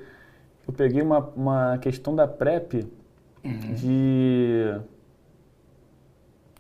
eu 0.68 0.74
peguei 0.74 1.02
uma, 1.02 1.20
uma 1.36 1.78
questão 1.80 2.16
da 2.16 2.28
PrEP 2.28 2.88
de... 3.76 4.76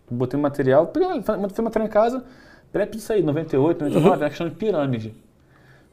Botei 0.10 0.40
um 0.40 0.42
material, 0.42 0.88
peguei, 0.88 1.22
fiz 1.22 1.60
material 1.60 1.88
em 1.88 1.92
casa, 1.92 2.26
PrEP 2.72 2.96
disso 2.96 3.14
aí, 3.14 3.22
98, 3.22 3.84
99, 3.84 4.08
era 4.08 4.18
uma 4.18 4.30
questão 4.30 4.50
de 4.50 4.56
pirâmide. 4.56 5.14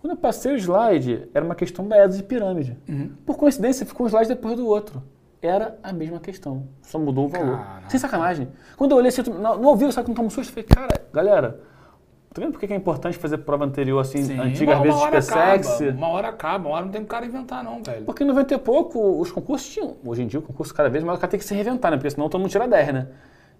Quando 0.00 0.12
eu 0.12 0.16
passei 0.16 0.54
o 0.54 0.56
slide, 0.56 1.28
era 1.34 1.44
uma 1.44 1.54
questão 1.54 1.86
da 1.86 2.02
ESA 2.02 2.16
de 2.16 2.22
pirâmide. 2.22 2.78
Por 3.26 3.36
coincidência, 3.36 3.84
ficou 3.84 4.06
um 4.06 4.08
slide 4.08 4.28
depois 4.28 4.56
do 4.56 4.66
outro. 4.66 5.02
Era 5.42 5.78
a 5.82 5.92
mesma 5.92 6.18
questão, 6.18 6.66
só 6.82 6.98
mudou 6.98 7.26
o 7.26 7.28
valor. 7.28 7.58
Caraca. 7.58 7.90
Sem 7.90 8.00
sacanagem. 8.00 8.48
Quando 8.76 8.92
eu 8.92 8.96
olhei 8.96 9.08
assim, 9.08 9.22
não, 9.22 9.58
não 9.58 9.68
ouvi, 9.68 9.90
só 9.92 10.02
que 10.02 10.08
não 10.08 10.14
tomou 10.14 10.30
susto, 10.30 10.50
eu 10.50 10.64
falei, 10.64 10.64
cara, 10.64 11.02
galera, 11.12 11.60
tá 12.32 12.40
vendo 12.40 12.52
por 12.52 12.60
que 12.60 12.72
é 12.72 12.76
importante 12.76 13.18
fazer 13.18 13.38
prova 13.38 13.64
anterior 13.64 14.00
assim, 14.00 14.24
Sim, 14.24 14.38
antiga, 14.40 14.76
às 14.76 14.82
vezes 14.82 15.00
SpaceX? 15.00 15.80
acaba, 15.80 15.96
Uma 15.96 16.08
hora 16.08 16.28
acaba, 16.28 16.68
uma 16.68 16.76
hora 16.76 16.84
não 16.86 16.92
tem 16.92 17.02
o 17.02 17.06
cara 17.06 17.26
inventar, 17.26 17.62
não, 17.62 17.82
velho. 17.82 18.04
Porque 18.04 18.24
em 18.24 18.26
90 18.26 18.54
e 18.54 18.58
pouco, 18.58 19.20
os 19.20 19.30
concursos 19.30 19.68
tinham. 19.68 19.96
Hoje 20.04 20.22
em 20.22 20.26
dia, 20.26 20.40
o 20.40 20.42
concurso 20.42 20.74
cada 20.74 20.88
vez 20.88 21.04
mais 21.04 21.18
o 21.18 21.20
cara 21.20 21.30
tem 21.30 21.38
que 21.38 21.46
se 21.46 21.54
reinventar, 21.54 21.90
né? 21.90 21.96
Porque 21.98 22.10
senão 22.10 22.28
todo 22.28 22.40
mundo 22.40 22.50
tira 22.50 22.66
10, 22.66 22.92
né? 22.92 23.08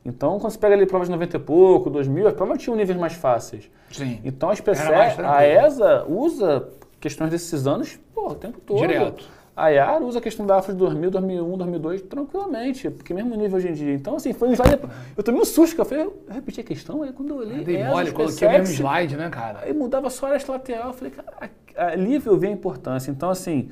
Então, 0.05 0.39
quando 0.39 0.53
você 0.53 0.59
pega 0.59 0.75
ali 0.75 0.87
provas 0.87 1.09
de 1.09 1.13
90 1.13 1.37
e 1.37 1.41
pouco, 1.41 1.91
2000, 1.91 2.29
as 2.29 2.35
provas 2.35 2.63
tinham 2.63 2.77
níveis 2.77 2.99
mais 2.99 3.15
fáceis. 3.15 3.69
Sim. 3.91 4.21
Então, 4.25 4.51
a 4.51 4.55
tranquilo. 4.55 5.29
a 5.29 5.47
ESA 5.47 6.05
usa 6.09 6.69
questões 7.01 7.31
desses 7.31 7.67
anos, 7.67 7.99
pô, 8.15 8.29
o 8.29 8.35
tempo 8.35 8.61
todo. 8.61 8.79
Direto. 8.79 9.29
A 9.57 9.71
IAR 9.71 10.03
usa 10.03 10.19
a 10.19 10.23
questão 10.23 10.45
da 10.45 10.59
AFRA 10.59 10.75
de 10.75 10.79
2000, 10.79 11.11
2001, 11.11 11.57
2002 11.57 12.03
tranquilamente, 12.03 12.91
porque 12.91 13.15
mesmo 13.15 13.35
nível 13.35 13.57
hoje 13.57 13.69
em 13.69 13.73
dia. 13.73 13.95
Então, 13.95 14.17
assim, 14.17 14.35
foi 14.35 14.51
um 14.51 14.53
slide. 14.53 14.79
Eu 15.17 15.23
tomei 15.25 15.41
um 15.41 15.47
susto, 15.47 15.75
que 15.75 15.81
eu 15.81 15.85
falei, 15.87 16.05
eu 16.05 16.23
repeti 16.29 16.61
a 16.61 16.65
questão, 16.65 17.03
aí 17.03 17.11
quando 17.11 17.31
eu 17.31 17.37
olhei. 17.39 17.65
Dei 17.65 17.81
ESA, 17.81 17.89
mole, 17.89 18.13
coloquei 18.13 18.47
o 18.47 18.51
mesmo 18.51 18.75
slide, 18.75 19.17
né, 19.17 19.31
cara? 19.31 19.61
Aí 19.63 19.73
mudava 19.73 20.11
só 20.11 20.27
a 20.27 20.31
área 20.33 20.45
lateral. 20.47 20.89
Eu 20.89 20.93
falei, 20.93 21.11
cara, 21.11 21.51
ali 21.75 22.23
eu 22.23 22.39
vi 22.39 22.49
a 22.49 22.51
importância. 22.51 23.11
Então, 23.11 23.31
assim, 23.31 23.71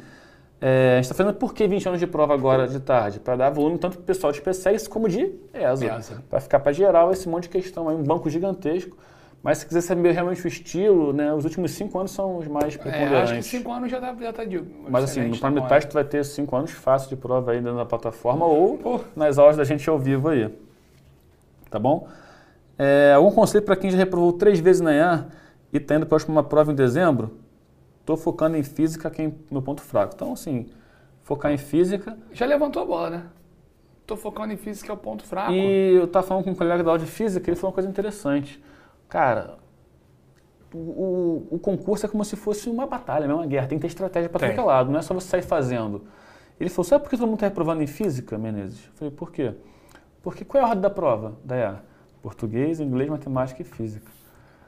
é, 0.59 0.93
a 0.93 0.97
gente 0.97 1.05
está 1.05 1.15
fazendo 1.15 1.35
por 1.35 1.53
que 1.53 1.67
20 1.69 1.89
anos 1.89 2.01
de 2.01 2.07
prova 2.07 2.33
agora 2.33 2.67
de 2.67 2.81
tarde? 2.81 3.21
Para 3.21 3.37
dar 3.37 3.51
volume 3.51 3.77
tanto 3.77 3.99
para 3.99 4.03
o 4.03 4.07
pessoal 4.07 4.33
de 4.33 4.39
SpaceX 4.39 4.89
como 4.89 5.07
de. 5.07 5.35
ESA. 5.53 6.23
Para 6.31 6.41
ficar 6.41 6.61
para 6.61 6.73
geral 6.73 7.13
esse 7.13 7.29
monte 7.29 7.43
de 7.43 7.51
questão 7.51 7.91
aí, 7.91 7.95
um 7.95 8.03
banco 8.03 8.31
gigantesco. 8.31 8.97
Mas 9.45 9.59
se 9.59 9.67
quiser 9.67 9.83
saber 9.83 10.13
realmente 10.13 10.43
o 10.43 10.49
estilo, 10.49 11.13
né, 11.13 11.31
os 11.35 11.45
últimos 11.45 11.73
cinco 11.73 11.99
anos 11.99 12.13
são 12.13 12.39
os 12.39 12.49
mais 12.49 12.77
É, 12.77 12.79
preponderantes. 12.79 13.31
acho 13.31 13.35
que 13.35 13.43
cinco 13.43 13.71
anos 13.71 13.91
já 13.91 14.01
tá, 14.01 14.17
já 14.19 14.33
tá 14.33 14.43
de. 14.43 14.59
Mas 14.89 15.05
assim, 15.05 15.21
no 15.21 15.27
excelente, 15.27 15.41
plano 15.41 15.61
tá 15.61 15.69
teste 15.69 15.91
tu 15.91 15.93
vai 15.95 16.05
ter 16.05 16.25
cinco 16.25 16.57
anos 16.57 16.71
fácil 16.71 17.11
de 17.11 17.17
prova 17.17 17.53
aí 17.53 17.59
dentro 17.61 17.77
da 17.77 17.85
plataforma 17.85 18.47
ou 18.47 19.05
nas 19.15 19.39
aulas 19.39 19.55
da 19.59 19.63
gente 19.63 19.89
ao 19.91 19.99
vivo 19.99 20.31
aí. 20.31 20.49
Tá 21.69 21.79
bom? 21.79 22.09
É, 22.79 23.13
algum 23.15 23.31
conselho 23.31 23.63
para 23.63 23.77
quem 23.77 23.91
já 23.91 23.99
reprovou 23.99 24.33
três 24.33 24.59
vezes 24.61 24.81
na 24.81 24.95
EA 24.95 25.27
e 25.71 25.77
está 25.77 25.95
indo 25.97 26.07
para 26.07 26.17
a 26.17 26.19
última 26.21 26.43
prova 26.43 26.73
em 26.73 26.75
dezembro? 26.75 27.37
Estou 28.01 28.17
focando 28.17 28.57
em 28.57 28.63
física, 28.63 29.11
que 29.11 29.21
é 29.21 29.31
meu 29.51 29.61
ponto 29.61 29.83
fraco. 29.83 30.15
Então, 30.15 30.33
assim, 30.33 30.71
focar 31.23 31.53
em 31.53 31.59
física. 31.59 32.17
Já 32.33 32.47
levantou 32.47 32.83
a 32.83 32.87
bola, 32.87 33.11
né? 33.11 33.23
Tô 34.07 34.17
focando 34.17 34.55
em 34.55 34.57
física, 34.57 34.91
é 34.91 34.95
o 34.95 34.97
ponto 34.97 35.23
fraco. 35.23 35.53
E 35.53 35.97
eu 35.97 36.05
estava 36.05 36.27
falando 36.27 36.45
com 36.45 36.51
um 36.51 36.55
colega 36.55 36.83
da 36.83 36.91
aula 36.93 36.99
de 36.99 37.07
física, 37.07 37.49
ele 37.51 37.57
falou 37.57 37.71
uma 37.71 37.75
coisa 37.75 37.89
interessante. 37.91 38.63
Cara, 39.09 39.59
o, 40.73 41.47
o- 41.53 41.59
concurso 41.59 42.05
é 42.05 42.09
como 42.09 42.25
se 42.25 42.37
fosse 42.37 42.69
uma 42.69 42.87
batalha, 42.87 43.27
não 43.27 43.37
é 43.37 43.39
uma 43.39 43.47
guerra. 43.47 43.67
Tem 43.69 43.79
que 43.79 43.83
ter 43.83 43.89
estratégia 43.89 44.29
para 44.29 44.49
todo 44.55 44.67
lado, 44.67 44.91
não 44.91 44.99
é 44.99 45.03
só 45.03 45.15
você 45.15 45.29
sair 45.29 45.43
fazendo. 45.43 46.05
Ele 46.59 46.69
falou, 46.71 46.85
sabe 46.85 47.05
por 47.05 47.11
que 47.11 47.17
todo 47.17 47.27
mundo 47.27 47.37
está 47.37 47.47
reprovando 47.47 47.83
em 47.83 47.87
física, 47.87 48.37
Menezes? 48.39 48.85
Eu 48.87 48.93
falei, 48.95 49.15
por 49.15 49.31
quê? 49.31 49.55
Porque 50.23 50.45
qual 50.45 50.61
é 50.63 50.65
a 50.65 50.69
ordem 50.69 50.83
da 50.83 50.91
prova 50.91 51.35
da 51.45 51.57
EA? 51.57 51.77
Português, 52.23 52.81
inglês, 52.81 53.11
matemática 53.11 53.61
e 53.61 53.65
física. 53.65 54.11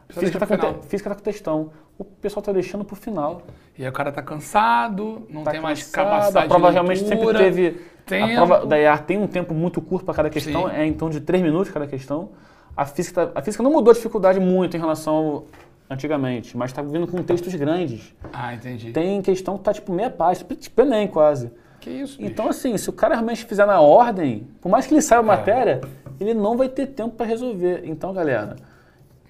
Física 0.08 0.44
está 0.44 0.46
com, 0.46 0.74
te- 0.74 0.86
física 0.88 1.10
tá 1.10 1.16
com 1.16 1.22
textão. 1.22 1.70
O 1.98 2.04
pessoal 2.04 2.40
está 2.40 2.52
deixando 2.52 2.84
para 2.84 2.92
o 2.92 2.96
final. 2.96 3.42
E 3.78 3.82
aí 3.82 3.88
o 3.88 3.92
cara 3.92 4.12
tá 4.12 4.22
cansado, 4.22 5.26
não 5.30 5.42
Tá 5.42 5.52
tem 5.52 5.60
mais 5.60 5.82
cansado, 5.84 6.04
capacidade 6.10 6.46
A 6.46 6.48
prova 6.48 6.70
realmente 6.70 7.00
sempre 7.04 7.32
teve. 7.34 7.70
tempo. 8.04 8.24
A 8.32 8.46
prova 8.46 8.66
da 8.66 8.78
EA 8.78 8.98
tem 8.98 9.18
um 9.18 9.26
tempo 9.26 9.54
muito 9.54 9.80
curto 9.80 10.04
para 10.04 10.14
cada 10.14 10.30
questão, 10.30 10.68
Sim. 10.68 10.74
é 10.76 10.84
em 10.84 10.92
torno 10.92 11.12
de 11.14 11.20
3 11.22 11.42
minutos 11.42 11.72
cada 11.72 11.86
questão. 11.86 12.30
A 12.76 12.84
física, 12.84 13.26
tá- 13.28 13.32
a 13.40 13.42
física 13.42 13.62
não 13.62 13.70
mudou 13.72 13.90
a 13.90 13.94
dificuldade 13.94 14.38
muito 14.38 14.76
em 14.76 14.80
relação 14.80 15.14
ao 15.14 15.46
antigamente, 15.88 16.56
mas 16.56 16.70
está 16.70 16.82
vindo 16.82 17.06
com 17.06 17.22
textos 17.22 17.54
grandes. 17.54 18.12
Ah, 18.32 18.52
entendi. 18.54 18.90
Tem 18.92 19.22
questão 19.22 19.56
que 19.56 19.64
tá 19.64 19.72
tipo 19.72 19.92
meia 19.92 20.10
página, 20.10 20.46
tipo 20.56 20.82
Enem 20.82 21.06
quase. 21.08 21.50
Que 21.80 21.88
isso, 21.90 22.18
bicho? 22.18 22.28
Então, 22.30 22.48
assim, 22.48 22.76
se 22.76 22.90
o 22.90 22.92
cara 22.92 23.14
realmente 23.14 23.44
fizer 23.44 23.64
na 23.66 23.80
ordem, 23.80 24.48
por 24.60 24.68
mais 24.68 24.84
que 24.86 24.92
ele 24.92 24.98
É. 24.98 25.02
saiba 25.02 25.22
a 25.22 25.36
matéria, 25.36 25.80
ele 26.18 26.34
não 26.34 26.56
vai 26.56 26.68
ter 26.68 26.86
tempo 26.88 27.14
para 27.14 27.24
resolver. 27.26 27.82
Então, 27.84 28.12
galera, 28.12 28.56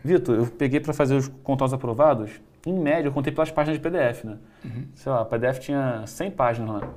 Vitor, 0.03 0.37
eu 0.37 0.47
peguei 0.47 0.81
para 0.81 0.95
fazer 0.95 1.15
os 1.17 1.29
contatos 1.43 1.75
aprovados, 1.75 2.31
em 2.65 2.73
média, 2.73 3.09
eu 3.09 3.13
contei 3.13 3.33
pelas 3.33 3.51
páginas 3.51 3.77
de 3.79 3.83
PDF, 3.83 4.25
né? 4.25 4.37
Uhum. 4.65 4.85
Sei 4.95 5.13
lá, 5.13 5.23
o 5.23 5.27
PDF 5.27 5.59
tinha 5.61 6.03
100 6.07 6.31
páginas 6.31 6.71
lá. 6.71 6.89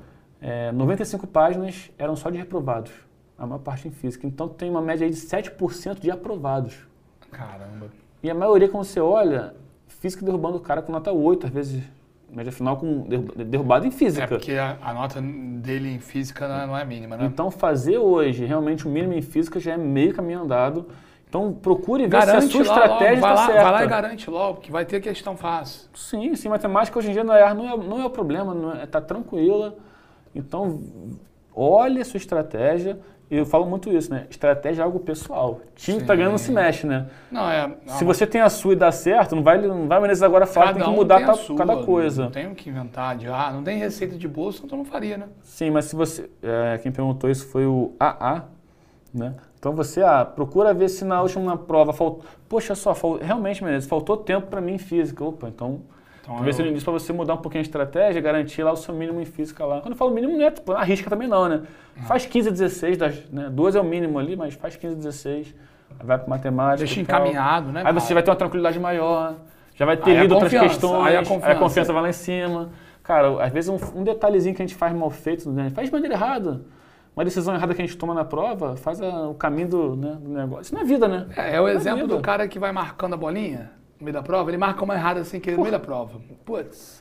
É, 0.41 0.71
95 0.71 1.27
páginas 1.27 1.91
eram 1.97 2.15
só 2.15 2.29
de 2.29 2.38
reprovados, 2.38 2.91
a 3.39 3.45
maior 3.47 3.60
parte 3.60 3.88
em 3.88 3.91
física. 3.91 4.28
Então, 4.28 4.47
tem 4.47 4.69
uma 4.69 4.82
média 4.82 5.06
aí 5.06 5.12
de 5.12 5.17
7% 5.17 5.99
de 5.99 6.12
aprovados. 6.12 6.75
Caramba. 7.32 7.88
E 8.21 8.30
a 8.30 8.36
maioria, 8.36 8.67
quando 8.67 8.84
você 8.84 8.99
olha, 8.99 9.56
física 9.88 10.25
derrubando 10.25 10.58
o 10.58 10.60
cara 10.60 10.82
com 10.82 10.91
nota 10.91 11.12
8, 11.12 11.47
às 11.47 11.52
vezes, 11.54 11.84
média 12.30 12.52
final 12.52 12.75
com 12.78 13.02
derru- 13.08 13.34
derrubado 13.45 13.88
em 13.88 13.91
física. 13.91 14.25
É 14.25 14.28
porque 14.28 14.54
a, 14.54 14.78
a 14.82 14.93
nota 14.93 15.21
dele 15.21 15.89
em 15.89 15.99
física 15.99 16.47
não 16.47 16.56
é, 16.62 16.67
não 16.67 16.78
é 16.78 16.84
mínima, 16.86 17.15
né? 17.15 17.25
Então, 17.25 17.49
fazer 17.49 17.97
hoje 17.97 18.45
realmente 18.45 18.86
o 18.88 18.89
mínimo 18.89 19.13
em 19.13 19.21
física 19.21 19.60
já 19.60 19.73
é 19.73 19.78
meio 19.78 20.13
caminho 20.13 20.41
andado. 20.41 20.86
Então, 21.30 21.54
procure 21.54 22.08
ver 22.08 22.23
se 22.23 22.30
a 22.30 22.34
Garante 22.34 22.52
sua 22.52 22.65
lá, 22.65 22.73
estratégia 22.82 23.21
vai, 23.21 23.34
está 23.34 23.45
certa. 23.45 23.62
vai 23.63 23.71
lá 23.71 23.84
e 23.84 23.88
garante 23.88 24.30
logo, 24.32 24.62
que 24.62 24.71
vai 24.71 24.84
ter 24.84 24.99
questão 24.99 25.38
fácil. 25.38 25.88
Sim, 25.93 26.36
sim, 26.36 26.49
matemática 26.49 26.97
hoje 26.97 27.10
em 27.10 27.13
dia 27.13 27.23
na 27.23 27.38
EAR 27.38 27.54
não 27.56 27.69
é, 27.69 27.78
não 27.78 28.02
é 28.02 28.06
o 28.06 28.10
problema, 28.10 28.54
não 28.54 28.73
é, 28.73 28.88
tá 28.88 29.00
tranquila. 29.00 29.77
Então, 30.33 30.81
olhe 31.54 32.02
a 32.02 32.06
sua 32.06 32.17
estratégia. 32.17 33.00
Eu 33.32 33.46
falo 33.46 33.65
muito 33.67 33.92
isso, 33.92 34.10
né? 34.12 34.25
Estratégia 34.30 34.82
é 34.82 34.86
algo 34.86 35.00
pessoal. 35.00 35.62
Time 35.75 36.00
que 36.00 36.06
tá 36.06 36.15
ganhando 36.15 36.32
não 36.32 36.38
se 36.40 36.52
mexe, 36.52 36.88
né? 36.88 37.06
Não, 37.32 37.48
é. 37.50 37.71
Se 37.86 38.04
você 38.04 38.25
tem 38.25 38.42
a 38.42 38.50
sua 38.50 38.73
e 38.73 38.75
dá 38.75 38.92
certo, 38.92 39.36
não 39.36 39.44
vai, 39.44 39.62
não 39.62 39.88
vai 39.88 40.00
Menezes 40.02 40.23
agora 40.23 40.48
falar, 40.48 40.73
tem 40.73 40.82
que 40.84 40.90
um 40.90 40.94
mudar 40.94 41.17
tem 41.17 41.23
a 41.25 41.27
ta- 41.27 41.34
sua, 41.36 41.56
cada 41.56 41.77
coisa. 41.77 42.23
Não 42.23 42.32
tem 42.32 42.48
o 42.48 42.56
que 42.56 42.69
inventar 42.69 43.15
de 43.15 43.27
ah, 43.27 43.52
não 43.54 43.63
tem 43.63 43.77
receita 43.77 44.17
de 44.17 44.27
bolsa, 44.27 44.62
então 44.65 44.77
não 44.77 44.86
faria, 44.86 45.15
né? 45.17 45.27
Sim, 45.44 45.69
mas 45.69 45.86
se 45.86 45.96
você. 45.96 46.27
é, 46.42 46.80
quem 46.82 46.92
perguntou 46.92 47.30
isso 47.30 47.46
foi 47.50 47.67
o 47.67 47.94
AA, 48.00 48.46
né? 49.13 49.36
Então 49.60 49.73
você 49.73 50.02
ah, 50.02 50.25
procura 50.25 50.73
ver 50.73 50.90
se 50.90 51.06
na 51.06 51.21
última 51.21 51.56
prova 51.56 51.94
faltou. 51.94 52.23
Poxa 52.48 52.73
só, 52.73 52.96
fal- 52.96 53.17
realmente, 53.21 53.63
Menezes, 53.63 53.88
faltou 53.88 54.17
tempo 54.17 54.48
para 54.48 54.60
mim 54.62 54.73
em 54.73 54.77
física. 54.80 55.23
Opa, 55.23 55.50
então. 55.50 55.82
Então, 56.30 56.36
Talvez 56.36 56.60
eu- 56.60 56.63
seja 56.65 56.75
isso 56.77 56.86
para 56.86 56.94
você 56.94 57.12
mudar 57.12 57.34
um 57.34 57.38
pouquinho 57.38 57.62
a 57.62 57.63
estratégia, 57.63 58.21
garantir 58.21 58.62
lá 58.62 58.71
o 58.71 58.75
seu 58.75 58.94
mínimo 58.94 59.19
em 59.19 59.25
física 59.25 59.65
lá. 59.65 59.82
Quando 59.82 59.94
eu 59.94 59.98
falo 59.98 60.12
mínimo, 60.12 60.38
não 60.38 60.46
é 60.46 60.52
tipo, 60.52 60.71
arrisca 60.73 61.10
também 61.10 61.27
não, 61.27 61.50
né? 61.50 61.63
Faz 62.08 62.25
15 62.27 62.50
a 62.50 62.52
16, 62.52 62.98
das, 62.98 63.25
né? 63.32 63.50
Duas 63.52 63.75
é 63.75 63.82
o 63.82 63.84
mínimo 63.84 64.19
ali, 64.19 64.36
mas 64.36 64.54
faz 64.54 64.75
15 64.75 64.94
a 64.94 64.98
16. 64.98 65.56
Aí 66.00 66.06
vai 66.06 66.19
para 66.19 66.27
matemática. 66.27 66.77
Deixa 66.86 67.02
encaminhado, 67.02 67.71
né? 67.71 67.82
Aí 67.84 67.92
você 67.94 68.02
cara? 68.10 68.13
vai 68.13 68.23
ter 68.23 68.30
uma 68.30 68.36
tranquilidade 68.36 68.80
maior, 68.80 69.36
já 69.75 69.86
vai 69.88 69.98
ter 69.98 70.12
Aí 70.12 70.17
a 70.17 70.21
lido 70.21 70.36
outras 70.36 70.52
confiança, 70.54 70.69
questões, 70.80 71.08
aí 71.08 71.17
a 71.17 71.56
confiança. 71.56 71.92
vai 71.94 72.02
lá 72.04 72.10
em 72.10 72.13
cima. 72.13 72.69
Cara, 73.02 73.44
às 73.44 73.52
vezes 73.52 73.69
um, 73.71 74.00
um 74.00 74.04
detalhezinho 74.04 74.54
que 74.56 74.62
a 74.62 74.65
gente 74.67 74.75
faz 74.77 74.94
mal 74.94 75.10
feito, 75.10 75.50
né? 75.50 75.71
faz 75.71 75.88
de 75.88 75.92
maneira 75.94 76.13
errada. 76.13 76.62
uma 77.15 77.25
decisão 77.25 77.56
errada 77.56 77.73
que 77.73 77.82
a 77.82 77.86
gente 77.86 77.98
toma 77.98 78.13
na 78.13 78.23
prova 78.23 78.77
faz 78.77 79.02
a- 79.02 79.27
o 79.27 79.34
caminho 79.34 79.67
do, 79.67 79.96
né, 79.96 80.17
do 80.21 80.30
negócio. 80.30 80.73
Isso 80.73 80.77
é 80.77 80.84
vida, 80.86 81.06
né? 81.08 81.25
É, 81.36 81.56
é 81.56 81.60
o 81.62 81.67
exemplo 81.67 82.02
vida. 82.04 82.15
do 82.15 82.21
cara 82.21 82.48
que 82.48 82.58
vai 82.60 82.71
marcando 82.71 83.15
a 83.15 83.17
bolinha 83.17 83.71
no 84.00 84.06
meio 84.06 84.13
da 84.13 84.21
prova, 84.23 84.50
ele 84.50 84.58
marca 84.58 84.83
uma 84.83 84.93
errada 84.95 85.23
sem 85.23 85.39
querer 85.39 85.56
no 85.58 85.63
meio 85.63 85.71
da 85.71 85.79
prova. 85.79 86.19
Putz, 86.45 86.97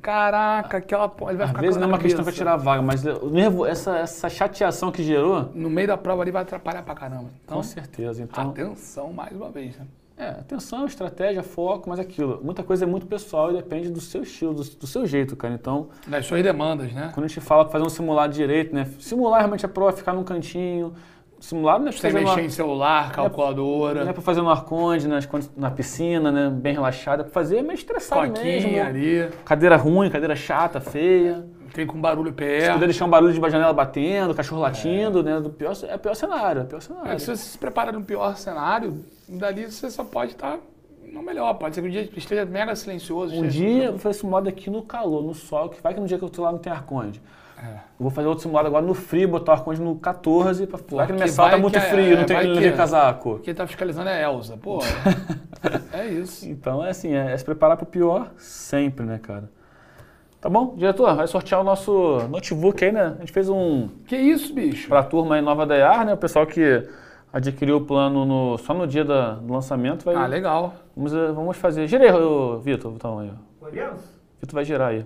caraca, 0.00 0.78
aquela... 0.78 1.04
Ele 1.28 1.36
vai 1.36 1.44
Às 1.44 1.48
ficar 1.50 1.60
vezes 1.60 1.76
com 1.76 1.80
não 1.80 1.88
é 1.88 1.92
uma 1.92 1.98
questão 1.98 2.24
para 2.24 2.32
cabeça. 2.32 2.36
tirar 2.36 2.52
a 2.54 2.56
vaga, 2.56 2.82
mas 2.82 3.04
o 3.04 3.30
nervo, 3.30 3.66
essa, 3.66 3.98
essa 3.98 4.28
chateação 4.28 4.92
que 4.92 5.02
gerou, 5.02 5.50
No 5.54 5.68
meio 5.70 5.88
da 5.88 5.96
prova 5.96 6.22
ali 6.22 6.30
vai 6.30 6.42
atrapalhar 6.42 6.82
pra 6.82 6.94
caramba. 6.94 7.30
Então, 7.44 7.56
com 7.56 7.62
certeza. 7.62 8.22
Então, 8.22 8.50
atenção 8.50 9.12
mais 9.12 9.32
uma 9.34 9.50
vez, 9.50 9.76
né? 9.76 9.86
é, 10.16 10.30
atenção, 10.30 10.84
estratégia, 10.84 11.42
foco, 11.44 11.88
mas 11.88 11.98
aquilo. 12.00 12.40
Muita 12.42 12.62
coisa 12.64 12.84
é 12.84 12.86
muito 12.88 13.06
pessoal 13.06 13.50
e 13.52 13.54
depende 13.54 13.88
do 13.88 14.00
seu 14.00 14.22
estilo, 14.24 14.52
do, 14.52 14.64
do 14.64 14.86
seu 14.86 15.06
jeito, 15.06 15.36
cara. 15.36 15.54
Então, 15.54 15.88
Das 16.06 16.26
suas 16.26 16.42
demandas, 16.42 16.92
né? 16.92 17.10
quando 17.14 17.24
a 17.24 17.28
gente 17.28 17.40
fala 17.40 17.64
pra 17.64 17.72
fazer 17.72 17.84
um 17.84 17.88
simulado 17.88 18.32
direito, 18.32 18.74
né? 18.74 18.84
Simular 18.98 19.38
realmente 19.38 19.64
a 19.64 19.68
prova, 19.68 19.92
ficar 19.92 20.12
num 20.12 20.24
cantinho. 20.24 20.92
Simulado 21.40 21.84
não 21.84 21.90
é 21.90 21.92
Sem 21.92 22.10
fazer 22.10 22.24
mexer 22.24 22.40
em 22.42 22.50
celular, 22.50 23.04
não 23.04 23.10
é 23.10 23.14
calculadora, 23.14 24.12
pra 24.12 24.22
fazer 24.22 24.42
no 24.42 24.50
arconde, 24.50 25.06
na 25.56 25.70
piscina, 25.70 26.32
né? 26.32 26.50
Bem 26.50 26.74
relaxado. 26.74 27.20
É 27.20 27.22
pra 27.22 27.32
fazer 27.32 27.62
meio 27.62 27.74
estressado 27.74 28.32
mesmo. 28.32 28.80
ali, 28.80 29.28
Cadeira 29.44 29.76
ruim, 29.76 30.10
cadeira 30.10 30.34
chata, 30.34 30.80
feia. 30.80 31.46
tem 31.72 31.86
com 31.86 32.00
barulho 32.00 32.30
Se 32.30 32.72
puder 32.72 32.86
deixar 32.86 33.04
um 33.04 33.10
barulho 33.10 33.32
de 33.32 33.40
janela 33.50 33.72
batendo, 33.72 34.34
cachorro 34.34 34.60
latindo, 34.60 35.22
né? 35.22 35.40
Do 35.40 35.50
pior, 35.50 35.74
é 35.86 35.94
o 35.94 35.98
pior 35.98 36.14
cenário, 36.14 36.62
é 36.62 36.64
pior 36.64 36.82
cenário. 36.82 37.12
É, 37.12 37.18
se 37.18 37.26
você 37.26 37.36
se 37.36 37.58
prepara 37.58 37.92
no 37.92 38.02
pior 38.02 38.36
cenário, 38.36 39.04
dali 39.28 39.70
você 39.70 39.88
só 39.90 40.02
pode 40.02 40.32
estar 40.32 40.58
no 41.12 41.22
melhor. 41.22 41.54
Pode 41.54 41.74
ser 41.74 41.82
que 41.82 41.88
o 41.88 41.90
dia 41.90 42.08
esteja 42.16 42.44
mega 42.44 42.74
silencioso. 42.74 43.34
Um 43.34 43.46
dia 43.46 43.84
eu 43.84 43.98
esse 43.98 44.14
simulado 44.14 44.48
aqui 44.48 44.70
no 44.70 44.82
calor, 44.82 45.22
no 45.22 45.34
sol, 45.34 45.68
que 45.68 45.80
vai 45.80 45.94
que 45.94 46.00
no 46.00 46.06
dia 46.06 46.18
que 46.18 46.24
eu 46.24 46.28
tô 46.28 46.42
lá 46.42 46.50
não 46.50 46.58
tem 46.58 46.72
arconde. 46.72 47.22
É. 47.62 47.66
Eu 47.74 47.80
vou 47.98 48.10
fazer 48.10 48.28
outro 48.28 48.42
simulado 48.42 48.68
agora 48.68 48.84
no 48.86 48.94
frio, 48.94 49.28
botar 49.28 49.52
o 49.52 49.54
arconde 49.56 49.80
no 49.80 49.96
14, 49.96 50.66
pra 50.66 50.78
vai 50.90 51.06
que 51.06 51.12
que 51.14 51.28
sala 51.28 51.50
tá 51.50 51.58
muito 51.58 51.76
é- 51.76 51.80
frio, 51.80 52.14
não 52.16 52.22
é, 52.22 52.24
tem 52.24 52.38
que 52.38 52.46
levei 52.46 52.68
é. 52.68 52.72
casaco. 52.72 53.40
Quem 53.40 53.52
tá 53.54 53.66
fiscalizando 53.66 54.08
é 54.08 54.24
a 54.24 54.30
Elza. 54.30 54.56
Pô, 54.56 54.78
é 55.92 56.06
isso. 56.06 56.48
Então 56.48 56.84
é 56.84 56.90
assim, 56.90 57.12
é, 57.14 57.32
é 57.32 57.36
se 57.36 57.44
preparar 57.44 57.76
pro 57.76 57.86
pior 57.86 58.30
sempre, 58.36 59.04
né, 59.04 59.18
cara? 59.18 59.50
Tá 60.40 60.48
bom? 60.48 60.74
Diretor, 60.76 61.16
vai 61.16 61.26
sortear 61.26 61.60
o 61.60 61.64
nosso 61.64 62.20
notebook 62.30 62.84
aí, 62.84 62.92
né? 62.92 63.14
A 63.16 63.20
gente 63.20 63.32
fez 63.32 63.48
um 63.48 63.88
Que 64.06 64.16
isso, 64.16 64.54
bicho? 64.54 64.88
pra 64.88 65.02
turma 65.02 65.34
aí 65.34 65.42
nova 65.42 65.66
da 65.66 65.76
EAR, 65.76 66.06
né? 66.06 66.14
O 66.14 66.16
pessoal 66.16 66.46
que 66.46 66.88
adquiriu 67.32 67.78
o 67.78 67.80
plano 67.80 68.24
no- 68.24 68.56
só 68.58 68.72
no 68.72 68.86
dia 68.86 69.04
da- 69.04 69.32
do 69.32 69.52
lançamento 69.52 70.04
vai. 70.04 70.14
Ah, 70.14 70.26
legal. 70.28 70.74
Vamos, 70.96 71.12
eh, 71.12 71.32
vamos 71.32 71.56
fazer. 71.56 71.88
Ô, 72.14 72.58
Vitor, 72.58 72.92
então 72.94 73.18
aí. 73.18 73.32
Podemos? 73.58 74.00
Vitor 74.40 74.54
vai 74.54 74.64
girar 74.64 74.88
aí. 74.90 75.04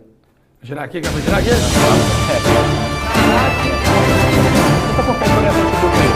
Girar 0.60 0.84
aqui, 0.84 1.00
quer 1.00 1.10
girar 1.10 1.38
aqui? 1.40 2.11
Tenta 4.86 5.02
conferir 5.04 5.32
qual 5.32 5.44
é 5.44 5.48
a 5.48 6.11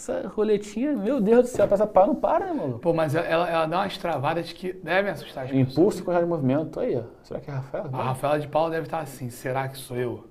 essa 0.00 0.26
roletinha, 0.28 0.96
meu 0.96 1.20
Deus 1.20 1.42
do 1.42 1.48
céu, 1.48 1.68
essa 1.70 1.86
pá 1.86 2.06
não 2.06 2.14
para, 2.14 2.46
né, 2.46 2.52
mano? 2.54 2.78
Pô, 2.78 2.94
mas 2.94 3.14
ela, 3.14 3.48
ela 3.48 3.66
dá 3.66 3.80
umas 3.80 3.98
travadas 3.98 4.50
que 4.50 4.72
devem 4.72 5.10
assustar 5.10 5.44
as. 5.44 5.52
Impulso 5.52 6.00
e 6.00 6.02
coragem 6.02 6.26
de 6.26 6.30
movimento. 6.30 6.80
Aí, 6.80 6.96
ó. 6.96 7.02
Será 7.22 7.38
que 7.38 7.50
é 7.50 7.52
a 7.52 7.56
Rafael? 7.56 7.84
A 7.92 8.02
Rafaela 8.02 8.40
de 8.40 8.48
Paula 8.48 8.70
deve 8.70 8.86
estar 8.86 9.00
assim, 9.00 9.28
será 9.28 9.68
que 9.68 9.76
sou 9.76 9.96
eu? 9.96 10.24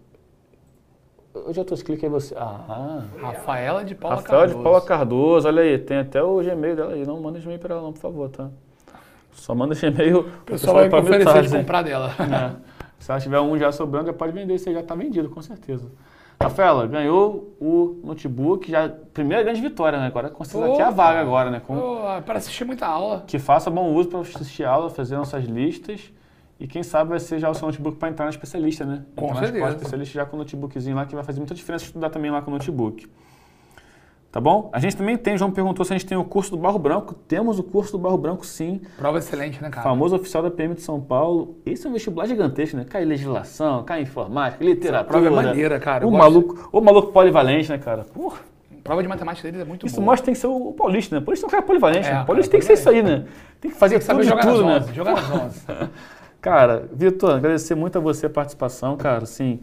Eu 1.36 1.54
já 1.54 1.64
tô, 1.64 1.76
aí 1.76 2.10
você. 2.10 2.36
Ah, 2.36 3.04
Rafaela 3.22 3.86
de 3.86 3.94
Paula 3.94 4.18
Rafael 4.18 4.42
de 4.42 4.54
Cardoso. 4.54 4.64
Paula 4.64 4.82
Cardoso, 4.82 5.48
olha 5.48 5.62
aí, 5.62 5.78
tem 5.78 6.00
até 6.00 6.22
o 6.24 6.42
Gmail 6.42 6.76
dela 6.76 6.94
aí. 6.94 7.06
Não 7.06 7.22
manda 7.22 7.40
Gmail 7.40 7.60
pra 7.60 7.76
ela 7.76 7.84
não, 7.84 7.94
por 7.94 8.00
favor, 8.02 8.30
tá? 8.30 8.50
Só 9.32 9.54
manda 9.54 9.76
Gmail. 9.76 10.22
O 10.22 10.46
pessoal 10.46 10.78
vai 10.78 10.86
me 10.86 10.90
pra 10.90 11.00
oferecer 11.00 11.44
de 11.44 11.50
comprar 11.50 11.84
dela. 11.84 12.10
É. 12.20 12.70
Se 12.98 13.12
ela 13.12 13.20
tiver 13.22 13.40
um 13.40 13.58
já 13.58 13.72
sobrando, 13.72 14.08
já 14.08 14.14
pode 14.14 14.34
vender, 14.34 14.58
você 14.58 14.74
já 14.74 14.84
tá 14.84 14.96
vendido, 14.96 15.30
com 15.30 15.42
certeza. 15.42 15.90
Rafaela, 16.42 16.88
ganhou 16.88 17.54
o 17.60 18.00
notebook, 18.02 18.72
já 18.72 18.88
primeira 19.14 19.44
grande 19.44 19.60
vitória, 19.60 20.00
né? 20.00 20.08
Agora 20.08 20.30
certeza 20.30 20.72
aqui 20.72 20.82
a 20.82 20.90
vaga 20.90 21.20
agora, 21.20 21.52
né? 21.52 21.60
Com- 21.60 21.76
para 22.26 22.38
assistir 22.38 22.64
muita 22.64 22.88
aula. 22.88 23.26
que 23.28 23.38
faça 23.38 23.70
bom 23.70 23.94
uso 23.94 24.08
para 24.08 24.20
assistir 24.22 24.64
aula, 24.64 24.90
fazer 24.90 25.18
nossas 25.18 25.44
listas. 25.44 26.14
E 26.58 26.66
quem 26.68 26.82
sabe 26.84 27.10
vai 27.10 27.20
ser 27.20 27.40
já 27.40 27.50
o 27.50 27.54
seu 27.54 27.66
notebook 27.68 27.98
para 27.98 28.10
entrar 28.10 28.26
na 28.26 28.32
especialista, 28.32 28.86
né? 28.86 29.04
Com 29.16 29.26
entrar 29.28 29.36
na 29.36 29.48
certeza. 29.48 29.58
escola 29.58 29.76
especialista 29.76 30.14
já 30.14 30.26
com 30.26 30.36
o 30.36 30.40
notebookzinho 30.40 30.96
lá, 30.96 31.06
que 31.06 31.16
vai 31.16 31.24
fazer 31.24 31.40
muita 31.40 31.54
diferença 31.54 31.84
estudar 31.86 32.10
também 32.10 32.32
lá 32.32 32.42
com 32.42 32.52
o 32.52 32.54
notebook. 32.54 33.08
Tá 34.32 34.40
bom? 34.40 34.70
A 34.72 34.80
gente 34.80 34.96
também 34.96 35.18
tem, 35.18 35.36
João 35.38 35.50
perguntou 35.50 35.84
se 35.84 35.92
a 35.92 35.98
gente 35.98 36.06
tem 36.06 36.16
o 36.16 36.24
curso 36.24 36.52
do 36.52 36.58
Barro 36.58 36.78
Branco. 36.78 37.16
Temos 37.28 37.58
o 37.58 37.64
curso 37.64 37.94
do 37.94 37.98
Barro 37.98 38.18
Branco, 38.18 38.46
sim. 38.46 38.80
Prova 38.96 39.18
excelente, 39.18 39.60
né, 39.60 39.72
cara? 39.72 39.82
Famoso 39.84 40.16
oficial 40.16 40.44
da 40.44 40.52
PM 40.52 40.76
de 40.76 40.82
São 40.82 41.02
Paulo. 41.02 41.56
Esse 41.66 41.88
é 41.88 41.90
um 41.90 41.94
vestibular 41.94 42.28
gigantesco, 42.28 42.78
né? 42.78 42.86
Cai 42.88 43.04
legislação, 43.06 43.84
cai 43.84 44.04
informática, 44.04 44.64
literatura. 44.64 45.04
prova 45.22 45.28
é 45.42 45.46
maneira, 45.48 45.80
cara. 45.80 46.06
O 46.08 46.12
maluco, 46.12 46.70
o 46.72 46.80
maluco 46.80 47.12
polivalente, 47.12 47.70
né, 47.70 47.80
cara? 47.80 48.04
Porra. 48.04 48.38
Prova 48.84 49.02
de 49.02 49.08
matemática 49.10 49.48
deles 49.48 49.62
é 49.66 49.68
muito 49.68 49.86
Isso 49.86 49.96
boa. 49.98 50.06
mostra 50.06 50.22
que 50.22 50.26
tem 50.28 50.34
que 50.36 50.40
ser 50.40 50.48
o 50.48 50.74
paulista, 50.74 51.16
né? 51.20 51.26
Paulista 51.26 51.46
é 51.46 51.48
um 51.48 51.52
cara 51.52 51.64
polivalente, 51.64 52.00
É, 52.00 52.10
né? 52.10 52.12
cara, 52.12 52.26
Paulista 52.26 52.52
tem 52.52 52.60
que 52.60 52.66
ser 52.68 52.74
isso 52.74 52.90
aí, 52.90 53.02
né? 53.04 53.26
Tem 53.60 53.72
que 53.72 53.78
fazer 53.78 54.00
Tem 54.00 54.08
que 54.08 54.14
tudo 54.14 54.24
jogar 54.24 54.42
tudo, 54.46 54.64
nas 54.64 54.66
né? 54.66 54.80
11, 54.90 54.94
jogar 54.94 55.12
nas 55.16 55.32
11. 55.32 55.90
Cara, 56.42 56.88
Vitor, 56.94 57.32
agradecer 57.36 57.76
muito 57.76 57.98
a 57.98 58.02
você 58.02 58.28
a 58.28 58.30
participação, 58.30 58.96
cara. 58.96 59.24
Assim, 59.24 59.60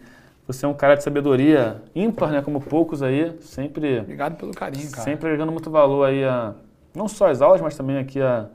você 0.46 0.64
é 0.64 0.68
um 0.68 0.74
cara 0.74 0.94
de 0.94 1.02
sabedoria 1.02 1.82
ímpar, 1.94 2.30
né? 2.30 2.40
Como 2.42 2.60
poucos 2.60 3.02
aí. 3.02 3.36
Sempre, 3.40 4.00
Obrigado 4.00 4.36
pelo 4.36 4.52
carinho, 4.52 4.90
cara. 4.90 5.02
sempre 5.02 5.26
agregando 5.28 5.50
muito 5.52 5.70
valor 5.70 6.04
aí 6.04 6.24
a 6.24 6.54
não 6.94 7.08
só 7.08 7.28
as 7.28 7.42
aulas, 7.42 7.60
mas 7.60 7.76
também 7.76 7.98
aqui 7.98 8.20
a, 8.22 8.46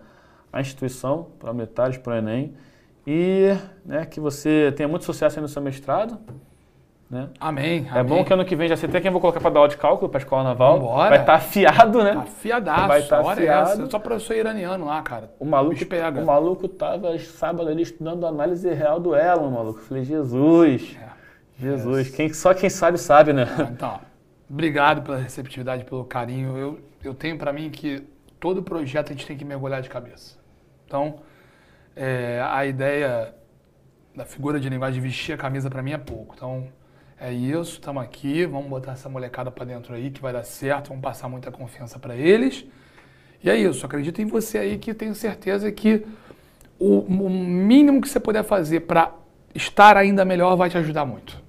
a 0.52 0.60
instituição, 0.62 1.28
para 1.40 1.54
metade, 1.54 2.00
para 2.00 2.14
o 2.14 2.18
Enem. 2.18 2.54
E 3.06 3.56
né, 3.86 4.06
que 4.06 4.20
você 4.20 4.74
tenha 4.76 4.88
muito 4.90 5.06
sucesso 5.06 5.38
aí 5.38 5.42
no 5.42 5.48
seu 5.48 5.62
mestrado. 5.62 6.18
Né? 7.10 7.28
Amém, 7.42 7.86
É 7.94 8.00
amém. 8.00 8.06
bom 8.06 8.24
que 8.24 8.32
ano 8.32 8.46
que 8.46 8.56
vem 8.56 8.70
já 8.70 8.78
sei 8.78 8.88
até 8.88 9.02
quem 9.02 9.12
vou 9.12 9.20
colocar 9.20 9.42
para 9.42 9.50
dar 9.50 9.60
aula 9.60 9.68
de 9.70 9.76
cálculo 9.76 10.08
para 10.10 10.18
a 10.18 10.24
escola 10.24 10.44
naval. 10.44 10.80
Vambora. 10.80 11.10
Vai 11.10 11.20
estar 11.20 11.34
afiado, 11.34 12.02
né? 12.04 12.12
Afiadaço, 12.12 12.88
Vai 12.88 13.02
tá 13.04 13.22
hora 13.22 13.44
é 13.44 13.50
afiado. 13.50 13.82
Eu 13.82 13.92
sou 13.92 14.00
professor 14.00 14.34
iraniano 14.34 14.86
lá, 14.86 15.02
cara. 15.02 15.30
O 15.38 15.44
maluco, 15.46 15.76
o 16.22 16.26
maluco 16.26 16.70
tava 16.70 17.20
sábado 17.20 17.68
ali 17.70 17.82
estudando 17.82 18.26
análise 18.26 18.74
real 18.74 18.98
do 18.98 19.14
Elon, 19.14 19.52
maluco. 19.52 19.82
Falei, 19.82 20.06
Jesus, 20.06 20.96
É. 21.06 21.11
Jesus. 21.62 22.10
Quem, 22.10 22.34
só 22.34 22.54
quem 22.54 22.70
sabe, 22.70 22.98
sabe, 22.98 23.34
né? 23.34 23.46
Então, 23.72 24.00
obrigado 24.50 25.04
pela 25.04 25.18
receptividade, 25.18 25.86
pelo 25.86 26.04
carinho. 26.04 26.58
Eu, 26.58 26.80
eu 27.04 27.14
tenho 27.14 27.38
pra 27.38 27.54
mim 27.54 27.70
que 27.70 28.04
todo 28.40 28.64
projeto 28.64 29.12
a 29.12 29.14
gente 29.14 29.26
tem 29.26 29.38
que 29.38 29.46
mergulhar 29.46 29.82
de 29.82 29.90
cabeça. 29.90 30.38
Então, 30.86 31.20
é, 31.96 32.42
a 32.44 32.66
ideia 32.66 33.36
da 34.16 34.26
figura 34.26 34.60
de 34.60 34.68
linguagem 34.68 35.00
de 35.00 35.08
vestir 35.08 35.34
a 35.34 35.38
camisa 35.38 35.70
pra 35.70 35.84
mim 35.84 35.92
é 35.92 35.98
pouco. 35.98 36.34
Então, 36.36 36.68
é 37.20 37.32
isso, 37.32 37.74
estamos 37.74 38.02
aqui, 38.04 38.46
vamos 38.48 38.68
botar 38.68 38.94
essa 38.94 39.08
molecada 39.08 39.52
pra 39.52 39.64
dentro 39.64 39.94
aí 39.94 40.10
que 40.10 40.20
vai 40.20 40.34
dar 40.34 40.44
certo, 40.44 40.90
vamos 40.90 41.04
passar 41.04 41.30
muita 41.30 41.52
confiança 41.52 42.00
pra 42.00 42.16
eles. 42.16 42.66
E 43.44 43.50
é 43.50 43.56
isso, 43.56 43.86
acredito 43.86 44.20
em 44.22 44.26
você 44.26 44.58
aí 44.58 44.78
que 44.80 44.94
tenho 44.94 45.14
certeza 45.14 45.72
que 45.72 46.04
o, 46.80 47.00
o 47.00 47.30
mínimo 47.30 48.02
que 48.02 48.10
você 48.10 48.20
puder 48.20 48.44
fazer 48.44 48.82
pra 48.82 49.14
estar 49.54 49.98
ainda 49.98 50.26
melhor 50.26 50.56
vai 50.56 50.70
te 50.70 50.78
ajudar 50.80 51.06
muito. 51.06 51.42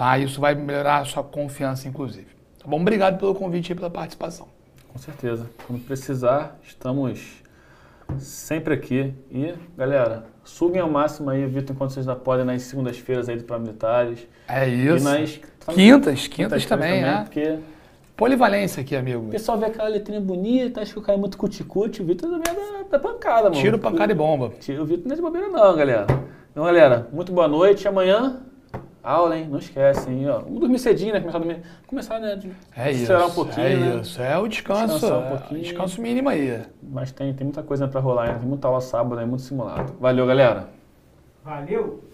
Tá? 0.00 0.16
Isso 0.16 0.40
vai 0.40 0.54
melhorar 0.54 1.02
a 1.02 1.04
sua 1.04 1.22
confiança, 1.22 1.86
inclusive. 1.86 2.28
Tá 2.58 2.66
bom? 2.66 2.80
Obrigado 2.80 3.18
pelo 3.18 3.34
convite 3.34 3.72
e 3.72 3.74
pela 3.74 3.90
participação. 3.90 4.48
Com 4.88 4.98
certeza. 4.98 5.50
Quando 5.66 5.84
precisar, 5.84 6.58
estamos 6.62 7.20
sempre 8.18 8.72
aqui. 8.72 9.12
E, 9.30 9.52
galera, 9.76 10.24
suguem 10.42 10.80
ao 10.80 10.88
máximo 10.88 11.28
aí, 11.28 11.44
Vitor, 11.44 11.76
enquanto 11.76 11.90
vocês 11.90 12.08
ainda 12.08 12.18
podem, 12.18 12.46
nas 12.46 12.62
segundas-feiras 12.62 13.28
aí 13.28 13.36
do 13.36 13.44
Paramilitares. 13.44 14.26
É 14.48 14.66
E 14.66 14.86
isso. 14.86 15.04
nas 15.04 15.38
Quintas, 15.68 16.26
quintas 16.28 16.64
também, 16.64 17.02
né? 17.02 17.24
Porque 17.24 17.58
Polivalência 18.16 18.80
aqui, 18.80 18.96
amigo. 18.96 19.26
o 19.26 19.30
pessoal 19.30 19.58
vê 19.58 19.66
aquela 19.66 19.88
letrinha 19.90 20.18
bonita, 20.18 20.80
acha 20.80 20.94
que 20.94 20.98
o 20.98 21.02
cara 21.02 21.18
é 21.18 21.20
muito 21.20 21.36
cuticute. 21.36 22.00
O 22.00 22.06
Vitor 22.06 22.30
também 22.30 22.50
é 22.50 22.82
da, 22.84 22.88
da 22.92 22.98
pancada, 22.98 23.50
mano. 23.50 23.60
Tiro, 23.60 23.78
pancada 23.78 24.10
e 24.12 24.14
bomba. 24.14 24.50
Tira 24.60 24.82
o 24.82 24.86
Vitor 24.86 25.04
não 25.04 25.12
é 25.12 25.16
de 25.16 25.20
bobeira 25.22 25.48
não, 25.48 25.76
galera. 25.76 26.06
Então, 26.50 26.64
galera, 26.64 27.06
muito 27.12 27.32
boa 27.32 27.46
noite. 27.46 27.86
Amanhã, 27.86 28.40
Aula, 29.02 29.38
hein? 29.38 29.48
Não 29.50 29.58
esquece, 29.58 30.10
hein? 30.10 30.26
Vamos 30.26 30.60
dormir 30.60 30.78
cedinho, 30.78 31.14
né? 31.14 31.20
Começar 31.20 31.38
a 31.38 31.40
dormir. 31.40 31.62
Começar, 31.86 32.18
né? 32.20 32.36
De 32.36 32.52
é 32.76 32.90
isso. 32.92 33.12
um 33.12 33.30
pouquinho. 33.30 33.66
É 33.66 33.76
né? 33.76 34.00
isso. 34.00 34.20
É 34.20 34.38
o 34.38 34.46
descanso. 34.46 34.94
Descansar 34.94 35.18
um 35.18 35.26
é, 35.26 35.28
pouquinho. 35.30 35.62
Descanso 35.62 36.02
mínimo 36.02 36.28
aí. 36.28 36.62
Mas 36.82 37.10
tem, 37.10 37.32
tem 37.32 37.44
muita 37.44 37.62
coisa 37.62 37.86
né, 37.86 37.92
pra 37.92 38.00
rolar, 38.00 38.28
hein? 38.28 38.38
Tem 38.38 38.48
muita 38.48 38.68
aula 38.68 38.80
sábado, 38.80 39.20
é 39.20 39.24
muito 39.24 39.42
simulado. 39.42 39.94
Valeu, 39.98 40.26
galera. 40.26 40.68
Valeu! 41.42 42.04